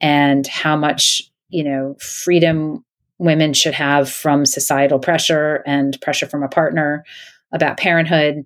and 0.00 0.46
how 0.46 0.76
much, 0.76 1.22
you 1.50 1.62
know, 1.62 1.96
freedom 2.00 2.84
women 3.18 3.52
should 3.52 3.74
have 3.74 4.08
from 4.08 4.46
societal 4.46 4.98
pressure 4.98 5.62
and 5.66 6.00
pressure 6.00 6.26
from 6.26 6.42
a 6.42 6.48
partner 6.48 7.04
about 7.52 7.76
parenthood. 7.76 8.44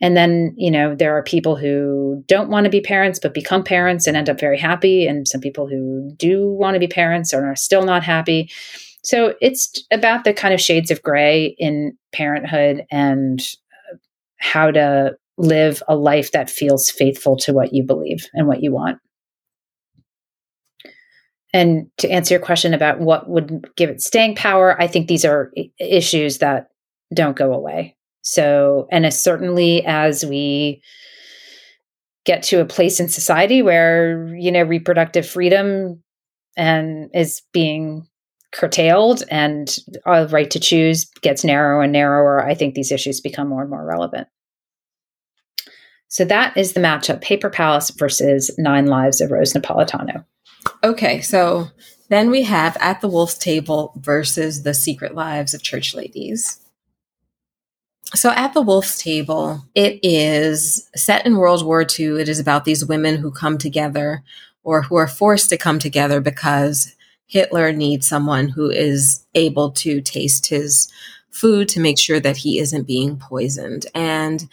And 0.00 0.16
then, 0.16 0.54
you 0.56 0.70
know, 0.70 0.94
there 0.94 1.16
are 1.16 1.22
people 1.22 1.56
who 1.56 2.22
don't 2.26 2.50
want 2.50 2.64
to 2.64 2.70
be 2.70 2.80
parents 2.80 3.18
but 3.20 3.34
become 3.34 3.62
parents 3.62 4.06
and 4.06 4.16
end 4.16 4.28
up 4.28 4.38
very 4.38 4.58
happy, 4.58 5.06
and 5.06 5.26
some 5.26 5.40
people 5.40 5.66
who 5.68 6.10
do 6.16 6.48
want 6.48 6.74
to 6.74 6.80
be 6.80 6.88
parents 6.88 7.32
and 7.32 7.44
are 7.44 7.56
still 7.56 7.84
not 7.84 8.02
happy. 8.02 8.50
So 9.02 9.34
it's 9.40 9.84
about 9.90 10.24
the 10.24 10.32
kind 10.32 10.54
of 10.54 10.60
shades 10.60 10.90
of 10.90 11.02
gray 11.02 11.56
in 11.58 11.96
parenthood 12.12 12.84
and 12.90 13.40
uh, 13.40 13.96
how 14.38 14.70
to 14.70 15.16
live 15.38 15.82
a 15.88 15.96
life 15.96 16.32
that 16.32 16.50
feels 16.50 16.90
faithful 16.90 17.36
to 17.38 17.52
what 17.52 17.72
you 17.72 17.84
believe 17.84 18.28
and 18.32 18.46
what 18.46 18.62
you 18.62 18.72
want. 18.72 18.98
And 21.52 21.90
to 21.98 22.08
answer 22.10 22.34
your 22.34 22.42
question 22.42 22.72
about 22.72 23.00
what 23.00 23.28
would 23.28 23.68
give 23.76 23.90
it 23.90 24.00
staying 24.00 24.36
power, 24.36 24.80
I 24.80 24.86
think 24.86 25.06
these 25.06 25.24
are 25.24 25.52
issues 25.78 26.38
that 26.38 26.68
don't 27.12 27.36
go 27.36 27.52
away. 27.52 27.96
So, 28.22 28.86
and 28.90 29.04
as 29.04 29.22
certainly 29.22 29.84
as 29.84 30.24
we 30.24 30.80
get 32.24 32.42
to 32.44 32.60
a 32.60 32.64
place 32.66 33.00
in 33.00 33.08
society 33.08 33.62
where, 33.62 34.34
you 34.34 34.52
know, 34.52 34.62
reproductive 34.62 35.26
freedom 35.26 36.02
and 36.56 37.10
is 37.12 37.42
being 37.52 38.06
curtailed 38.52 39.22
and 39.30 39.78
our 40.04 40.26
right 40.26 40.50
to 40.50 40.60
choose 40.60 41.06
gets 41.22 41.44
narrower 41.44 41.82
and 41.82 41.92
narrower, 41.92 42.44
I 42.44 42.54
think 42.54 42.74
these 42.74 42.92
issues 42.92 43.20
become 43.20 43.48
more 43.48 43.62
and 43.62 43.70
more 43.70 43.84
relevant. 43.84 44.28
So 46.08 46.24
that 46.26 46.56
is 46.56 46.74
the 46.74 46.80
matchup 46.80 47.22
Paper 47.22 47.48
Palace 47.48 47.90
versus 47.90 48.54
Nine 48.58 48.86
Lives 48.86 49.20
of 49.22 49.30
Rose 49.30 49.54
Napolitano. 49.54 50.24
Okay, 50.84 51.22
so 51.22 51.68
then 52.10 52.30
we 52.30 52.42
have 52.42 52.76
At 52.80 53.00
the 53.00 53.08
Wolf's 53.08 53.38
Table 53.38 53.94
versus 53.96 54.62
The 54.62 54.74
Secret 54.74 55.14
Lives 55.14 55.54
of 55.54 55.62
Church 55.62 55.94
Ladies. 55.94 56.60
So 58.14 58.30
at 58.30 58.52
the 58.52 58.60
Wolf's 58.60 59.02
Table, 59.02 59.64
it 59.74 59.98
is 60.02 60.90
set 60.94 61.24
in 61.24 61.38
World 61.38 61.64
War 61.64 61.80
II. 61.80 62.20
It 62.20 62.28
is 62.28 62.38
about 62.38 62.66
these 62.66 62.84
women 62.84 63.16
who 63.16 63.30
come 63.30 63.56
together 63.56 64.22
or 64.62 64.82
who 64.82 64.96
are 64.96 65.08
forced 65.08 65.48
to 65.48 65.56
come 65.56 65.78
together 65.78 66.20
because 66.20 66.94
Hitler 67.32 67.72
needs 67.72 68.06
someone 68.06 68.48
who 68.48 68.68
is 68.68 69.24
able 69.34 69.70
to 69.70 70.02
taste 70.02 70.48
his 70.48 70.92
food 71.30 71.66
to 71.70 71.80
make 71.80 71.98
sure 71.98 72.20
that 72.20 72.36
he 72.36 72.58
isn't 72.58 72.86
being 72.86 73.16
poisoned. 73.16 73.86
And, 73.94 74.46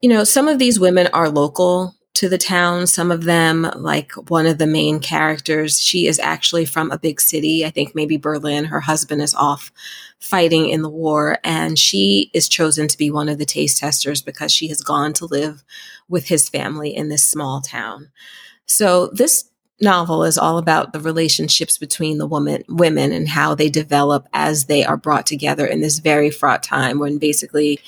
you 0.00 0.08
know, 0.08 0.22
some 0.22 0.46
of 0.46 0.60
these 0.60 0.78
women 0.78 1.08
are 1.08 1.28
local 1.28 1.96
to 2.14 2.28
the 2.28 2.38
town. 2.38 2.86
Some 2.86 3.10
of 3.10 3.24
them, 3.24 3.68
like 3.74 4.12
one 4.30 4.46
of 4.46 4.58
the 4.58 4.66
main 4.68 5.00
characters, 5.00 5.82
she 5.82 6.06
is 6.06 6.20
actually 6.20 6.66
from 6.66 6.92
a 6.92 7.00
big 7.00 7.20
city. 7.20 7.66
I 7.66 7.70
think 7.70 7.96
maybe 7.96 8.16
Berlin. 8.16 8.66
Her 8.66 8.78
husband 8.78 9.20
is 9.20 9.34
off 9.34 9.72
fighting 10.20 10.68
in 10.68 10.82
the 10.82 10.88
war, 10.88 11.38
and 11.42 11.76
she 11.76 12.30
is 12.32 12.48
chosen 12.48 12.86
to 12.86 12.96
be 12.96 13.10
one 13.10 13.28
of 13.28 13.38
the 13.38 13.44
taste 13.44 13.78
testers 13.78 14.22
because 14.22 14.52
she 14.52 14.68
has 14.68 14.82
gone 14.82 15.14
to 15.14 15.26
live 15.26 15.64
with 16.08 16.28
his 16.28 16.48
family 16.48 16.94
in 16.94 17.08
this 17.08 17.26
small 17.26 17.60
town. 17.60 18.12
So 18.66 19.08
this 19.08 19.48
novel 19.82 20.24
is 20.24 20.38
all 20.38 20.58
about 20.58 20.92
the 20.92 21.00
relationships 21.00 21.76
between 21.76 22.18
the 22.18 22.26
woman 22.26 22.62
women 22.68 23.12
and 23.12 23.28
how 23.28 23.54
they 23.54 23.68
develop 23.68 24.28
as 24.32 24.66
they 24.66 24.84
are 24.84 24.96
brought 24.96 25.26
together 25.26 25.66
in 25.66 25.80
this 25.80 25.98
very 25.98 26.30
fraught 26.30 26.62
time 26.62 26.98
when 26.98 27.18
basically 27.18 27.80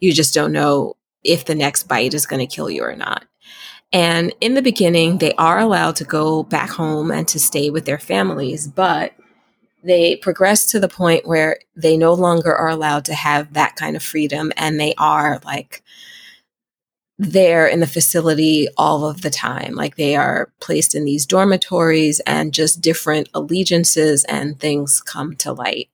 you 0.00 0.12
just 0.12 0.34
don't 0.34 0.52
know 0.52 0.96
if 1.22 1.44
the 1.44 1.54
next 1.54 1.84
bite 1.84 2.14
is 2.14 2.26
going 2.26 2.46
to 2.46 2.52
kill 2.52 2.70
you 2.70 2.82
or 2.82 2.96
not. 2.96 3.24
And 3.92 4.34
in 4.40 4.54
the 4.54 4.62
beginning, 4.62 5.18
they 5.18 5.34
are 5.34 5.58
allowed 5.58 5.96
to 5.96 6.04
go 6.04 6.42
back 6.42 6.70
home 6.70 7.10
and 7.10 7.28
to 7.28 7.38
stay 7.38 7.68
with 7.68 7.84
their 7.84 7.98
families, 7.98 8.66
but 8.66 9.12
they 9.84 10.16
progress 10.16 10.66
to 10.70 10.80
the 10.80 10.88
point 10.88 11.26
where 11.26 11.58
they 11.76 11.96
no 11.96 12.14
longer 12.14 12.54
are 12.54 12.68
allowed 12.68 13.04
to 13.06 13.14
have 13.14 13.52
that 13.52 13.76
kind 13.76 13.96
of 13.96 14.02
freedom 14.02 14.52
and 14.56 14.80
they 14.80 14.94
are 14.96 15.40
like 15.44 15.82
there 17.22 17.66
in 17.66 17.80
the 17.80 17.86
facility 17.86 18.68
all 18.76 19.06
of 19.06 19.22
the 19.22 19.30
time. 19.30 19.74
Like 19.74 19.96
they 19.96 20.16
are 20.16 20.50
placed 20.60 20.94
in 20.94 21.04
these 21.04 21.26
dormitories 21.26 22.20
and 22.20 22.52
just 22.52 22.80
different 22.80 23.28
allegiances 23.34 24.24
and 24.24 24.58
things 24.58 25.00
come 25.00 25.36
to 25.36 25.52
light. 25.52 25.88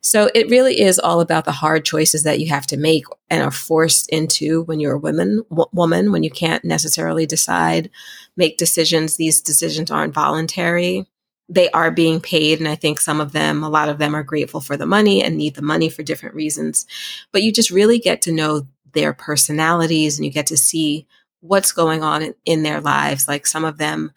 So 0.00 0.30
it 0.34 0.50
really 0.50 0.80
is 0.80 0.98
all 0.98 1.20
about 1.20 1.44
the 1.44 1.52
hard 1.52 1.84
choices 1.84 2.24
that 2.24 2.40
you 2.40 2.48
have 2.48 2.66
to 2.68 2.76
make 2.76 3.04
and 3.30 3.42
are 3.42 3.52
forced 3.52 4.08
into 4.08 4.62
when 4.62 4.80
you're 4.80 4.94
a 4.94 4.98
woman, 4.98 5.44
w- 5.48 5.68
woman, 5.72 6.10
when 6.10 6.24
you 6.24 6.30
can't 6.30 6.64
necessarily 6.64 7.24
decide, 7.24 7.88
make 8.36 8.58
decisions. 8.58 9.16
These 9.16 9.40
decisions 9.40 9.92
aren't 9.92 10.14
voluntary. 10.14 11.06
They 11.48 11.70
are 11.70 11.92
being 11.92 12.20
paid. 12.20 12.58
And 12.58 12.66
I 12.66 12.74
think 12.74 12.98
some 12.98 13.20
of 13.20 13.30
them, 13.30 13.62
a 13.62 13.68
lot 13.68 13.88
of 13.88 13.98
them 13.98 14.16
are 14.16 14.24
grateful 14.24 14.60
for 14.60 14.76
the 14.76 14.86
money 14.86 15.22
and 15.22 15.36
need 15.36 15.54
the 15.54 15.62
money 15.62 15.88
for 15.88 16.02
different 16.02 16.34
reasons. 16.34 16.84
But 17.30 17.42
you 17.42 17.52
just 17.52 17.70
really 17.70 18.00
get 18.00 18.22
to 18.22 18.32
know 18.32 18.66
their 18.92 19.12
personalities 19.12 20.18
and 20.18 20.24
you 20.24 20.30
get 20.30 20.46
to 20.46 20.56
see 20.56 21.06
what's 21.40 21.72
going 21.72 22.02
on 22.02 22.34
in, 22.44 22.62
their 22.62 22.80
lives. 22.80 23.28
Like 23.28 23.46
some 23.46 23.64
of 23.64 23.78
them 23.78 24.12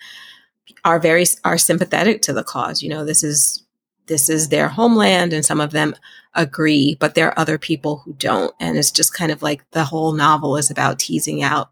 are 0.84 1.00
very, 1.00 1.26
are 1.44 1.58
sympathetic 1.58 2.22
to 2.24 2.34
the 2.34 2.44
cause. 2.44 2.82
You 2.82 2.90
know, 2.90 3.04
this 3.06 3.24
is 3.24 3.64
this 4.08 4.30
is 4.30 4.50
their 4.50 4.68
homeland 4.68 5.34
and 5.34 5.44
some 5.44 5.60
of 5.60 5.72
them 5.72 5.96
agree, 6.36 6.96
but 7.00 7.16
there 7.16 7.30
are 7.30 7.40
other 7.40 7.58
people 7.58 7.98
who 7.98 8.14
don't. 8.14 8.54
And 8.60 8.78
it's 8.78 8.92
just 8.92 9.14
kind 9.14 9.32
of 9.32 9.42
like 9.42 9.70
the 9.72 9.84
whole 9.84 10.12
novel 10.12 10.58
is 10.58 10.70
about 10.70 11.00
teasing 11.00 11.42
out 11.42 11.72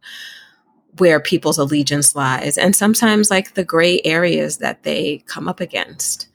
where 0.97 1.19
people's 1.19 1.57
allegiance 1.57 2.15
lies 2.15 2.57
and 2.57 2.75
sometimes 2.75 3.31
like 3.31 3.53
the 3.53 3.63
gray 3.63 3.99
areas 4.03 4.57
that 4.59 4.83
they 4.83 5.23
come 5.25 5.47
up 5.47 5.59
against. 5.59 6.27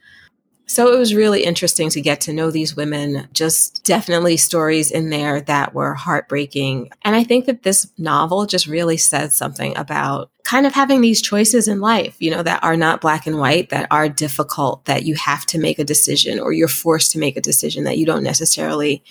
So 0.69 0.93
it 0.93 0.99
was 0.99 1.15
really 1.15 1.45
interesting 1.45 1.89
to 1.91 2.01
get 2.01 2.21
to 2.23 2.33
know 2.33 2.51
these 2.51 2.77
women. 2.77 3.27
Just 3.33 3.85
definitely 3.85 4.37
stories 4.37 4.91
in 4.91 5.09
there 5.09 5.41
that 5.41 5.75
were 5.75 5.95
heartbreaking. 5.95 6.91
And 7.03 7.17
I 7.17 7.25
think 7.25 7.47
that 7.47 7.63
this 7.63 7.91
novel 7.97 8.45
just 8.45 8.67
really 8.67 8.99
says 8.99 9.35
something 9.35 9.77
about 9.79 10.31
kind 10.45 10.67
of 10.67 10.75
having 10.75 11.01
these 11.01 11.23
choices 11.23 11.69
in 11.69 11.81
life, 11.81 12.17
you 12.21 12.31
know, 12.31 12.43
that 12.43 12.63
are 12.63 12.77
not 12.77 13.01
black 13.01 13.27
and 13.27 13.39
white, 13.39 13.71
that 13.71 13.89
are 13.91 14.09
difficult, 14.09 14.85
that 14.85 15.05
you 15.05 15.15
have 15.15 15.47
to 15.47 15.59
make 15.59 15.79
a 15.79 15.85
decision 15.85 16.39
or 16.39 16.53
you're 16.53 16.69
forced 16.69 17.13
to 17.13 17.19
make 17.19 17.37
a 17.37 17.43
decision 17.43 17.85
that 17.85 17.99
you 17.99 18.05
don't 18.05 18.23
necessarily 18.23 19.03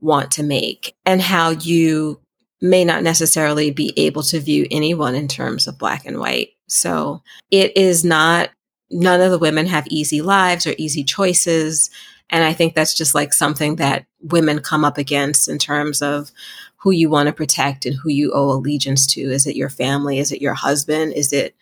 want 0.00 0.30
to 0.32 0.42
make 0.42 0.96
and 1.04 1.20
how 1.20 1.50
you 1.50 2.20
may 2.62 2.84
not 2.84 3.02
necessarily 3.02 3.70
be 3.70 3.92
able 3.96 4.22
to 4.22 4.40
view 4.40 4.66
anyone 4.70 5.14
in 5.14 5.28
terms 5.28 5.66
of 5.66 5.78
black 5.78 6.06
and 6.06 6.18
white. 6.18 6.50
So 6.68 7.22
it 7.50 7.76
is 7.76 8.04
not 8.04 8.50
none 8.92 9.20
of 9.20 9.30
the 9.30 9.38
women 9.38 9.66
have 9.66 9.86
easy 9.88 10.22
lives 10.22 10.66
or 10.66 10.74
easy 10.78 11.02
choices. 11.02 11.90
And 12.30 12.44
I 12.44 12.52
think 12.52 12.74
that's 12.74 12.94
just 12.94 13.14
like 13.14 13.32
something 13.32 13.76
that 13.76 14.06
women 14.20 14.60
come 14.60 14.84
up 14.84 14.98
against 14.98 15.48
in 15.48 15.58
terms 15.58 16.02
of 16.02 16.30
who 16.76 16.90
you 16.90 17.08
want 17.08 17.28
to 17.28 17.32
protect 17.32 17.86
and 17.86 17.96
who 17.96 18.10
you 18.10 18.32
owe 18.32 18.50
allegiance 18.50 19.06
to. 19.06 19.20
Is 19.20 19.46
it 19.46 19.56
your 19.56 19.68
family? 19.68 20.18
Is 20.18 20.32
it 20.32 20.42
your 20.42 20.54
husband? 20.54 21.12
Is 21.14 21.32
it 21.32 21.54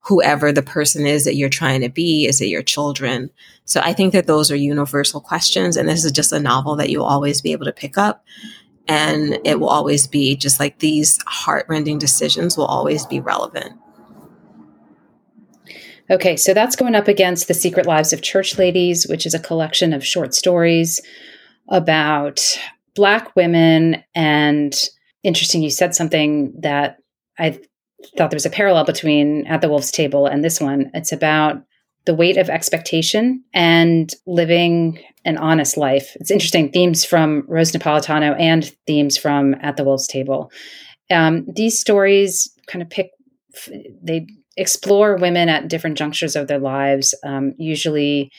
whoever 0.00 0.52
the 0.52 0.62
person 0.62 1.06
is 1.06 1.24
that 1.24 1.34
you're 1.34 1.48
trying 1.48 1.80
to 1.80 1.88
be? 1.88 2.26
Is 2.26 2.40
it 2.40 2.46
your 2.46 2.62
children? 2.62 3.30
So 3.64 3.80
I 3.80 3.92
think 3.92 4.12
that 4.12 4.26
those 4.26 4.50
are 4.50 4.56
universal 4.56 5.20
questions. 5.20 5.76
And 5.76 5.88
this 5.88 6.04
is 6.04 6.12
just 6.12 6.32
a 6.32 6.40
novel 6.40 6.76
that 6.76 6.90
you'll 6.90 7.04
always 7.04 7.40
be 7.40 7.52
able 7.52 7.64
to 7.64 7.72
pick 7.72 7.98
up. 7.98 8.24
And 8.88 9.38
it 9.44 9.58
will 9.58 9.68
always 9.68 10.06
be 10.06 10.36
just 10.36 10.60
like 10.60 10.78
these 10.78 11.18
heartrending 11.26 11.98
decisions 11.98 12.56
will 12.56 12.66
always 12.66 13.04
be 13.06 13.18
relevant. 13.18 13.72
Okay, 16.08 16.36
so 16.36 16.54
that's 16.54 16.76
going 16.76 16.94
up 16.94 17.08
against 17.08 17.48
The 17.48 17.54
Secret 17.54 17.84
Lives 17.84 18.12
of 18.12 18.22
Church 18.22 18.58
Ladies, 18.58 19.08
which 19.08 19.26
is 19.26 19.34
a 19.34 19.40
collection 19.40 19.92
of 19.92 20.06
short 20.06 20.34
stories 20.34 21.00
about 21.68 22.58
Black 22.94 23.34
women. 23.34 24.04
And 24.14 24.72
interesting, 25.24 25.62
you 25.62 25.70
said 25.70 25.96
something 25.96 26.54
that 26.60 26.98
I 27.40 27.58
thought 28.16 28.30
there 28.30 28.36
was 28.36 28.46
a 28.46 28.50
parallel 28.50 28.84
between 28.84 29.48
At 29.48 29.62
the 29.62 29.68
Wolf's 29.68 29.90
Table 29.90 30.26
and 30.26 30.44
this 30.44 30.60
one. 30.60 30.92
It's 30.94 31.10
about 31.10 31.64
the 32.04 32.14
weight 32.14 32.36
of 32.36 32.48
expectation 32.48 33.42
and 33.52 34.12
living 34.26 35.00
an 35.24 35.36
honest 35.38 35.76
life. 35.76 36.16
It's 36.20 36.30
interesting 36.30 36.70
themes 36.70 37.04
from 37.04 37.42
Rose 37.48 37.72
Napolitano 37.72 38.38
and 38.38 38.72
themes 38.86 39.18
from 39.18 39.56
At 39.60 39.76
the 39.76 39.82
Wolf's 39.82 40.06
Table. 40.06 40.52
Um, 41.10 41.46
these 41.52 41.80
stories 41.80 42.48
kind 42.68 42.80
of 42.80 42.90
pick 42.90 43.10
they 44.02 44.26
explore 44.56 45.16
women 45.16 45.48
at 45.48 45.68
different 45.68 45.98
junctures 45.98 46.36
of 46.36 46.48
their 46.48 46.58
lives, 46.58 47.14
um, 47.24 47.54
usually 47.58 48.30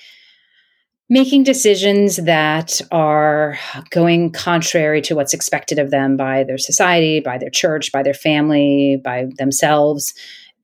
making 1.09 1.43
decisions 1.43 2.17
that 2.17 2.81
are 2.91 3.57
going 3.91 4.31
contrary 4.31 5.01
to 5.01 5.15
what's 5.15 5.33
expected 5.33 5.79
of 5.79 5.89
them 5.89 6.17
by 6.17 6.43
their 6.43 6.57
society, 6.57 7.19
by 7.19 7.37
their 7.37 7.49
church, 7.49 7.91
by 7.91 8.03
their 8.03 8.13
family, 8.13 8.99
by 9.03 9.27
themselves, 9.37 10.13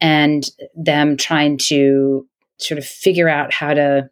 and 0.01 0.49
them 0.75 1.15
trying 1.15 1.57
to 1.57 2.27
sort 2.57 2.77
of 2.77 2.85
figure 2.85 3.29
out 3.29 3.53
how 3.53 3.73
to 3.73 4.09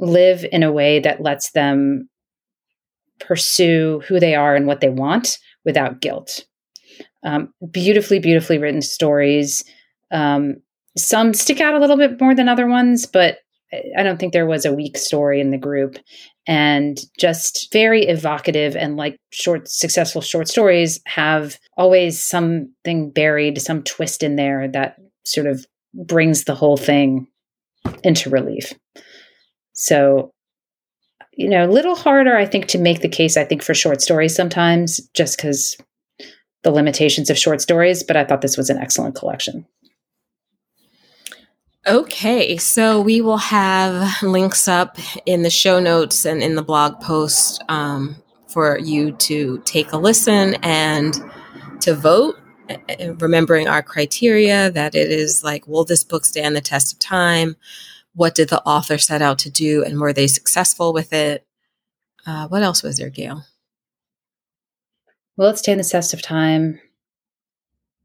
live 0.00 0.44
in 0.50 0.62
a 0.62 0.72
way 0.72 0.98
that 1.00 1.22
lets 1.22 1.52
them 1.52 2.08
pursue 3.20 4.02
who 4.06 4.18
they 4.20 4.34
are 4.34 4.54
and 4.54 4.66
what 4.66 4.80
they 4.80 4.88
want 4.88 5.38
without 5.64 6.00
guilt. 6.00 6.44
Um, 7.24 7.52
beautifully, 7.70 8.18
beautifully 8.18 8.58
written 8.58 8.82
stories. 8.82 9.64
Um, 10.10 10.56
some 10.96 11.34
stick 11.34 11.60
out 11.60 11.74
a 11.74 11.78
little 11.78 11.96
bit 11.96 12.20
more 12.20 12.34
than 12.34 12.48
other 12.48 12.66
ones, 12.66 13.06
but 13.06 13.38
I 13.96 14.02
don't 14.02 14.18
think 14.18 14.32
there 14.32 14.46
was 14.46 14.64
a 14.64 14.72
weak 14.72 14.96
story 14.96 15.40
in 15.40 15.50
the 15.50 15.58
group. 15.58 15.98
And 16.46 16.98
just 17.18 17.70
very 17.72 18.06
evocative 18.06 18.74
and 18.74 18.96
like 18.96 19.18
short, 19.30 19.68
successful 19.68 20.22
short 20.22 20.48
stories 20.48 21.00
have 21.04 21.58
always 21.76 22.24
something 22.24 23.10
buried, 23.10 23.60
some 23.60 23.82
twist 23.82 24.22
in 24.22 24.36
there 24.36 24.66
that 24.68 24.96
sort 25.24 25.46
of 25.46 25.66
brings 25.94 26.44
the 26.44 26.54
whole 26.54 26.78
thing 26.78 27.26
into 28.02 28.30
relief. 28.30 28.72
So, 29.74 30.32
you 31.32 31.50
know, 31.50 31.66
a 31.66 31.70
little 31.70 31.94
harder, 31.94 32.36
I 32.36 32.46
think, 32.46 32.66
to 32.68 32.78
make 32.78 33.00
the 33.00 33.08
case, 33.08 33.36
I 33.36 33.44
think, 33.44 33.62
for 33.62 33.74
short 33.74 34.00
stories 34.00 34.34
sometimes, 34.34 35.00
just 35.14 35.36
because 35.36 35.76
the 36.64 36.70
limitations 36.70 37.28
of 37.28 37.38
short 37.38 37.60
stories. 37.60 38.02
But 38.02 38.16
I 38.16 38.24
thought 38.24 38.40
this 38.40 38.56
was 38.56 38.70
an 38.70 38.78
excellent 38.78 39.14
collection. 39.14 39.66
Okay, 41.88 42.58
so 42.58 43.00
we 43.00 43.22
will 43.22 43.38
have 43.38 44.22
links 44.22 44.68
up 44.68 44.98
in 45.24 45.40
the 45.40 45.48
show 45.48 45.80
notes 45.80 46.26
and 46.26 46.42
in 46.42 46.54
the 46.54 46.62
blog 46.62 47.00
post 47.00 47.64
um, 47.70 48.14
for 48.46 48.78
you 48.78 49.12
to 49.12 49.62
take 49.64 49.92
a 49.92 49.96
listen 49.96 50.56
and 50.62 51.18
to 51.80 51.94
vote. 51.94 52.38
Remembering 53.20 53.68
our 53.68 53.82
criteria 53.82 54.70
that 54.70 54.94
it 54.94 55.10
is 55.10 55.42
like, 55.42 55.66
will 55.66 55.86
this 55.86 56.04
book 56.04 56.26
stand 56.26 56.54
the 56.54 56.60
test 56.60 56.92
of 56.92 56.98
time? 56.98 57.56
What 58.14 58.34
did 58.34 58.50
the 58.50 58.62
author 58.64 58.98
set 58.98 59.22
out 59.22 59.38
to 59.38 59.50
do, 59.50 59.82
and 59.82 59.98
were 59.98 60.12
they 60.12 60.26
successful 60.26 60.92
with 60.92 61.14
it? 61.14 61.46
Uh, 62.26 62.48
what 62.48 62.62
else 62.62 62.82
was 62.82 62.98
there, 62.98 63.08
Gayle? 63.08 63.44
Will 65.38 65.48
it 65.48 65.56
stand 65.56 65.80
the 65.80 65.84
test 65.84 66.12
of 66.12 66.20
time? 66.20 66.80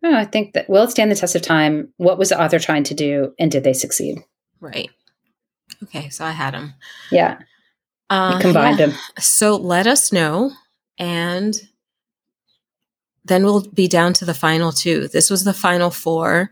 Oh, 0.04 0.14
I 0.14 0.26
think 0.26 0.54
that 0.54 0.70
will 0.70 0.84
it 0.84 0.92
stand 0.92 1.12
the 1.12 1.16
test 1.16 1.36
of 1.36 1.42
time? 1.42 1.94
What 1.98 2.18
was 2.18 2.30
the 2.30 2.42
author 2.42 2.60
trying 2.60 2.84
to 2.86 2.94
do, 2.94 3.34
and 3.40 3.50
did 3.52 3.64
they 3.64 3.74
succeed? 3.74 4.24
Right. 4.60 4.90
Okay, 5.84 6.10
so 6.10 6.26
I 6.26 6.32
had 6.32 6.54
them. 6.54 6.74
Yeah. 7.12 7.40
Uh, 8.10 8.40
combined 8.40 8.80
yeah. 8.80 8.88
them. 8.88 8.98
So 9.20 9.56
let 9.56 9.88
us 9.88 10.12
know, 10.12 10.52
and 10.98 11.56
then 13.26 13.44
we'll 13.44 13.62
be 13.62 13.88
down 13.88 14.14
to 14.14 14.26
the 14.26 14.34
final 14.34 14.72
two. 14.72 15.08
This 15.08 15.30
was 15.30 15.44
the 15.44 15.54
final 15.54 15.90
four. 15.90 16.50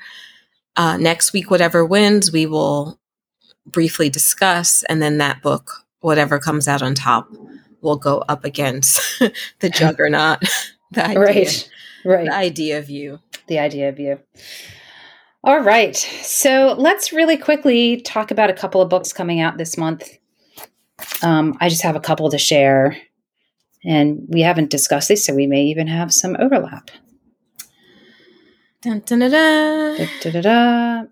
Uh, 0.78 0.98
next 0.98 1.34
week, 1.34 1.52
whatever 1.52 1.86
wins, 1.86 2.32
we 2.32 2.46
will 2.46 3.00
briefly 3.66 4.10
discuss, 4.10 4.84
and 4.84 5.02
then 5.02 5.18
that 5.18 5.42
book, 5.42 5.86
whatever 6.00 6.40
comes 6.40 6.68
out 6.68 6.82
on 6.82 6.96
top, 6.96 7.30
will 7.82 7.98
go 7.98 8.20
up 8.30 8.46
against 8.46 9.20
the 9.60 9.70
juggernaut. 9.74 10.40
the 10.92 11.06
idea, 11.06 11.20
right. 11.20 11.70
Right. 12.04 12.26
The 12.26 12.34
idea 12.34 12.80
of 12.80 12.90
you 12.90 13.20
the 13.52 13.60
idea 13.60 13.90
of 13.90 14.00
you. 14.00 14.20
All 15.44 15.60
right. 15.60 15.96
So 15.96 16.76
let's 16.78 17.12
really 17.12 17.38
quickly 17.38 18.02
talk 18.02 18.32
about 18.32 18.50
a 18.50 18.54
couple 18.54 18.82
of 18.82 18.90
books 18.90 19.14
coming 19.14 19.42
out 19.42 19.58
this 19.58 19.78
month. 19.78 20.10
Um, 21.22 21.58
I 21.60 21.68
just 21.68 21.82
have 21.84 21.96
a 21.96 22.00
couple 22.00 22.30
to 22.30 22.38
share, 22.38 22.96
and 23.84 24.26
we 24.30 24.42
haven't 24.42 24.70
discussed 24.70 25.10
this, 25.10 25.26
so 25.26 25.34
we 25.34 25.48
may 25.48 25.64
even 25.64 25.88
have 25.88 26.14
some 26.14 26.38
overlap. 26.40 26.92
Dun, 28.82 29.02
dun, 29.06 29.20
dun, 29.20 30.42
dun. 30.42 31.10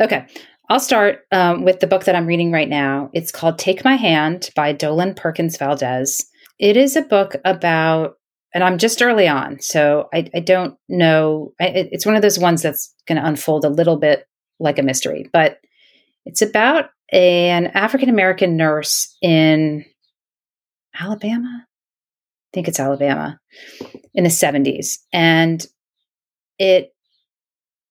Okay. 0.00 0.26
I'll 0.70 0.80
start 0.80 1.26
um, 1.30 1.64
with 1.64 1.80
the 1.80 1.86
book 1.86 2.04
that 2.04 2.16
I'm 2.16 2.26
reading 2.26 2.50
right 2.50 2.68
now. 2.68 3.10
It's 3.12 3.30
called 3.30 3.58
Take 3.58 3.84
My 3.84 3.96
Hand 3.96 4.48
by 4.56 4.72
Dolen 4.72 5.14
Perkins 5.14 5.58
Valdez. 5.58 6.24
It 6.58 6.76
is 6.76 6.96
a 6.96 7.02
book 7.02 7.36
about 7.44 8.16
and 8.54 8.62
I'm 8.62 8.78
just 8.78 9.02
early 9.02 9.26
on, 9.26 9.60
so 9.60 10.08
I, 10.14 10.30
I 10.32 10.38
don't 10.38 10.78
know. 10.88 11.52
I, 11.60 11.88
it's 11.92 12.06
one 12.06 12.14
of 12.14 12.22
those 12.22 12.38
ones 12.38 12.62
that's 12.62 12.94
going 13.06 13.20
to 13.20 13.26
unfold 13.26 13.64
a 13.64 13.68
little 13.68 13.96
bit 13.96 14.26
like 14.60 14.78
a 14.78 14.82
mystery, 14.82 15.28
but 15.32 15.58
it's 16.24 16.40
about 16.40 16.90
an 17.12 17.66
African 17.66 18.08
American 18.08 18.56
nurse 18.56 19.16
in 19.20 19.84
Alabama. 20.98 21.66
I 21.66 22.50
think 22.54 22.68
it's 22.68 22.78
Alabama 22.78 23.40
in 24.14 24.22
the 24.22 24.30
70s, 24.30 24.98
and 25.12 25.66
it 26.58 26.94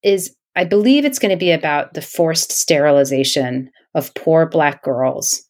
is. 0.02 0.34
I 0.56 0.66
believe 0.66 1.04
it's 1.04 1.20
going 1.20 1.32
to 1.32 1.38
be 1.38 1.52
about 1.52 1.94
the 1.96 2.02
forced 2.02 2.52
sterilization 2.52 3.72
of 3.96 4.14
poor 4.14 4.48
black 4.48 4.84
girls 4.84 5.44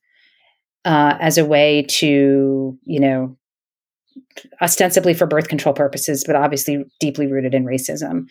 uh, 0.85 1.17
as 1.19 1.37
a 1.37 1.45
way 1.45 1.85
to, 1.89 2.77
you 2.83 2.99
know, 2.99 3.37
ostensibly 4.61 5.13
for 5.13 5.27
birth 5.27 5.47
control 5.47 5.73
purposes, 5.73 6.23
but 6.25 6.35
obviously 6.35 6.83
deeply 6.99 7.27
rooted 7.27 7.53
in 7.53 7.65
racism. 7.65 8.25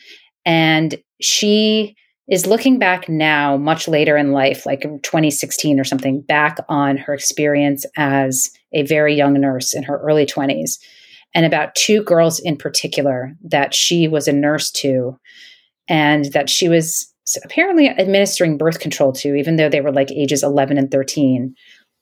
And 0.45 0.97
she 1.21 1.97
is 2.29 2.47
looking 2.47 2.79
back 2.79 3.09
now, 3.09 3.57
much 3.57 3.89
later 3.89 4.17
in 4.17 4.33
life, 4.33 4.65
like 4.65 4.83
2016 4.83 5.79
or 5.79 5.85
something, 5.85 6.21
back 6.21 6.59
on 6.69 6.97
her 6.97 7.13
experience 7.13 7.85
as 7.97 8.51
a 8.73 8.85
very 8.85 9.15
young 9.15 9.35
nurse 9.35 9.75
in 9.75 9.83
her 9.83 9.99
early 9.99 10.25
20s, 10.25 10.79
and 11.35 11.45
about 11.45 11.75
two 11.75 12.03
girls 12.03 12.39
in 12.39 12.57
particular 12.57 13.33
that 13.43 13.75
she 13.75 14.09
was 14.09 14.29
a 14.29 14.33
nurse 14.33 14.71
to, 14.71 15.19
and 15.89 16.27
that 16.27 16.49
she 16.49 16.69
was 16.69 17.13
apparently 17.45 17.89
administering 17.89 18.59
birth 18.59 18.79
control 18.79 19.13
to, 19.13 19.35
even 19.35 19.57
though 19.57 19.69
they 19.69 19.81
were 19.81 19.93
like 19.93 20.11
ages 20.11 20.43
11 20.43 20.79
and 20.79 20.91
13. 20.91 21.55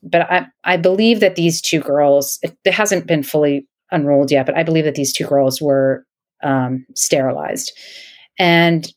But 0.02 0.22
I, 0.30 0.46
I 0.64 0.76
believe 0.76 1.20
that 1.20 1.36
these 1.36 1.60
two 1.60 1.80
girls, 1.80 2.38
it, 2.42 2.56
it 2.64 2.72
hasn't 2.72 3.06
been 3.06 3.22
fully 3.22 3.66
unrolled 3.92 4.30
yet, 4.30 4.46
but 4.46 4.56
I 4.56 4.62
believe 4.62 4.84
that 4.84 4.94
these 4.94 5.12
two 5.12 5.26
girls 5.26 5.60
were 5.60 6.04
um, 6.42 6.86
sterilized. 6.94 7.72
And 8.38 8.92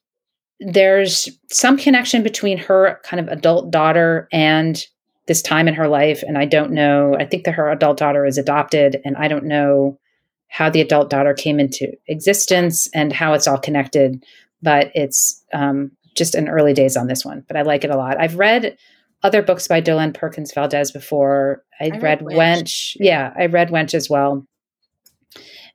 there's 0.59 1.29
some 1.51 1.77
connection 1.77 2.23
between 2.23 2.57
her 2.57 2.99
kind 3.03 3.19
of 3.19 3.27
adult 3.27 3.71
daughter 3.71 4.27
and 4.31 4.85
this 5.27 5.41
time 5.41 5.67
in 5.67 5.73
her 5.73 5.87
life. 5.87 6.23
And 6.23 6.37
I 6.37 6.45
don't 6.45 6.71
know, 6.71 7.15
I 7.19 7.25
think 7.25 7.45
that 7.45 7.53
her 7.55 7.69
adult 7.69 7.97
daughter 7.97 8.25
is 8.25 8.37
adopted, 8.37 9.01
and 9.03 9.17
I 9.17 9.27
don't 9.27 9.45
know 9.45 9.99
how 10.47 10.69
the 10.69 10.81
adult 10.81 11.09
daughter 11.09 11.33
came 11.33 11.59
into 11.59 11.91
existence 12.07 12.87
and 12.93 13.11
how 13.11 13.33
it's 13.33 13.47
all 13.47 13.57
connected. 13.57 14.23
But 14.61 14.91
it's 14.93 15.43
um, 15.53 15.91
just 16.15 16.35
in 16.35 16.47
early 16.47 16.73
days 16.73 16.95
on 16.95 17.07
this 17.07 17.25
one, 17.25 17.43
but 17.47 17.57
I 17.57 17.63
like 17.63 17.83
it 17.83 17.89
a 17.89 17.97
lot. 17.97 18.19
I've 18.19 18.37
read 18.37 18.77
other 19.23 19.41
books 19.41 19.67
by 19.67 19.81
Dolen 19.81 20.13
Perkins 20.13 20.53
Valdez 20.53 20.91
before. 20.91 21.63
I, 21.79 21.85
I 21.85 21.97
read, 21.97 22.01
read 22.01 22.19
Wench. 22.21 22.37
Wench. 22.37 22.97
Yeah, 22.99 23.33
I 23.37 23.47
read 23.47 23.69
Wench 23.69 23.93
as 23.93 24.09
well. 24.09 24.45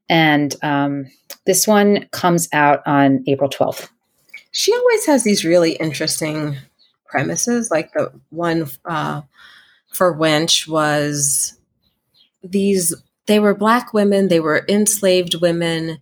And 0.09 0.55
um, 0.63 1.11
this 1.47 1.67
one 1.67 2.09
comes 2.13 2.49
out 2.53 2.83
on 2.87 3.25
April 3.27 3.51
12th. 3.51 3.89
She 4.51 4.73
always 4.75 5.07
has 5.07 5.25
these 5.25 5.45
really 5.45 5.73
interesting 5.73 6.57
premises. 7.07 7.71
Like 7.71 7.93
the 7.93 8.11
one 8.31 8.69
uh, 8.85 9.23
for 9.93 10.17
Wench 10.17 10.67
was 10.69 11.59
these, 12.43 12.95
they 13.27 13.39
were 13.39 13.55
Black 13.55 13.93
women, 13.93 14.29
they 14.29 14.41
were 14.41 14.65
enslaved 14.69 15.35
women, 15.41 15.99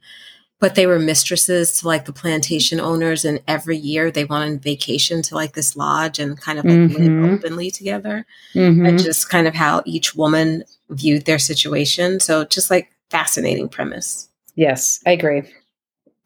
but 0.58 0.74
they 0.74 0.86
were 0.86 0.98
mistresses 0.98 1.80
to 1.80 1.86
like 1.86 2.04
the 2.06 2.12
plantation 2.12 2.80
owners 2.80 3.24
and 3.24 3.42
every 3.46 3.76
year 3.76 4.10
they 4.10 4.24
went 4.24 4.44
on 4.44 4.58
vacation 4.58 5.20
to 5.22 5.34
like 5.34 5.52
this 5.54 5.76
lodge 5.76 6.18
and 6.18 6.40
kind 6.40 6.58
of 6.58 6.64
like 6.64 6.78
Mhm. 6.78 6.98
live 6.98 7.30
openly 7.34 7.70
together 7.70 8.24
Mhm. 8.54 8.88
and 8.88 8.98
just 9.02 9.28
kind 9.28 9.46
of 9.46 9.54
how 9.54 9.82
each 9.84 10.14
woman 10.14 10.64
viewed 10.88 11.26
their 11.26 11.38
situation 11.38 12.20
so 12.20 12.44
just 12.46 12.70
like 12.70 12.90
fascinating 13.10 13.68
premise 13.68 14.28
Yes, 14.56 15.00
I 15.06 15.12
agree. 15.12 15.42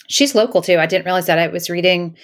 She's 0.08 0.34
local 0.34 0.62
too. 0.62 0.78
I 0.78 0.86
didn't 0.86 1.04
realize 1.04 1.26
that. 1.26 1.38
I 1.38 1.48
was 1.48 1.68
reading 1.68 2.16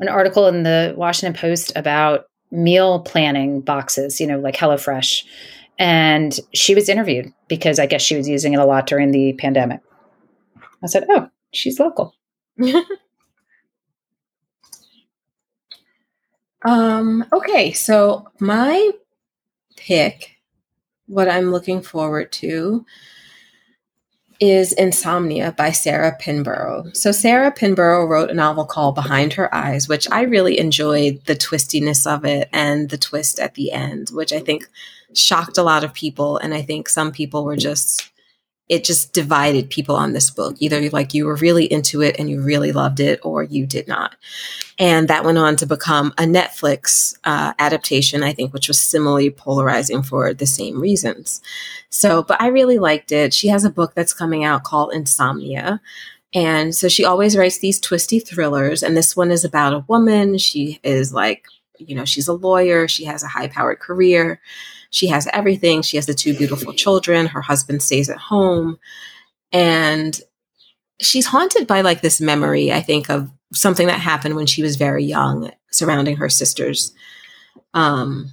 an 0.00 0.08
article 0.08 0.46
in 0.48 0.64
the 0.64 0.92
Washington 0.96 1.40
Post 1.40 1.72
about 1.74 2.26
meal 2.50 3.00
planning 3.00 3.60
boxes, 3.60 4.20
you 4.20 4.26
know, 4.26 4.38
like 4.38 4.56
HelloFresh. 4.56 5.24
And 5.78 6.38
she 6.52 6.74
was 6.74 6.88
interviewed 6.88 7.32
because 7.48 7.78
I 7.78 7.86
guess 7.86 8.02
she 8.02 8.16
was 8.16 8.28
using 8.28 8.52
it 8.54 8.60
a 8.60 8.64
lot 8.64 8.86
during 8.86 9.12
the 9.12 9.32
pandemic. 9.34 9.80
I 10.82 10.86
said, 10.86 11.06
Oh, 11.08 11.28
she's 11.52 11.78
local. 11.80 12.14
um 16.64 17.24
okay 17.34 17.70
so 17.72 18.26
my 18.40 18.90
pick 19.76 20.38
what 21.06 21.28
i'm 21.28 21.52
looking 21.52 21.82
forward 21.82 22.32
to 22.32 22.84
is 24.40 24.72
Insomnia 24.72 25.52
by 25.52 25.70
Sarah 25.70 26.16
Pinborough. 26.18 26.90
So, 26.94 27.12
Sarah 27.12 27.50
Pinborough 27.50 28.06
wrote 28.06 28.30
a 28.30 28.34
novel 28.34 28.64
called 28.64 28.94
Behind 28.94 29.32
Her 29.32 29.54
Eyes, 29.54 29.88
which 29.88 30.10
I 30.10 30.22
really 30.22 30.58
enjoyed 30.58 31.24
the 31.26 31.36
twistiness 31.36 32.06
of 32.06 32.24
it 32.24 32.48
and 32.52 32.90
the 32.90 32.98
twist 32.98 33.38
at 33.38 33.54
the 33.54 33.72
end, 33.72 34.10
which 34.10 34.32
I 34.32 34.40
think 34.40 34.68
shocked 35.14 35.58
a 35.58 35.62
lot 35.62 35.84
of 35.84 35.94
people. 35.94 36.36
And 36.38 36.54
I 36.54 36.62
think 36.62 36.88
some 36.88 37.12
people 37.12 37.44
were 37.44 37.56
just, 37.56 38.10
it 38.68 38.84
just 38.84 39.12
divided 39.12 39.70
people 39.70 39.94
on 39.94 40.12
this 40.12 40.30
book. 40.30 40.56
Either 40.58 40.88
like 40.90 41.14
you 41.14 41.24
were 41.24 41.36
really 41.36 41.64
into 41.66 42.02
it 42.02 42.16
and 42.18 42.28
you 42.28 42.42
really 42.42 42.72
loved 42.72 42.98
it, 42.98 43.20
or 43.22 43.44
you 43.44 43.66
did 43.66 43.86
not. 43.86 44.16
And 44.78 45.08
that 45.08 45.24
went 45.24 45.38
on 45.38 45.56
to 45.56 45.66
become 45.66 46.12
a 46.18 46.22
Netflix 46.22 47.16
uh, 47.24 47.54
adaptation, 47.58 48.22
I 48.22 48.32
think, 48.32 48.52
which 48.52 48.68
was 48.68 48.80
similarly 48.80 49.30
polarizing 49.30 50.02
for 50.02 50.34
the 50.34 50.46
same 50.46 50.80
reasons. 50.80 51.40
So, 51.90 52.22
but 52.24 52.40
I 52.42 52.48
really 52.48 52.78
liked 52.78 53.12
it. 53.12 53.32
She 53.32 53.48
has 53.48 53.64
a 53.64 53.70
book 53.70 53.94
that's 53.94 54.12
coming 54.12 54.44
out 54.44 54.64
called 54.64 54.92
Insomnia. 54.92 55.80
And 56.34 56.74
so 56.74 56.88
she 56.88 57.04
always 57.04 57.36
writes 57.36 57.60
these 57.60 57.80
twisty 57.80 58.18
thrillers. 58.18 58.82
And 58.82 58.96
this 58.96 59.16
one 59.16 59.30
is 59.30 59.44
about 59.44 59.72
a 59.72 59.84
woman. 59.86 60.38
She 60.38 60.80
is 60.82 61.14
like, 61.14 61.46
you 61.78 61.94
know, 61.94 62.04
she's 62.04 62.28
a 62.28 62.32
lawyer. 62.34 62.88
She 62.88 63.04
has 63.04 63.22
a 63.22 63.28
high 63.28 63.48
powered 63.48 63.78
career. 63.78 64.40
She 64.96 65.08
has 65.08 65.28
everything. 65.34 65.82
She 65.82 65.98
has 65.98 66.06
the 66.06 66.14
two 66.14 66.34
beautiful 66.34 66.72
children. 66.72 67.26
Her 67.26 67.42
husband 67.42 67.82
stays 67.82 68.08
at 68.08 68.16
home. 68.16 68.78
And 69.52 70.18
she's 71.00 71.26
haunted 71.26 71.66
by 71.66 71.82
like 71.82 72.00
this 72.00 72.18
memory, 72.18 72.72
I 72.72 72.80
think, 72.80 73.10
of 73.10 73.30
something 73.52 73.88
that 73.88 74.00
happened 74.00 74.36
when 74.36 74.46
she 74.46 74.62
was 74.62 74.76
very 74.76 75.04
young 75.04 75.50
surrounding 75.70 76.16
her 76.16 76.30
sisters. 76.30 76.94
Um, 77.74 78.32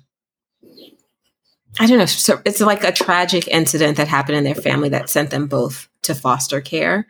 I 1.81 1.85
don't 1.85 1.97
know. 1.97 2.05
So 2.05 2.41
it's 2.45 2.61
like 2.61 2.85
a 2.85 2.93
tragic 2.93 3.49
incident 3.49 3.97
that 3.97 4.07
happened 4.07 4.37
in 4.37 4.45
their 4.45 4.55
family 4.55 4.87
that 4.89 5.09
sent 5.09 5.31
them 5.31 5.47
both 5.47 5.89
to 6.03 6.15
foster 6.15 6.61
care. 6.61 7.07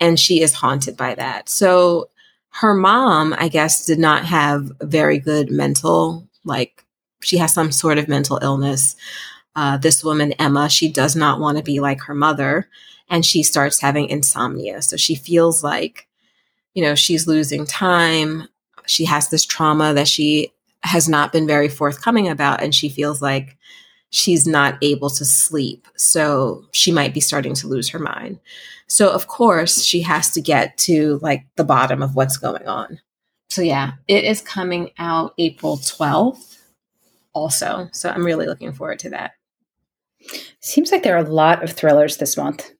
And 0.00 0.18
she 0.18 0.42
is 0.42 0.52
haunted 0.52 0.96
by 0.96 1.14
that. 1.14 1.48
So 1.48 2.10
her 2.48 2.74
mom, 2.74 3.36
I 3.38 3.46
guess, 3.46 3.86
did 3.86 4.00
not 4.00 4.24
have 4.24 4.72
very 4.80 5.20
good 5.20 5.52
mental, 5.52 6.26
like, 6.44 6.82
she 7.22 7.38
has 7.38 7.54
some 7.54 7.72
sort 7.72 7.98
of 7.98 8.08
mental 8.08 8.38
illness. 8.42 8.96
Uh, 9.54 9.76
this 9.76 10.04
woman, 10.04 10.32
Emma, 10.32 10.68
she 10.68 10.90
does 10.90 11.16
not 11.16 11.40
want 11.40 11.58
to 11.58 11.64
be 11.64 11.80
like 11.80 12.00
her 12.02 12.14
mother. 12.14 12.68
And 13.08 13.24
she 13.24 13.42
starts 13.42 13.80
having 13.80 14.08
insomnia. 14.08 14.82
So 14.82 14.96
she 14.96 15.14
feels 15.14 15.62
like, 15.62 16.08
you 16.74 16.82
know, 16.82 16.94
she's 16.94 17.26
losing 17.26 17.64
time. 17.64 18.48
She 18.86 19.04
has 19.04 19.28
this 19.28 19.44
trauma 19.44 19.94
that 19.94 20.08
she 20.08 20.52
has 20.80 21.08
not 21.08 21.32
been 21.32 21.46
very 21.46 21.68
forthcoming 21.68 22.28
about. 22.28 22.62
And 22.62 22.74
she 22.74 22.88
feels 22.88 23.22
like, 23.22 23.56
she's 24.10 24.46
not 24.46 24.78
able 24.82 25.10
to 25.10 25.24
sleep. 25.24 25.86
So 25.96 26.64
she 26.72 26.92
might 26.92 27.14
be 27.14 27.20
starting 27.20 27.54
to 27.54 27.66
lose 27.66 27.88
her 27.90 27.98
mind. 27.98 28.40
So 28.86 29.10
of 29.10 29.26
course, 29.26 29.84
she 29.84 30.02
has 30.02 30.30
to 30.32 30.40
get 30.40 30.78
to 30.78 31.18
like 31.22 31.44
the 31.56 31.64
bottom 31.64 32.02
of 32.02 32.14
what's 32.14 32.36
going 32.36 32.66
on. 32.66 33.00
So 33.50 33.62
yeah, 33.62 33.92
it 34.08 34.24
is 34.24 34.40
coming 34.40 34.90
out 34.98 35.34
April 35.38 35.76
12th 35.76 36.55
also. 37.36 37.88
So 37.92 38.08
I'm 38.08 38.24
really 38.24 38.46
looking 38.46 38.72
forward 38.72 38.98
to 39.00 39.10
that. 39.10 39.32
Seems 40.60 40.90
like 40.90 41.02
there 41.02 41.14
are 41.14 41.24
a 41.24 41.30
lot 41.30 41.62
of 41.62 41.70
thrillers 41.70 42.16
this 42.16 42.36
month. 42.36 42.72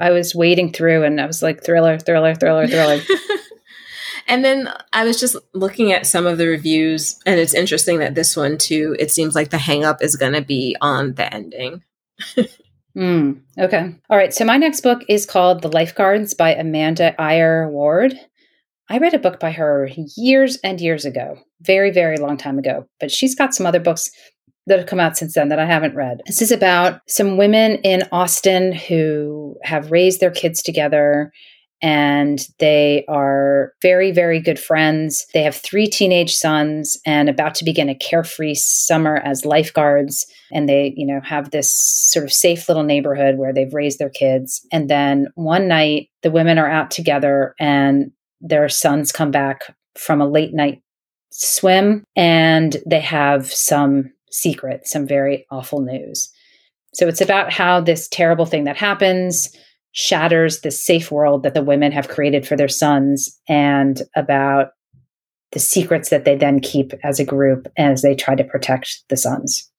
I 0.00 0.10
was 0.10 0.34
wading 0.34 0.72
through 0.72 1.04
and 1.04 1.18
I 1.20 1.26
was 1.26 1.42
like, 1.42 1.64
thriller, 1.64 1.98
thriller, 1.98 2.34
thriller, 2.34 2.66
thriller. 2.66 3.00
and 4.28 4.44
then 4.44 4.68
I 4.92 5.04
was 5.04 5.18
just 5.18 5.36
looking 5.54 5.92
at 5.92 6.06
some 6.06 6.26
of 6.26 6.36
the 6.36 6.48
reviews, 6.48 7.18
and 7.24 7.40
it's 7.40 7.54
interesting 7.54 8.00
that 8.00 8.14
this 8.14 8.36
one 8.36 8.58
too, 8.58 8.96
it 8.98 9.10
seems 9.10 9.34
like 9.34 9.50
the 9.50 9.56
hangup 9.56 10.02
is 10.02 10.16
going 10.16 10.34
to 10.34 10.42
be 10.42 10.76
on 10.80 11.14
the 11.14 11.32
ending. 11.32 11.82
Mm, 12.96 13.42
okay. 13.56 13.94
All 14.10 14.16
right. 14.16 14.34
So 14.34 14.44
my 14.44 14.56
next 14.56 14.80
book 14.80 15.04
is 15.08 15.24
called 15.24 15.62
The 15.62 15.70
Lifeguards 15.70 16.34
by 16.34 16.54
Amanda 16.56 17.14
Eyre 17.20 17.68
Ward. 17.68 18.18
I 18.90 18.98
read 18.98 19.14
a 19.14 19.18
book 19.18 19.38
by 19.38 19.52
her 19.52 19.90
years 20.16 20.56
and 20.64 20.80
years 20.80 21.04
ago, 21.04 21.38
very, 21.60 21.90
very 21.90 22.16
long 22.16 22.36
time 22.36 22.58
ago, 22.58 22.86
but 23.00 23.10
she's 23.10 23.34
got 23.34 23.54
some 23.54 23.66
other 23.66 23.80
books 23.80 24.10
that 24.66 24.78
have 24.78 24.88
come 24.88 25.00
out 25.00 25.16
since 25.16 25.34
then 25.34 25.48
that 25.48 25.58
I 25.58 25.66
haven't 25.66 25.94
read. 25.94 26.20
This 26.26 26.42
is 26.42 26.52
about 26.52 27.00
some 27.08 27.36
women 27.36 27.76
in 27.76 28.02
Austin 28.12 28.72
who 28.72 29.56
have 29.62 29.90
raised 29.90 30.20
their 30.20 30.30
kids 30.30 30.62
together 30.62 31.32
and 31.80 32.44
they 32.58 33.04
are 33.08 33.72
very, 33.82 34.10
very 34.10 34.40
good 34.40 34.58
friends. 34.58 35.26
They 35.32 35.42
have 35.42 35.54
three 35.54 35.86
teenage 35.86 36.34
sons 36.34 36.96
and 37.06 37.28
about 37.28 37.54
to 37.56 37.64
begin 37.64 37.88
a 37.88 37.94
carefree 37.94 38.54
summer 38.56 39.18
as 39.18 39.44
lifeguards. 39.44 40.26
And 40.50 40.68
they, 40.68 40.92
you 40.96 41.06
know, 41.06 41.20
have 41.22 41.50
this 41.50 41.72
sort 41.72 42.24
of 42.24 42.32
safe 42.32 42.68
little 42.68 42.82
neighborhood 42.82 43.38
where 43.38 43.52
they've 43.52 43.72
raised 43.72 44.00
their 44.00 44.10
kids. 44.10 44.66
And 44.72 44.90
then 44.90 45.28
one 45.34 45.68
night, 45.68 46.08
the 46.22 46.32
women 46.32 46.58
are 46.58 46.68
out 46.68 46.90
together 46.90 47.54
and 47.60 48.10
their 48.40 48.68
sons 48.68 49.12
come 49.12 49.30
back 49.30 49.74
from 49.96 50.20
a 50.20 50.28
late 50.28 50.54
night 50.54 50.82
swim 51.30 52.04
and 52.16 52.76
they 52.86 53.00
have 53.00 53.52
some 53.52 54.12
secret, 54.30 54.86
some 54.86 55.06
very 55.06 55.46
awful 55.50 55.80
news. 55.80 56.28
So 56.94 57.06
it's 57.08 57.20
about 57.20 57.52
how 57.52 57.80
this 57.80 58.08
terrible 58.08 58.46
thing 58.46 58.64
that 58.64 58.76
happens 58.76 59.54
shatters 59.92 60.60
the 60.60 60.70
safe 60.70 61.10
world 61.10 61.42
that 61.42 61.54
the 61.54 61.62
women 61.62 61.92
have 61.92 62.08
created 62.08 62.46
for 62.46 62.56
their 62.56 62.68
sons 62.68 63.38
and 63.48 64.02
about 64.14 64.68
the 65.52 65.58
secrets 65.58 66.10
that 66.10 66.24
they 66.24 66.36
then 66.36 66.60
keep 66.60 66.92
as 67.02 67.18
a 67.18 67.24
group 67.24 67.66
as 67.76 68.02
they 68.02 68.14
try 68.14 68.34
to 68.34 68.44
protect 68.44 69.02
the 69.08 69.16
sons. 69.16 69.70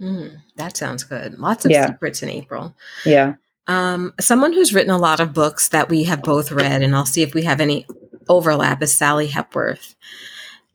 Mm, 0.00 0.36
that 0.56 0.76
sounds 0.76 1.04
good. 1.04 1.38
Lots 1.38 1.64
of 1.64 1.70
Yeah. 1.70 1.86
secrets 1.86 2.22
in 2.22 2.28
April. 2.28 2.74
Yeah. 3.06 3.34
Um, 3.68 4.12
someone 4.20 4.52
who's 4.52 4.74
written 4.74 4.90
a 4.90 4.98
lot 4.98 5.20
of 5.20 5.32
books 5.32 5.68
that 5.68 5.88
we 5.88 6.02
have 6.04 6.22
both 6.22 6.50
read, 6.50 6.82
and 6.82 6.96
I'll 6.96 7.06
see 7.06 7.22
if 7.22 7.34
we 7.34 7.44
have 7.44 7.60
any 7.60 7.86
overlap, 8.28 8.82
is 8.82 8.94
Sally 8.94 9.28
Hepworth. 9.28 9.94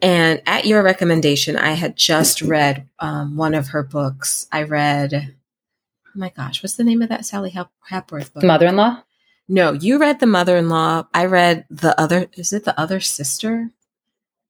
And 0.02 0.42
at 0.46 0.66
your 0.66 0.84
recommendation, 0.84 1.56
I 1.56 1.72
had 1.72 1.96
just 1.96 2.42
read 2.42 2.88
um, 3.00 3.36
one 3.36 3.56
of 3.56 3.70
her 3.70 3.84
books. 3.84 4.48
I 4.52 4.64
read, 4.64 5.14
oh 5.14 6.10
my 6.14 6.30
gosh, 6.30 6.62
what's 6.62 6.76
the 6.76 6.84
name 6.84 7.02
of 7.02 7.10
that 7.10 7.26
Sally 7.26 7.50
Hep- 7.50 7.72
Hepworth 7.90 8.34
book? 8.34 8.44
Mother 8.44 8.68
in 8.68 8.76
law? 8.76 9.04
No, 9.50 9.72
you 9.72 9.98
read 9.98 10.20
The 10.20 10.28
Mother 10.28 10.58
in 10.58 10.68
Law. 10.70 11.08
I 11.14 11.26
read 11.26 11.66
The 11.70 12.00
Other, 12.00 12.28
is 12.34 12.52
it 12.52 12.66
The 12.66 12.80
Other 12.80 13.00
Sister? 13.00 13.72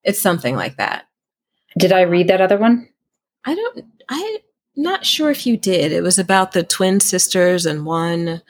It's 0.04 0.20
something 0.20 0.56
like 0.56 0.78
that. 0.78 1.08
Did 1.78 1.92
I 1.92 2.02
read 2.02 2.30
that 2.30 2.42
other 2.42 2.58
one? 2.58 2.90
I 3.46 3.54
don't, 3.54 3.86
I'm 4.10 4.38
not 4.76 5.06
sure 5.06 5.30
if 5.30 5.46
you 5.46 5.56
did. 5.56 5.92
It 5.92 6.02
was 6.02 6.18
about 6.18 6.54
the 6.54 6.64
twin 6.64 7.00
sisters 7.00 7.66
and 7.66 7.86
one, 7.86 8.42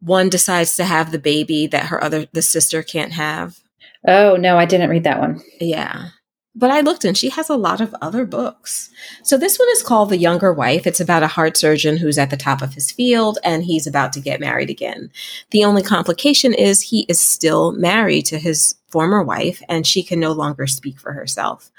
one 0.00 0.28
decides 0.28 0.76
to 0.76 0.84
have 0.84 1.12
the 1.12 1.18
baby 1.18 1.66
that 1.66 1.86
her 1.86 2.02
other, 2.02 2.26
the 2.32 2.42
sister 2.42 2.82
can't 2.82 3.12
have. 3.12 3.60
Oh, 4.06 4.36
no, 4.36 4.58
I 4.58 4.64
didn't 4.64 4.90
read 4.90 5.04
that 5.04 5.20
one. 5.20 5.42
Yeah. 5.60 6.10
But 6.54 6.70
I 6.70 6.80
looked 6.80 7.04
and 7.04 7.16
she 7.16 7.30
has 7.30 7.48
a 7.48 7.56
lot 7.56 7.80
of 7.80 7.94
other 8.02 8.24
books. 8.24 8.90
So 9.22 9.36
this 9.36 9.58
one 9.58 9.68
is 9.70 9.82
called 9.82 10.10
The 10.10 10.16
Younger 10.16 10.52
Wife. 10.52 10.88
It's 10.88 10.98
about 10.98 11.22
a 11.22 11.28
heart 11.28 11.56
surgeon 11.56 11.96
who's 11.96 12.18
at 12.18 12.30
the 12.30 12.36
top 12.36 12.62
of 12.62 12.74
his 12.74 12.90
field 12.90 13.38
and 13.44 13.62
he's 13.62 13.86
about 13.86 14.12
to 14.14 14.20
get 14.20 14.40
married 14.40 14.68
again. 14.68 15.10
The 15.50 15.64
only 15.64 15.82
complication 15.82 16.52
is 16.54 16.82
he 16.82 17.06
is 17.08 17.20
still 17.20 17.72
married 17.72 18.26
to 18.26 18.38
his 18.38 18.74
former 18.88 19.22
wife 19.22 19.62
and 19.68 19.86
she 19.86 20.02
can 20.02 20.18
no 20.18 20.32
longer 20.32 20.66
speak 20.66 20.98
for 20.98 21.12
herself. 21.12 21.70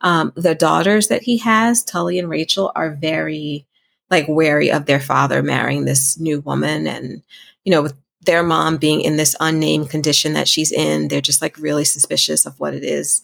Um, 0.00 0.32
the 0.36 0.54
daughters 0.54 1.08
that 1.08 1.22
he 1.22 1.38
has, 1.38 1.82
Tully 1.82 2.18
and 2.18 2.30
Rachel, 2.30 2.70
are 2.76 2.94
very 2.94 3.66
like 4.10 4.26
wary 4.28 4.70
of 4.70 4.86
their 4.86 5.00
father 5.00 5.42
marrying 5.42 5.84
this 5.84 6.18
new 6.18 6.40
woman 6.40 6.86
and 6.86 7.22
you 7.64 7.70
know 7.70 7.82
with 7.82 7.94
their 8.22 8.42
mom 8.42 8.76
being 8.76 9.00
in 9.00 9.16
this 9.16 9.34
unnamed 9.40 9.88
condition 9.90 10.34
that 10.34 10.48
she's 10.48 10.72
in 10.72 11.08
they're 11.08 11.20
just 11.20 11.42
like 11.42 11.56
really 11.58 11.84
suspicious 11.84 12.46
of 12.46 12.58
what 12.60 12.74
it 12.74 12.84
is 12.84 13.22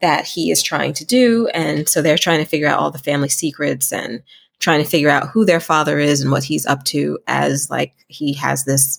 that 0.00 0.26
he 0.26 0.50
is 0.50 0.62
trying 0.62 0.92
to 0.92 1.04
do 1.04 1.46
and 1.48 1.88
so 1.88 2.00
they're 2.00 2.18
trying 2.18 2.38
to 2.38 2.48
figure 2.48 2.68
out 2.68 2.78
all 2.78 2.90
the 2.90 2.98
family 2.98 3.28
secrets 3.28 3.92
and 3.92 4.22
trying 4.58 4.82
to 4.82 4.88
figure 4.88 5.10
out 5.10 5.28
who 5.28 5.44
their 5.44 5.60
father 5.60 5.98
is 5.98 6.20
and 6.20 6.30
what 6.30 6.44
he's 6.44 6.66
up 6.66 6.84
to 6.84 7.18
as 7.26 7.70
like 7.70 7.94
he 8.08 8.34
has 8.34 8.64
this 8.64 8.98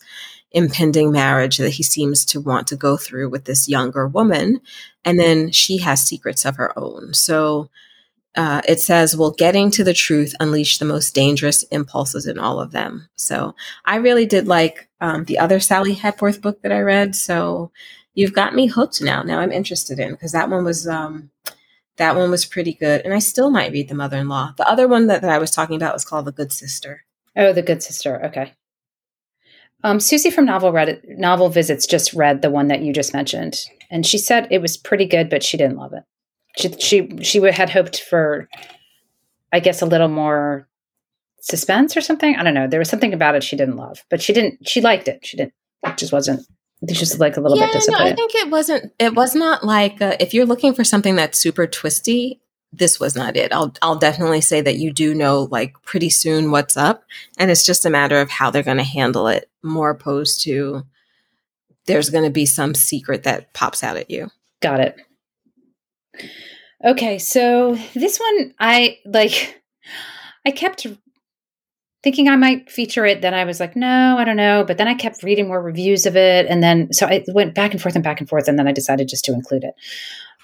impending 0.51 1.11
marriage 1.11 1.57
that 1.57 1.69
he 1.69 1.83
seems 1.83 2.25
to 2.25 2.41
want 2.41 2.67
to 2.67 2.75
go 2.75 2.97
through 2.97 3.29
with 3.29 3.45
this 3.45 3.69
younger 3.69 4.07
woman. 4.07 4.59
And 5.05 5.19
then 5.19 5.51
she 5.51 5.77
has 5.77 6.03
secrets 6.03 6.45
of 6.45 6.57
her 6.57 6.77
own. 6.77 7.13
So 7.13 7.69
uh, 8.35 8.61
it 8.67 8.79
says, 8.79 9.15
Will 9.15 9.31
getting 9.31 9.71
to 9.71 9.83
the 9.83 9.93
truth 9.93 10.33
unleash 10.39 10.77
the 10.77 10.85
most 10.85 11.13
dangerous 11.13 11.63
impulses 11.63 12.27
in 12.27 12.39
all 12.39 12.59
of 12.59 12.71
them? 12.71 13.07
So 13.15 13.55
I 13.85 13.97
really 13.97 14.25
did 14.25 14.47
like 14.47 14.89
um, 15.01 15.25
the 15.25 15.39
other 15.39 15.59
Sally 15.59 15.93
Hepworth 15.93 16.41
book 16.41 16.61
that 16.61 16.71
I 16.71 16.79
read. 16.79 17.15
So 17.15 17.71
you've 18.13 18.33
got 18.33 18.55
me 18.55 18.67
hooked 18.67 19.01
now. 19.01 19.23
Now 19.23 19.39
I'm 19.39 19.51
interested 19.51 19.99
in 19.99 20.11
because 20.11 20.31
that 20.31 20.49
one 20.49 20.63
was. 20.63 20.87
Um, 20.87 21.31
that 21.97 22.15
one 22.15 22.31
was 22.31 22.45
pretty 22.45 22.73
good. 22.73 23.01
And 23.01 23.13
I 23.13 23.19
still 23.19 23.51
might 23.51 23.71
read 23.71 23.87
The 23.87 23.93
Mother 23.93 24.17
in 24.17 24.27
Law. 24.27 24.53
The 24.57 24.67
other 24.67 24.87
one 24.87 25.05
that, 25.07 25.21
that 25.21 25.29
I 25.29 25.37
was 25.37 25.51
talking 25.51 25.75
about 25.75 25.93
was 25.93 26.05
called 26.05 26.25
The 26.25 26.31
Good 26.31 26.51
Sister. 26.51 27.03
Oh, 27.35 27.53
The 27.53 27.61
Good 27.61 27.83
Sister. 27.83 28.25
Okay. 28.25 28.53
Um, 29.83 29.99
Susie 29.99 30.31
from 30.31 30.45
Novel 30.45 30.71
Reddit, 30.71 31.01
Novel 31.17 31.49
Visits 31.49 31.87
just 31.87 32.13
read 32.13 32.41
the 32.41 32.49
one 32.49 32.67
that 32.67 32.81
you 32.81 32.93
just 32.93 33.13
mentioned, 33.13 33.59
and 33.89 34.05
she 34.05 34.17
said 34.17 34.47
it 34.51 34.61
was 34.61 34.77
pretty 34.77 35.05
good, 35.05 35.29
but 35.29 35.43
she 35.43 35.57
didn't 35.57 35.77
love 35.77 35.93
it. 35.93 36.03
She 36.57 36.71
she 36.79 37.17
she 37.23 37.41
had 37.51 37.69
hoped 37.69 38.01
for, 38.01 38.47
I 39.51 39.59
guess, 39.59 39.81
a 39.81 39.85
little 39.85 40.07
more 40.07 40.67
suspense 41.41 41.95
or 41.95 42.01
something. 42.01 42.35
I 42.35 42.43
don't 42.43 42.53
know. 42.53 42.67
There 42.67 42.79
was 42.79 42.89
something 42.89 43.13
about 43.13 43.35
it 43.35 43.43
she 43.43 43.55
didn't 43.55 43.77
love, 43.77 44.03
but 44.09 44.21
she 44.21 44.33
didn't. 44.33 44.67
She 44.67 44.81
liked 44.81 45.07
it. 45.07 45.25
She 45.25 45.37
didn't. 45.37 45.53
It 45.83 45.97
just 45.97 46.11
wasn't. 46.11 46.45
It's 46.81 46.99
just 46.99 47.19
like 47.19 47.37
a 47.37 47.41
little 47.41 47.57
yeah, 47.57 47.67
bit 47.67 47.73
disappointed. 47.73 48.03
No, 48.03 48.11
I 48.11 48.15
think 48.15 48.35
it 48.35 48.49
wasn't. 48.49 48.93
It 48.99 49.13
was 49.13 49.35
not 49.35 49.63
like 49.63 50.01
a, 50.01 50.21
if 50.21 50.33
you're 50.33 50.47
looking 50.47 50.73
for 50.73 50.83
something 50.83 51.15
that's 51.15 51.39
super 51.39 51.67
twisty 51.67 52.41
this 52.73 52.99
was 52.99 53.15
not 53.15 53.35
it. 53.35 53.51
I'll 53.51 53.73
I'll 53.81 53.97
definitely 53.97 54.41
say 54.41 54.61
that 54.61 54.77
you 54.77 54.91
do 54.91 55.13
know 55.13 55.47
like 55.51 55.73
pretty 55.83 56.09
soon 56.09 56.51
what's 56.51 56.77
up 56.77 57.03
and 57.37 57.51
it's 57.51 57.65
just 57.65 57.85
a 57.85 57.89
matter 57.89 58.19
of 58.21 58.29
how 58.29 58.49
they're 58.49 58.63
going 58.63 58.77
to 58.77 58.83
handle 58.83 59.27
it 59.27 59.49
more 59.61 59.89
opposed 59.89 60.41
to 60.43 60.83
there's 61.85 62.09
going 62.09 62.23
to 62.23 62.29
be 62.29 62.45
some 62.45 62.73
secret 62.73 63.23
that 63.23 63.53
pops 63.53 63.83
out 63.83 63.97
at 63.97 64.09
you. 64.09 64.29
Got 64.61 64.79
it. 64.79 64.97
Okay, 66.83 67.19
so 67.19 67.75
this 67.93 68.19
one 68.19 68.53
I 68.59 68.99
like 69.05 69.61
I 70.45 70.51
kept 70.51 70.87
thinking 72.03 72.27
I 72.27 72.35
might 72.35 72.71
feature 72.71 73.05
it 73.05 73.21
then 73.21 73.33
I 73.33 73.45
was 73.45 73.59
like 73.59 73.75
no, 73.75 74.17
I 74.17 74.23
don't 74.23 74.37
know, 74.37 74.63
but 74.65 74.77
then 74.77 74.87
I 74.87 74.95
kept 74.95 75.23
reading 75.23 75.47
more 75.47 75.61
reviews 75.61 76.05
of 76.05 76.15
it 76.15 76.47
and 76.47 76.63
then 76.63 76.91
so 76.93 77.05
I 77.05 77.23
went 77.29 77.55
back 77.55 77.71
and 77.71 77.81
forth 77.81 77.95
and 77.95 78.03
back 78.03 78.19
and 78.19 78.29
forth 78.29 78.47
and 78.47 78.57
then 78.57 78.67
I 78.67 78.71
decided 78.71 79.07
just 79.07 79.25
to 79.25 79.33
include 79.33 79.63
it 79.63 79.75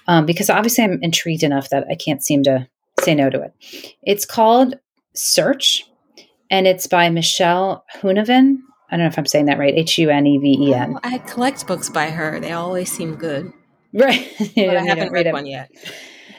um, 0.08 0.26
because 0.26 0.50
obviously 0.50 0.84
I'm 0.84 0.98
intrigued 1.02 1.44
enough 1.44 1.68
that 1.68 1.86
I 1.88 1.94
can't 1.94 2.24
seem 2.24 2.42
to 2.44 2.66
say 3.00 3.14
no 3.14 3.30
to 3.30 3.42
it. 3.42 3.52
It's 4.02 4.24
called 4.24 4.74
Search, 5.14 5.84
and 6.50 6.66
it's 6.66 6.86
by 6.86 7.10
Michele 7.10 7.84
Huneven. 8.00 8.56
I 8.90 8.96
don't 8.96 9.00
know 9.00 9.06
if 9.06 9.18
I'm 9.18 9.26
saying 9.26 9.44
that 9.44 9.58
right. 9.58 9.74
H 9.74 9.98
U 9.98 10.08
N 10.08 10.26
E 10.26 10.38
V 10.38 10.68
E 10.68 10.74
N. 10.74 10.98
I 11.04 11.18
collect 11.18 11.66
books 11.66 11.90
by 11.90 12.10
her. 12.10 12.40
They 12.40 12.52
always 12.52 12.90
seem 12.90 13.16
good. 13.16 13.52
Right. 13.94 14.30
but 14.38 14.76
I 14.76 14.84
haven't 14.84 15.12
read 15.12 15.32
one 15.32 15.46
yet. 15.46 15.70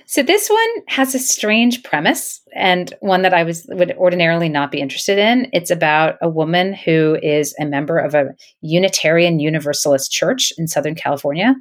So 0.06 0.22
this 0.22 0.50
one 0.50 0.70
has 0.88 1.16
a 1.16 1.20
strange 1.20 1.84
premise 1.84 2.42
and 2.56 2.94
one 3.00 3.24
that 3.24 3.34
I 3.34 3.44
was 3.44 3.66
would 3.70 3.92
ordinarily 3.94 4.50
not 4.50 4.72
be 4.72 4.80
interested 4.80 5.18
in. 5.18 5.48
It's 5.52 5.72
about 5.72 6.18
a 6.22 6.30
woman 6.30 6.74
who 6.74 7.18
is 7.24 7.56
a 7.60 7.66
member 7.66 7.98
of 7.98 8.14
a 8.14 8.36
Unitarian 8.62 9.40
Universalist 9.40 10.12
church 10.12 10.54
in 10.58 10.68
Southern 10.68 10.96
California 10.96 11.56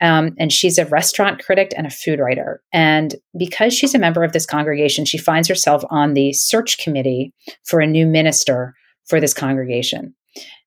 um, 0.00 0.34
and 0.38 0.52
she's 0.52 0.78
a 0.78 0.86
restaurant 0.86 1.42
critic 1.42 1.72
and 1.76 1.86
a 1.86 1.90
food 1.90 2.18
writer. 2.18 2.62
And 2.72 3.14
because 3.38 3.72
she's 3.72 3.94
a 3.94 3.98
member 3.98 4.24
of 4.24 4.32
this 4.32 4.46
congregation, 4.46 5.04
she 5.04 5.18
finds 5.18 5.48
herself 5.48 5.82
on 5.90 6.14
the 6.14 6.32
search 6.32 6.78
committee 6.78 7.32
for 7.64 7.80
a 7.80 7.86
new 7.86 8.06
minister 8.06 8.74
for 9.06 9.20
this 9.20 9.34
congregation. 9.34 10.14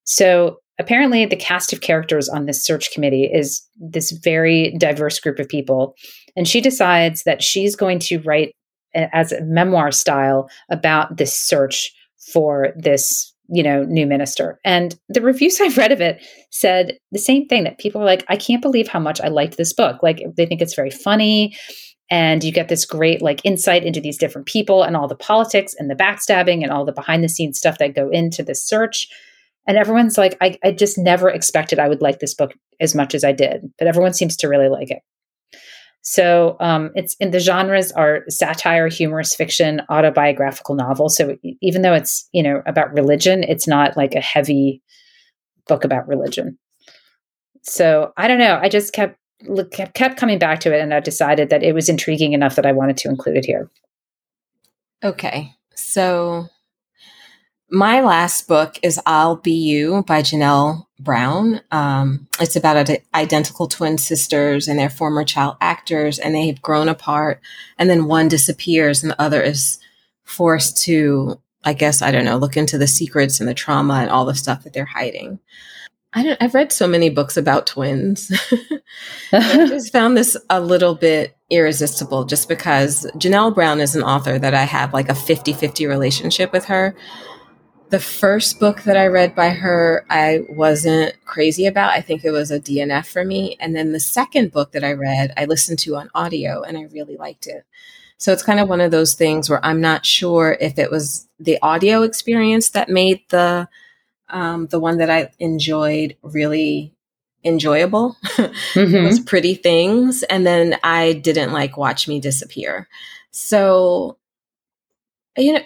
So 0.06 0.58
apparently, 0.80 1.26
the 1.26 1.36
cast 1.36 1.74
of 1.74 1.82
characters 1.82 2.30
on 2.30 2.46
this 2.46 2.64
search 2.64 2.92
committee 2.92 3.30
is 3.32 3.66
this 3.76 4.12
very 4.12 4.76
diverse 4.78 5.20
group 5.20 5.40
of 5.40 5.48
people. 5.48 5.96
And 6.36 6.48
she 6.48 6.62
decides 6.62 7.24
that 7.24 7.44
she's 7.44 7.76
going 7.76 8.00
to 8.00 8.20
write 8.20 8.54
as 8.94 9.32
a 9.32 9.44
memoir 9.44 9.92
style 9.92 10.50
about 10.72 11.18
this 11.18 11.34
search 11.34 11.92
for 12.34 12.74
this 12.76 13.34
you 13.50 13.64
know, 13.64 13.84
new 13.84 14.06
minister. 14.06 14.60
And 14.66 14.98
the 15.10 15.22
reviews 15.22 15.60
I've 15.62 15.78
read 15.78 15.92
of 15.92 16.02
it 16.02 16.26
said 16.52 16.98
the 17.12 17.20
same 17.20 17.48
thing 17.48 17.64
that 17.64 17.80
people 17.80 18.02
are 18.02 18.06
like, 18.06 18.26
I 18.28 18.36
can't 18.36 18.62
believe 18.62 18.88
how 18.88 19.00
much 19.00 19.22
I 19.22 19.28
liked 19.28 19.58
this 19.58 19.74
book. 19.74 20.02
Like 20.04 20.22
they 20.36 20.46
think 20.46 20.62
it's 20.62 20.76
very 20.76 20.92
funny. 20.92 21.56
And 22.10 22.44
you 22.44 22.54
get 22.54 22.70
this 22.70 22.86
great 22.86 23.22
like 23.22 23.42
insight 23.44 23.84
into 23.84 24.00
these 24.00 24.18
different 24.18 24.48
people 24.48 24.84
and 24.84 24.96
all 24.96 25.08
the 25.08 25.16
politics 25.16 25.76
and 25.78 25.90
the 25.90 25.96
backstabbing 25.96 26.64
and 26.64 26.72
all 26.72 26.86
the 26.86 26.94
behind 26.94 27.24
the 27.24 27.30
scenes 27.30 27.58
stuff 27.58 27.80
that 27.80 27.96
go 27.96 28.10
into 28.10 28.44
this 28.44 28.66
search. 28.66 29.10
And 29.68 29.78
everyone's 29.78 30.18
like, 30.18 30.38
I, 30.42 30.58
I 30.64 30.72
just 30.72 30.98
never 30.98 31.30
expected 31.30 31.78
I 31.78 31.90
would 31.90 32.02
like 32.02 32.20
this 32.20 32.34
book 32.34 32.54
as 32.80 32.96
much 32.96 33.14
as 33.14 33.24
I 33.24 33.34
did. 33.34 33.70
But 33.78 33.88
everyone 33.88 34.14
seems 34.14 34.38
to 34.38 34.48
really 34.48 34.70
like 34.70 34.90
it. 34.90 35.02
So 36.02 36.56
um, 36.62 36.92
it's 36.96 37.18
in 37.20 37.32
the 37.32 37.40
genres 37.40 37.92
are 37.92 38.24
satire, 38.30 38.88
humorous 38.88 39.36
fiction, 39.36 39.82
autobiographical 39.90 40.76
novel. 40.76 41.10
So 41.10 41.36
even 41.62 41.82
though 41.82 41.94
it's 41.94 42.30
you 42.32 42.42
know 42.42 42.62
about 42.66 42.94
religion, 42.94 43.44
it's 43.44 43.68
not 43.68 43.98
like 43.98 44.16
a 44.16 44.22
heavy 44.22 44.82
book 45.68 45.84
about 45.84 46.08
religion. 46.08 46.58
So 47.64 48.14
I 48.16 48.30
don't 48.30 48.40
know. 48.40 48.58
I 48.62 48.70
just 48.70 48.94
kept 48.94 49.18
kept 49.72 49.96
kept 49.96 50.18
coming 50.18 50.40
back 50.40 50.62
to 50.62 50.74
it, 50.74 50.80
and 50.80 50.94
I 50.94 51.02
decided 51.02 51.50
that 51.50 51.62
it 51.64 51.74
was 51.74 51.90
intriguing 51.90 52.32
enough 52.32 52.56
that 52.56 52.66
I 52.66 52.72
wanted 52.72 52.96
to 52.98 53.10
include 53.10 53.36
it 53.36 53.46
here. 53.46 53.70
Okay, 55.04 55.52
so 55.76 56.48
my 57.70 58.02
last 58.02 58.48
book 58.48 58.80
is 58.82 59.00
I'll 59.06 59.36
Be 59.36 59.52
You 59.52 60.04
by 60.04 60.22
Janelle 60.22 60.86
Brown. 61.00 61.62
Um, 61.72 62.28
it's 62.40 62.56
about 62.56 62.90
identical 63.14 63.68
twin 63.68 63.98
sisters 63.98 64.68
and 64.68 64.80
their 64.80 64.90
former 64.90 65.24
child 65.24 65.58
actors, 65.60 66.18
and 66.18 66.34
they've 66.34 66.62
grown 66.62 66.88
apart. 66.88 67.42
And 67.78 67.90
then 67.90 68.06
one 68.06 68.30
disappears, 68.30 69.04
and 69.04 69.12
the 69.12 69.22
other 69.22 69.42
is 69.42 69.80
forced 70.24 70.82
to, 70.84 71.40
I 71.64 71.74
guess, 71.74 72.02
I 72.02 72.12
don't 72.12 72.26
know, 72.26 72.38
look 72.38 72.58
into 72.58 72.78
the 72.78 72.88
secrets 72.88 73.40
and 73.40 73.50
the 73.50 73.54
trauma 73.54 73.96
and 73.96 74.10
all 74.10 74.26
the 74.26 74.36
stuff 74.36 74.64
that 74.64 74.74
they're 74.74 74.86
hiding. 74.86 75.40
I 76.14 76.24
don't, 76.24 76.42
I've 76.42 76.56
read 76.56 76.72
so 76.72 76.88
many 76.88 77.10
books 77.10 77.36
about 77.36 77.68
twins. 77.68 78.32
I 79.34 79.68
just 79.68 79.92
found 79.92 80.16
this 80.16 80.38
a 80.50 80.62
little 80.62 80.96
bit 80.96 81.36
irresistible 81.50 82.24
just 82.24 82.48
because 82.48 83.06
Janelle 83.18 83.54
Brown 83.54 83.82
is 83.82 83.96
an 83.96 84.04
author 84.04 84.40
that 84.40 84.54
I 84.54 84.64
have 84.64 84.94
like 84.94 85.10
a 85.10 85.16
50 85.16 85.54
50 85.54 85.86
relationship 85.86 86.52
with 86.54 86.66
her 86.66 86.96
the 87.90 88.00
first 88.00 88.60
book 88.60 88.82
that 88.84 88.98
I 88.98 89.08
read 89.08 89.34
by 89.34 89.50
her, 89.50 90.06
I 90.10 90.42
wasn't 90.50 91.16
crazy 91.26 91.66
about. 91.66 91.92
I 91.92 92.02
think 92.02 92.26
it 92.26 92.32
was 92.32 92.52
a 92.52 92.60
DNF 92.60 93.06
for 93.06 93.24
me. 93.24 93.56
And 93.60 93.76
then 93.76 93.94
the 93.94 94.00
second 94.00 94.52
book 94.52 94.74
that 94.74 94.84
I 94.84 94.92
read, 94.92 95.34
I 95.38 95.46
listened 95.46 95.80
to 95.80 95.96
on 95.96 96.10
audio 96.14 96.64
and 96.64 96.78
I 96.78 96.84
really 96.84 97.16
liked 97.16 97.48
it. 97.48 97.66
So 98.18 98.34
it's 98.34 98.44
kind 98.44 98.60
of 98.60 98.68
one 98.68 98.82
of 98.82 98.92
those 98.92 99.14
things 99.14 99.50
where 99.50 99.64
I'm 99.64 99.80
not 99.80 100.06
sure 100.06 100.58
if 100.60 100.78
it 100.78 100.92
was 100.92 101.28
the 101.40 101.60
audio 101.62 102.02
experience 102.02 102.70
that 102.72 102.90
made 102.90 103.22
the 103.30 103.70
um, 104.30 104.68
the 104.68 104.80
one 104.80 104.98
that 104.98 105.10
I 105.10 105.32
enjoyed 105.40 106.18
really 106.22 106.94
enjoyable. 107.46 108.18
Mm-hmm. 108.26 108.80
it 108.96 109.04
was 109.04 109.20
pretty 109.22 109.56
things, 109.56 110.24
and 110.24 110.46
then 110.46 110.78
I 110.84 111.14
didn't 111.14 111.54
like 111.54 111.78
Watch 111.78 112.08
Me 112.08 112.20
Disappear. 112.20 112.90
So 113.32 114.18
you 115.38 115.54
know 115.54 115.62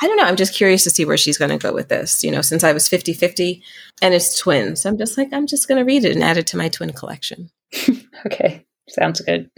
I 0.00 0.06
don't 0.06 0.16
know. 0.16 0.24
I'm 0.24 0.36
just 0.36 0.54
curious 0.54 0.84
to 0.84 0.90
see 0.90 1.04
where 1.04 1.18
she's 1.18 1.38
going 1.38 1.50
to 1.50 1.58
go 1.58 1.72
with 1.72 1.88
this. 1.88 2.24
You 2.24 2.30
know, 2.30 2.42
since 2.42 2.64
I 2.64 2.72
was 2.72 2.88
50 2.88 3.12
50 3.12 3.62
and 4.00 4.14
it's 4.14 4.38
twins, 4.38 4.86
I'm 4.86 4.98
just 4.98 5.18
like, 5.18 5.32
I'm 5.32 5.46
just 5.46 5.68
going 5.68 5.78
to 5.78 5.84
read 5.84 6.04
it 6.04 6.12
and 6.12 6.24
add 6.24 6.38
it 6.38 6.46
to 6.48 6.56
my 6.56 6.68
twin 6.68 6.92
collection. 6.92 7.50
okay. 8.26 8.64
Sounds 8.88 9.20
good. 9.20 9.50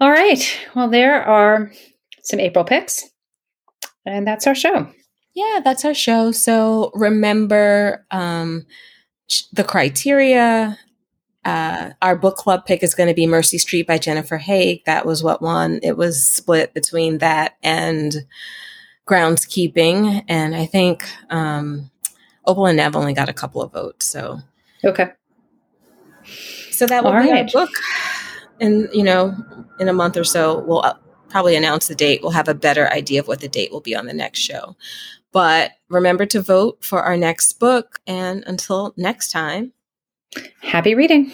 All 0.00 0.10
right. 0.10 0.58
Well, 0.74 0.88
there 0.88 1.22
are 1.22 1.72
some 2.22 2.40
April 2.40 2.64
picks, 2.64 3.04
and 4.06 4.26
that's 4.26 4.46
our 4.46 4.54
show. 4.54 4.88
Yeah, 5.34 5.60
that's 5.64 5.84
our 5.84 5.94
show. 5.94 6.30
So 6.30 6.90
remember 6.94 8.06
um, 8.10 8.66
the 9.52 9.64
criteria. 9.64 10.78
Uh, 11.48 11.92
our 12.02 12.14
book 12.14 12.36
club 12.36 12.66
pick 12.66 12.82
is 12.82 12.94
going 12.94 13.08
to 13.08 13.14
be 13.14 13.26
Mercy 13.26 13.56
Street 13.56 13.86
by 13.86 13.96
Jennifer 13.96 14.36
Haigh. 14.36 14.82
That 14.84 15.06
was 15.06 15.22
what 15.22 15.40
won. 15.40 15.80
It 15.82 15.96
was 15.96 16.22
split 16.22 16.74
between 16.74 17.18
that 17.18 17.56
and 17.62 18.26
groundskeeping. 19.06 20.24
And 20.28 20.54
I 20.54 20.66
think 20.66 21.08
um, 21.30 21.90
Opal 22.44 22.66
and 22.66 22.76
Nev 22.76 22.94
only 22.94 23.14
got 23.14 23.30
a 23.30 23.32
couple 23.32 23.62
of 23.62 23.72
votes. 23.72 24.04
So, 24.04 24.40
okay. 24.84 25.12
So 26.70 26.84
that 26.84 27.02
will 27.02 27.12
All 27.12 27.22
be 27.22 27.30
right. 27.30 27.46
our 27.54 27.64
book. 27.64 27.74
And, 28.60 28.90
you 28.92 29.02
know, 29.02 29.34
in 29.80 29.88
a 29.88 29.94
month 29.94 30.18
or 30.18 30.24
so, 30.24 30.58
we'll 30.66 30.84
uh, 30.84 30.98
probably 31.30 31.56
announce 31.56 31.88
the 31.88 31.94
date. 31.94 32.20
We'll 32.20 32.32
have 32.32 32.48
a 32.48 32.54
better 32.54 32.92
idea 32.92 33.20
of 33.20 33.26
what 33.26 33.40
the 33.40 33.48
date 33.48 33.72
will 33.72 33.80
be 33.80 33.96
on 33.96 34.04
the 34.04 34.12
next 34.12 34.40
show. 34.40 34.76
But 35.32 35.70
remember 35.88 36.26
to 36.26 36.42
vote 36.42 36.84
for 36.84 37.02
our 37.02 37.16
next 37.16 37.54
book. 37.58 38.00
And 38.06 38.44
until 38.46 38.92
next 38.98 39.30
time, 39.30 39.72
Happy 40.62 40.94
reading! 40.94 41.32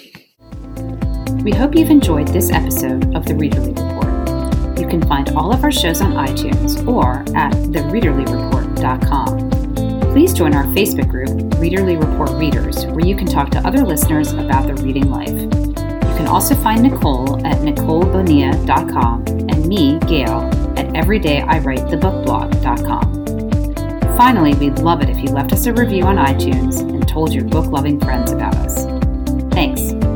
We 1.42 1.52
hope 1.52 1.74
you've 1.74 1.90
enjoyed 1.90 2.28
this 2.28 2.50
episode 2.50 3.14
of 3.14 3.26
the 3.26 3.34
Readerly 3.34 3.76
Report. 3.76 4.78
You 4.78 4.86
can 4.88 5.02
find 5.06 5.28
all 5.30 5.52
of 5.52 5.62
our 5.64 5.72
shows 5.72 6.00
on 6.00 6.12
iTunes 6.12 6.86
or 6.86 7.16
at 7.36 7.52
thereaderlyreport.com. 7.52 9.50
please 10.12 10.32
join 10.32 10.54
our 10.54 10.64
Facebook 10.66 11.10
group, 11.10 11.28
Readerly 11.60 12.00
Report 12.00 12.30
Readers, 12.38 12.86
where 12.86 13.04
you 13.04 13.16
can 13.16 13.26
talk 13.26 13.50
to 13.50 13.58
other 13.66 13.84
listeners 13.84 14.32
about 14.32 14.66
their 14.66 14.76
reading 14.76 15.10
life. 15.10 15.28
You 15.28 15.50
can 16.16 16.28
also 16.28 16.54
find 16.54 16.82
Nicole 16.82 17.44
at 17.44 17.58
NicoleBonilla.com 17.58 19.24
and 19.26 19.66
me, 19.66 19.98
Gayle, 20.00 20.42
at 20.78 20.86
EverydayIWriteTheBookBlog.com. 20.94 23.24
Finally, 24.16 24.54
we'd 24.54 24.78
love 24.78 25.02
it 25.02 25.08
if 25.08 25.18
you 25.18 25.28
left 25.30 25.52
us 25.52 25.66
a 25.66 25.72
review 25.72 26.04
on 26.04 26.16
iTunes 26.16 26.78
and 26.78 27.06
told 27.08 27.34
your 27.34 27.44
book 27.44 27.66
loving 27.66 27.98
friends 27.98 28.30
about 28.30 28.54
us. 28.56 28.84
Thanks. 29.52 30.13